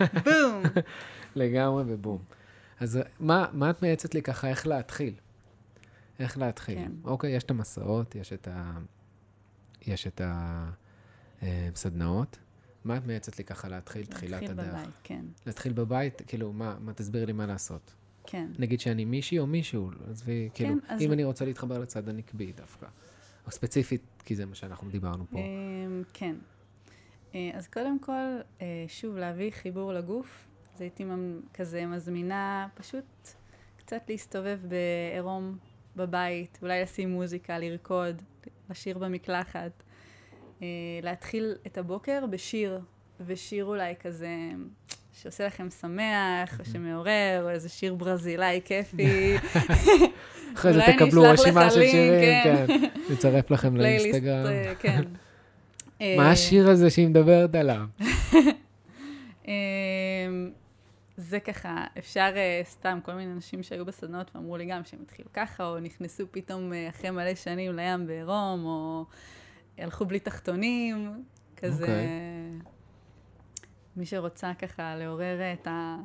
בום! 0.00 0.62
לגמרי 1.36 1.84
ובום. 1.86 2.18
אז 2.80 2.98
מה, 3.20 3.46
מה 3.52 3.70
את 3.70 3.82
מייעצת 3.82 4.14
לי 4.14 4.22
ככה, 4.22 4.48
איך 4.48 4.66
להתחיל? 4.66 5.14
איך 6.18 6.38
להתחיל? 6.38 6.78
כן. 6.78 6.92
אוקיי, 7.04 7.36
יש 7.36 7.44
את 7.44 7.50
המסעות, 7.50 8.14
יש 8.14 8.32
את 8.32 8.48
ה... 8.48 8.78
יש 9.86 10.06
את 10.06 10.20
הסדנאות. 11.42 12.38
מה 12.84 12.96
את 12.96 13.06
מייעצת 13.06 13.38
לי 13.38 13.44
ככה 13.44 13.68
להתחיל, 13.68 14.04
תחילת 14.06 14.30
להתחיל 14.42 14.60
הדרך? 14.60 14.74
בבית, 14.74 14.94
כן. 15.04 15.24
להתחיל 15.46 15.72
בבית, 15.72 16.22
כאילו, 16.26 16.52
מה, 16.52 16.76
מה, 16.80 16.92
תסביר 16.92 17.24
לי 17.24 17.32
מה 17.32 17.46
לעשות. 17.46 17.94
כן. 18.26 18.50
נגיד 18.58 18.80
שאני 18.80 19.04
מישהי 19.04 19.38
או 19.38 19.46
מישהו, 19.46 19.90
עזבי, 20.10 20.48
כאילו, 20.54 20.74
אז- 20.88 21.00
אם 21.00 21.12
אני 21.12 21.24
רוצה 21.24 21.44
להתחבר 21.44 21.78
לצד 21.78 22.08
הנקבי 22.08 22.52
דווקא. 22.52 22.86
או 23.46 23.50
ספציפית, 23.50 24.02
כי 24.24 24.36
זה 24.36 24.46
מה 24.46 24.54
שאנחנו 24.54 24.90
דיברנו 24.90 25.24
פה. 25.30 25.38
אמ, 25.38 26.02
כן. 26.12 26.36
אה, 27.34 27.50
אז 27.54 27.68
קודם 27.68 27.98
כל, 27.98 28.38
אה, 28.60 28.84
שוב, 28.88 29.16
להביא 29.16 29.50
חיבור 29.50 29.92
לגוף. 29.92 30.48
אז 30.74 30.80
הייתי 30.80 31.04
כזה 31.54 31.86
מזמינה 31.86 32.68
פשוט 32.74 33.04
קצת 33.76 34.02
להסתובב 34.08 34.58
בעירום 34.68 35.58
בבית, 35.96 36.58
אולי 36.62 36.82
לשים 36.82 37.10
מוזיקה, 37.10 37.58
לרקוד, 37.58 38.22
לשיר 38.70 38.98
במקלחת. 38.98 39.82
אה, 40.62 40.66
להתחיל 41.02 41.54
את 41.66 41.78
הבוקר 41.78 42.26
בשיר, 42.30 42.80
ושיר 43.26 43.64
אולי 43.64 43.94
כזה 44.00 44.28
שעושה 45.12 45.46
לכם 45.46 45.70
שמח, 45.70 46.60
או 46.60 46.64
שמעורר, 46.64 47.40
או 47.42 47.50
איזה 47.50 47.68
שיר 47.68 47.94
ברזילאי 47.94 48.60
כיפי. 48.64 49.36
אחרי 50.54 50.72
זה 50.72 50.80
תקבלו 50.96 51.22
רשימה 51.22 51.70
של 51.70 51.82
שירים, 51.82 52.42
כן. 52.44 52.64
כן. 52.66 52.88
נצרף 53.12 53.50
לכם 53.50 53.74
פלייליסט, 53.74 54.06
לאינסטגרם. 54.06 54.46
אה, 54.46 54.72
כן. 54.78 55.02
מה 56.00 56.26
אה, 56.26 56.30
השיר 56.30 56.70
הזה 56.70 56.90
שהיא 56.90 57.08
מדברת 57.08 57.54
עליו? 57.54 57.82
זה 61.22 61.40
ככה, 61.40 61.84
אפשר 61.98 62.32
אה, 62.36 62.60
סתם, 62.64 62.98
כל 63.02 63.14
מיני 63.14 63.32
אנשים 63.32 63.62
שהיו 63.62 63.84
בסדנות 63.84 64.30
ואמרו 64.34 64.56
לי 64.56 64.66
גם 64.66 64.84
שהם 64.84 65.00
התחילו 65.02 65.28
ככה, 65.32 65.64
או 65.64 65.80
נכנסו 65.80 66.24
פתאום 66.30 66.72
אה, 66.72 66.88
אחרי 66.88 67.10
מלא 67.10 67.34
שנים 67.34 67.76
לים 67.76 68.06
בעירום, 68.06 68.64
או 68.64 69.04
הלכו 69.78 70.04
בלי 70.04 70.20
תחתונים, 70.20 71.24
כזה... 71.56 71.82
אוקיי. 71.82 72.08
מי 73.96 74.06
שרוצה 74.06 74.52
ככה 74.58 74.96
לעורר 74.96 75.52
את 75.52 75.66
ה... 75.66 75.96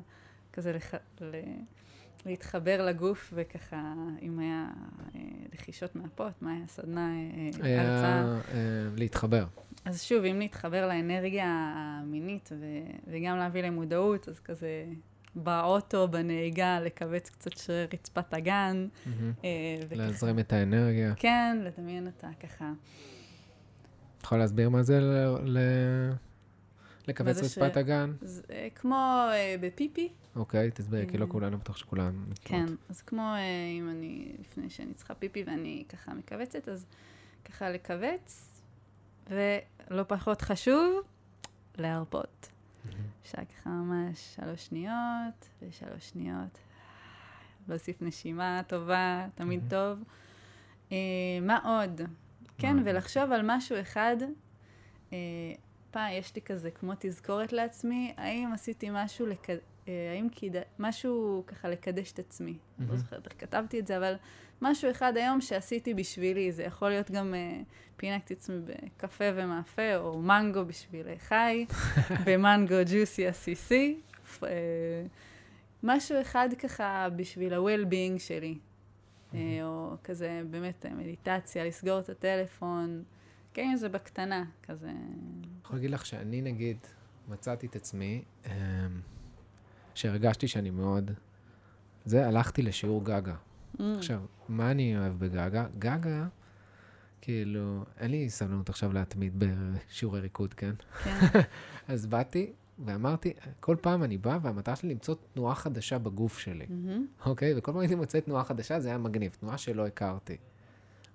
כזה 0.53 0.73
לח... 0.73 0.93
ל... 1.21 1.35
להתחבר 2.25 2.85
לגוף, 2.85 3.33
וככה, 3.35 3.93
אם 4.21 4.39
היה 4.39 4.67
אה, 5.15 5.21
לחישות 5.53 5.95
מהפות, 5.95 6.41
מה 6.41 6.53
היה 6.53 6.67
סדנה, 6.67 7.09
אה, 7.09 7.49
אה, 7.65 7.81
הרצאה. 7.81 8.13
היה 8.13 8.39
אה, 8.53 8.59
להתחבר. 8.95 9.45
אז 9.85 10.01
שוב, 10.01 10.23
אם 10.25 10.39
להתחבר 10.39 10.87
לאנרגיה 10.87 11.45
המינית 11.75 12.49
ו- 12.59 12.65
וגם 13.07 13.37
להביא 13.37 13.63
למודעות, 13.63 14.29
אז 14.29 14.39
כזה 14.39 14.85
באוטו, 15.35 16.07
בנהיגה, 16.07 16.79
לכווץ 16.79 17.29
קצת 17.29 17.57
שרירי 17.57 17.87
רצפת 17.93 18.33
הגן. 18.33 18.87
וככה- 18.97 19.43
להזרים 19.91 20.39
את 20.39 20.53
האנרגיה. 20.53 21.13
כן, 21.15 21.57
לדמיין 21.63 22.07
אותה 22.07 22.27
ככה. 22.43 22.71
את 24.17 24.23
יכולה 24.23 24.41
להסביר 24.41 24.69
מה 24.69 24.83
זה 24.83 24.99
ל- 25.45 26.11
לכווץ 27.07 27.35
זה 27.35 27.49
ש- 27.49 27.57
רצפת 27.57 27.77
הגן? 27.77 28.13
אז, 28.21 28.41
אה, 28.49 28.67
כמו 28.75 28.95
אה, 29.31 29.55
בפיפי, 29.61 30.09
אוקיי, 30.35 30.71
תסבירי, 30.71 31.07
כי 31.11 31.17
לא 31.17 31.25
אה, 31.25 31.29
כולנו 31.29 31.57
בטוח 31.57 31.77
שכולם... 31.77 32.23
כן, 32.41 32.63
מכירות. 32.63 32.79
אז 32.89 33.01
כמו 33.01 33.21
אה, 33.21 33.39
אם 33.79 33.89
אני, 33.89 34.35
לפני 34.39 34.69
שאני 34.69 34.93
צריכה 34.93 35.15
פיפי 35.15 35.43
ואני 35.47 35.83
ככה 35.89 36.13
מכווצת, 36.13 36.69
אז 36.69 36.85
ככה 37.45 37.69
לכווץ, 37.69 38.61
ולא 39.29 40.03
פחות 40.07 40.41
חשוב, 40.41 41.01
להרפות. 41.77 42.49
אפשר 43.23 43.37
ככה 43.37 43.69
ממש 43.69 44.35
שלוש 44.35 44.65
שניות, 44.65 45.47
ושלוש 45.61 46.09
שניות. 46.09 46.57
להוסיף 47.69 48.01
נשימה 48.01 48.61
טובה, 48.67 49.27
תמיד. 49.35 49.61
טוב. 49.69 50.03
אה, 50.91 50.97
מה 51.41 51.59
עוד? 51.63 52.01
כן? 52.57 52.77
ולחשוב 52.85 53.31
על 53.31 53.41
משהו 53.43 53.81
אחד. 53.81 54.15
אה, 55.13 55.17
פעם 55.91 56.13
יש 56.13 56.35
לי 56.35 56.41
כזה 56.41 56.71
כמו 56.71 56.93
תזכורת 56.99 57.53
לעצמי, 57.53 58.13
האם 58.17 58.53
עשיתי 58.53 58.87
משהו, 58.91 59.25
לק... 59.25 59.49
אה, 59.49 59.55
האם 60.15 60.27
כדאי, 60.31 60.61
משהו 60.79 61.43
ככה 61.47 61.69
לקדש 61.69 62.11
את 62.11 62.19
עצמי. 62.19 62.51
לא 62.51 62.85
מהמם. 62.85 62.97
זוכרת 62.97 63.25
איך 63.25 63.33
כתבתי 63.37 63.79
את 63.79 63.87
זה, 63.87 63.97
אבל 63.97 64.15
משהו 64.61 64.91
אחד 64.91 65.17
היום 65.17 65.41
שעשיתי 65.41 65.93
בשבילי, 65.93 66.51
זה 66.51 66.63
יכול 66.63 66.89
להיות 66.89 67.11
גם 67.11 67.33
אה, 67.33 67.61
פינקתי 67.97 68.33
עצמי 68.33 68.55
בקפה 68.65 69.25
ומאפה, 69.35 69.95
או 69.95 70.19
מנגו 70.21 70.65
בשביל 70.65 71.07
חי, 71.17 71.65
במנגו 72.25 72.75
ג'וסי 72.91 73.27
עסיסי. 73.27 73.99
אה, 74.43 74.49
משהו 75.83 76.21
אחד 76.21 76.49
ככה 76.59 77.07
בשביל 77.15 77.53
ה-well-being 77.53 78.19
שלי. 78.19 78.57
אה, 79.33 79.39
או 79.63 79.95
כזה 80.03 80.41
באמת 80.49 80.85
מדיטציה, 80.85 81.65
לסגור 81.65 81.99
את 81.99 82.09
הטלפון. 82.09 83.03
כן, 83.57 83.75
זה 83.75 83.89
בקטנה, 83.89 84.45
כזה. 84.63 84.89
אני 84.89 85.47
יכול 85.63 85.75
להגיד 85.75 85.91
לך 85.91 86.05
שאני, 86.05 86.41
נגיד, 86.41 86.77
מצאתי 87.27 87.67
את 87.67 87.75
עצמי, 87.75 88.23
אמ, 88.45 88.51
שהרגשתי 89.95 90.47
שאני 90.47 90.69
מאוד... 90.69 91.11
זה, 92.05 92.27
הלכתי 92.27 92.61
לשיעור 92.61 93.05
גגה. 93.05 93.35
Mm, 93.77 93.81
עכשיו, 93.97 94.21
מה 94.49 94.71
אני 94.71 94.97
אוהב 94.97 95.19
בגגה? 95.19 95.65
גגה, 95.79 96.27
כאילו, 97.21 97.83
אין 97.99 98.11
לי 98.11 98.29
סבלנות 98.29 98.69
עכשיו 98.69 98.93
להתמיד 98.93 99.33
בשיעורי 99.37 100.19
ריקוד, 100.19 100.53
כן? 100.53 100.73
כן, 101.03 101.39
אז 101.93 102.05
באתי 102.05 102.51
ואמרתי, 102.85 103.33
כל 103.59 103.75
פעם 103.81 104.03
אני 104.03 104.17
בא, 104.17 104.39
והמטרה 104.41 104.75
שלי 104.75 104.89
למצוא 104.89 105.15
תנועה 105.33 105.55
חדשה 105.55 105.97
בגוף 105.97 106.39
שלי, 106.39 106.65
מהמם. 106.69 107.05
אוקיי? 107.25 107.53
וכל 107.57 107.71
פעם 107.71 107.81
הייתי 107.81 107.95
מוצא 107.95 108.19
תנועה 108.19 108.43
חדשה, 108.43 108.79
זה 108.79 108.89
היה 108.89 108.97
מגניב, 108.97 109.37
תנועה 109.39 109.57
שלא 109.57 109.87
הכרתי. 109.87 110.37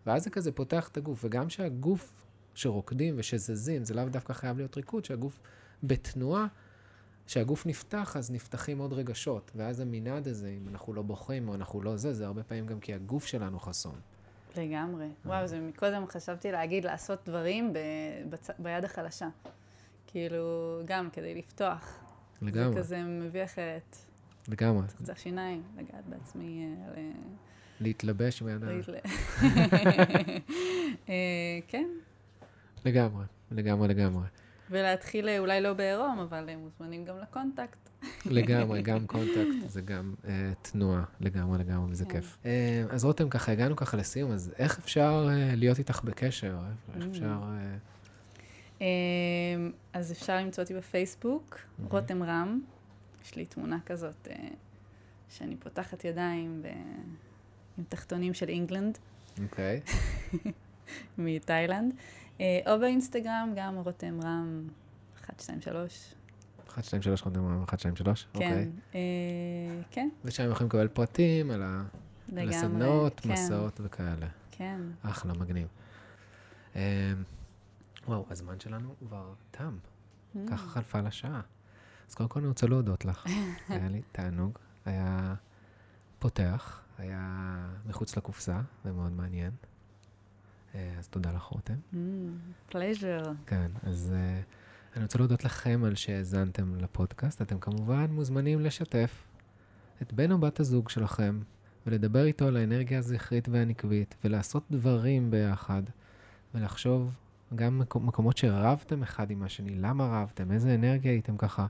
ואז 0.06 0.24
זה 0.24 0.30
כזה 0.30 0.52
פותח 0.52 0.88
את 0.88 0.96
הגוף, 0.96 1.24
וגם 1.24 1.50
שהגוף 1.50 2.21
שרוקדים 2.54 3.14
ושזזים, 3.18 3.84
זה 3.84 3.94
לאו 3.94 4.04
דווקא 4.04 4.32
חייב 4.32 4.56
להיות 4.56 4.76
ריקוד, 4.76 5.04
שהגוף 5.04 5.40
בתנועה, 5.82 6.46
כשהגוף 7.26 7.66
נפתח, 7.66 8.16
אז 8.16 8.30
נפתחים 8.30 8.78
עוד 8.78 8.92
רגשות. 8.92 9.50
ואז 9.54 9.80
המנעד 9.80 10.28
הזה, 10.28 10.48
אם 10.48 10.68
אנחנו 10.68 10.94
לא 10.94 11.02
בוחרים 11.02 11.48
או 11.48 11.54
אנחנו 11.54 11.82
לא 11.82 11.96
זה, 11.96 12.14
זה 12.14 12.26
הרבה 12.26 12.42
פעמים 12.42 12.66
גם 12.66 12.80
כי 12.80 12.94
הגוף 12.94 13.26
שלנו 13.26 13.60
חסום. 13.60 13.94
לגמרי. 14.56 15.06
וואו, 15.26 15.46
זה 15.46 15.60
מקודם 15.60 16.06
חשבתי 16.06 16.52
להגיד 16.52 16.84
לעשות 16.84 17.18
דברים 17.26 17.72
ב, 17.72 17.78
בצ... 18.30 18.50
ביד 18.58 18.84
החלשה. 18.84 19.28
כאילו, 20.06 20.80
גם 20.84 21.08
כדי 21.12 21.34
לפתוח. 21.34 21.98
לגמרי, 22.42 22.72
זה 22.72 22.78
כזה 22.78 23.02
מביא 23.02 23.44
אחרת. 23.44 23.96
לגמרי. 24.48 24.86
צריך 25.02 25.18
שיניים, 25.18 25.62
לגעת 25.76 26.06
בעצמי 26.06 26.64
אה, 26.64 26.88
על... 26.88 26.96
אה, 26.96 27.10
להתלבש 27.80 28.42
ביד 28.42 28.64
ה... 28.64 28.66
להתל- 28.66 28.94
אה, 31.08 31.14
כן, 31.68 31.88
לגמרי, 32.84 33.24
לגמרי, 33.50 33.88
לגמרי. 33.88 34.26
ולהתחיל 34.70 35.28
אה, 35.28 35.38
אולי 35.38 35.60
לא 35.60 35.72
בעירום, 35.72 36.18
אבל 36.18 36.48
הם 36.48 36.58
מוזמנים 36.58 37.04
גם 37.04 37.18
לקונטקט. 37.18 37.88
לגמרי, 38.26 38.82
גם 38.92 39.06
קונטקט, 39.06 39.68
זה 39.68 39.80
גם 39.80 40.14
אה, 40.28 40.52
תנועה, 40.62 41.04
לגמרי, 41.20 41.58
לגמרי, 41.58 41.90
וזה 41.90 42.04
כן. 42.04 42.10
כיף. 42.10 42.38
אה, 42.44 42.84
אז 42.90 43.04
רותם, 43.04 43.28
ככה 43.28 43.52
הגענו 43.52 43.76
ככה 43.76 43.96
לסיום, 43.96 44.32
אז 44.32 44.52
איך 44.58 44.78
אפשר 44.78 45.28
אה, 45.30 45.54
להיות 45.54 45.78
איתך 45.78 46.00
בקשר? 46.04 46.58
איך 46.94 47.04
Mm. 47.04 47.06
אפשר... 47.10 47.38
אה, 47.42 47.76
אה, 48.82 48.86
אז 49.92 50.12
אפשר 50.12 50.36
למצוא 50.36 50.62
אותי 50.64 50.74
בפייסבוק, 50.74 51.58
רותם 51.90 52.22
רם. 52.22 52.60
יש 53.24 53.36
לי 53.36 53.44
תמונה 53.44 53.78
כזאת 53.86 54.28
אה, 54.30 54.48
שאני 55.28 55.56
פותחת 55.56 56.04
ידיים 56.04 56.60
ו... 56.62 56.68
עם 57.78 57.84
תחתונים 57.88 58.34
של 58.34 58.48
אינגלנד. 58.48 58.98
אוקיי, 59.42 59.80
מתאילנד, 61.18 61.92
אה, 61.92 62.02
או 62.40 62.78
באינסטגרם, 62.80 63.52
גם 63.56 63.76
רותם 63.76 64.20
רם 64.24 64.68
123. 65.28 66.14
1, 66.68 66.84
2, 66.84 67.02
3, 67.02 67.22
רותם, 67.22 67.62
1, 67.62 67.78
2, 67.80 67.96
3, 67.96 68.26
כן, 68.32 68.38
אוקיי. 68.38 68.70
אה, 68.94 69.00
כן, 69.90 70.08
ושם 70.24 70.50
יכולים 70.50 70.68
לקבל 70.68 70.88
פרטים 70.88 71.50
על 71.50 71.62
ה- 71.62 71.66
על 71.66 71.84
לגמרי. 72.38 72.56
הסדנות, 72.56 73.20
כן, 73.20 73.32
מסעות 73.32 73.80
וכאלה. 73.84 74.26
כן. 74.50 74.80
אחלה, 75.02 75.32
מגניב. 75.32 75.68
אה, 76.76 77.12
וואו, 78.06 78.26
הזמן 78.30 78.60
שלנו 78.60 78.94
כבר 78.98 79.32
תם. 79.50 79.76
Mm. 80.34 80.38
ככה 80.50 80.68
חלפה 80.68 81.00
לה 81.00 81.10
שעה. 81.10 81.40
אז 82.08 82.14
קודם 82.14 82.28
כל 82.28 82.40
אני 82.40 82.48
רוצה 82.48 82.66
להודות 82.66 83.04
לך. 83.04 83.26
היה 83.68 83.88
לי 83.88 84.02
תענוג, 84.12 84.58
היה 84.84 85.34
פותח, 86.18 86.80
היה 86.98 87.28
מחוץ 87.86 88.16
לקופסה, 88.16 88.60
ומאוד 88.84 89.12
מעניין. 89.12 89.50
אה, 90.74 90.94
אז 90.98 91.08
תודה 91.08 91.32
לך, 91.32 91.42
רותם. 91.42 91.74
פלז'ר. 92.66 93.22
כן, 93.46 93.70
אז 93.82 94.12
אה, 94.16 94.40
אני 94.96 95.02
רוצה 95.04 95.18
להודות 95.18 95.44
לכם 95.44 95.82
על 95.86 95.94
שהאזנתם 95.94 96.74
לפודקאסט. 96.74 97.42
אתם 97.42 97.58
כמובן 97.58 98.06
מוזמנים 98.10 98.60
לשתף 98.60 99.24
את 100.02 100.12
בן 100.12 100.32
או 100.32 100.38
בת 100.38 100.60
הזוג 100.60 100.88
שלכם 100.88 101.40
ולדבר 101.86 102.24
איתו 102.24 102.46
על 102.46 102.56
האנרגיה 102.56 102.98
הזכרית 102.98 103.48
והנקבית 103.48 104.14
ולעשות 104.24 104.62
דברים 104.70 105.30
ביחד 105.30 105.82
ולחשוב 106.54 107.14
גם 107.54 107.82
מקומ- 107.82 107.98
מקומות 108.02 108.36
שרבתם 108.36 109.02
אחד 109.02 109.30
עם 109.30 109.42
השני, 109.42 109.74
למה 109.74 110.22
רבתם, 110.22 110.52
איזה 110.52 110.74
אנרגיה 110.74 111.12
הייתם 111.12 111.36
ככה. 111.36 111.66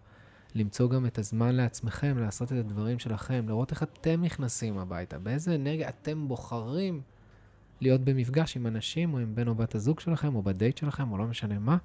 למצוא 0.55 0.91
גם 0.91 1.07
את 1.07 1.19
הזמן 1.19 1.55
לעצמכם, 1.55 2.19
לעשות 2.19 2.53
את 2.53 2.57
הדברים 2.57 2.99
שלכם, 2.99 3.45
לראות 3.49 3.71
איך 3.71 3.83
אתם 3.83 4.25
נכנסים 4.25 4.79
הביתה, 4.79 5.19
באיזה 5.19 5.55
אנרגיה 5.55 5.89
אתם 5.89 6.29
בוחרים 6.29 7.01
להיות 7.83 8.01
במפגש 8.01 8.57
עם 8.57 8.67
אנשים, 8.67 9.15
או 9.15 9.19
עם 9.19 9.35
בן 9.35 9.49
או 9.49 9.55
בת 9.55 9.75
הזוג 9.75 10.01
שלכם, 10.01 10.35
או 10.35 10.43
בדייט 10.43 10.79
שלכם, 10.79 11.13
או 11.13 11.19
לא 11.19 11.25
משנה 11.25 11.59
מה. 11.59 11.77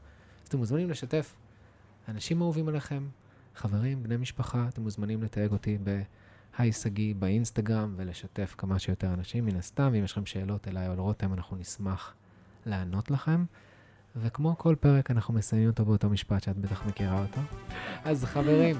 אז 0.43 0.47
אתם 0.47 0.57
מוזמנים 0.57 0.89
לשתף 0.89 1.35
אנשים 2.07 2.41
אהובים 2.41 2.67
עליכם, 2.67 3.07
חברים, 3.55 4.03
בני 4.03 4.17
משפחה, 4.17 4.65
אתם 4.69 4.81
מוזמנים 4.81 5.23
לתייג 5.23 5.51
אותי 5.51 5.77
בהיי 5.83 6.71
שגיא 6.71 7.15
באינסטגרם 7.15 7.93
ולשתף 7.97 8.55
כמה 8.57 8.79
שיותר 8.79 9.13
אנשים, 9.13 9.45
מן 9.45 9.55
הסתם, 9.55 9.89
ואם 9.93 10.03
יש 10.03 10.11
לכם 10.11 10.25
שאלות 10.25 10.67
אליי 10.67 10.87
או 10.87 10.91
על 10.91 10.99
רותם, 10.99 11.33
אנחנו 11.33 11.57
נשמח 11.57 12.13
לענות 12.65 13.11
לכם. 13.11 13.45
וכמו 14.15 14.57
כל 14.57 14.75
פרק, 14.79 15.11
אנחנו 15.11 15.33
מסיימים 15.33 15.69
אותו 15.69 15.85
באותו 15.85 16.09
משפט 16.09 16.43
שאת 16.43 16.57
בטח 16.57 16.85
מכירה 16.85 17.21
אותו. 17.21 17.41
אז 18.03 18.25
חברים, 18.25 18.75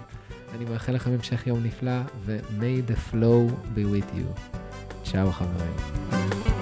אני 0.55 0.65
מאחל 0.65 0.91
לכם 0.91 1.11
המשך 1.11 1.47
יום 1.47 1.63
נפלא, 1.63 2.01
ו-may 2.20 2.91
the 2.91 3.13
flow 3.13 3.51
be 3.76 3.80
with 3.80 4.15
you. 4.15 4.57
צ'או 5.03 5.32
חברים. 5.32 6.57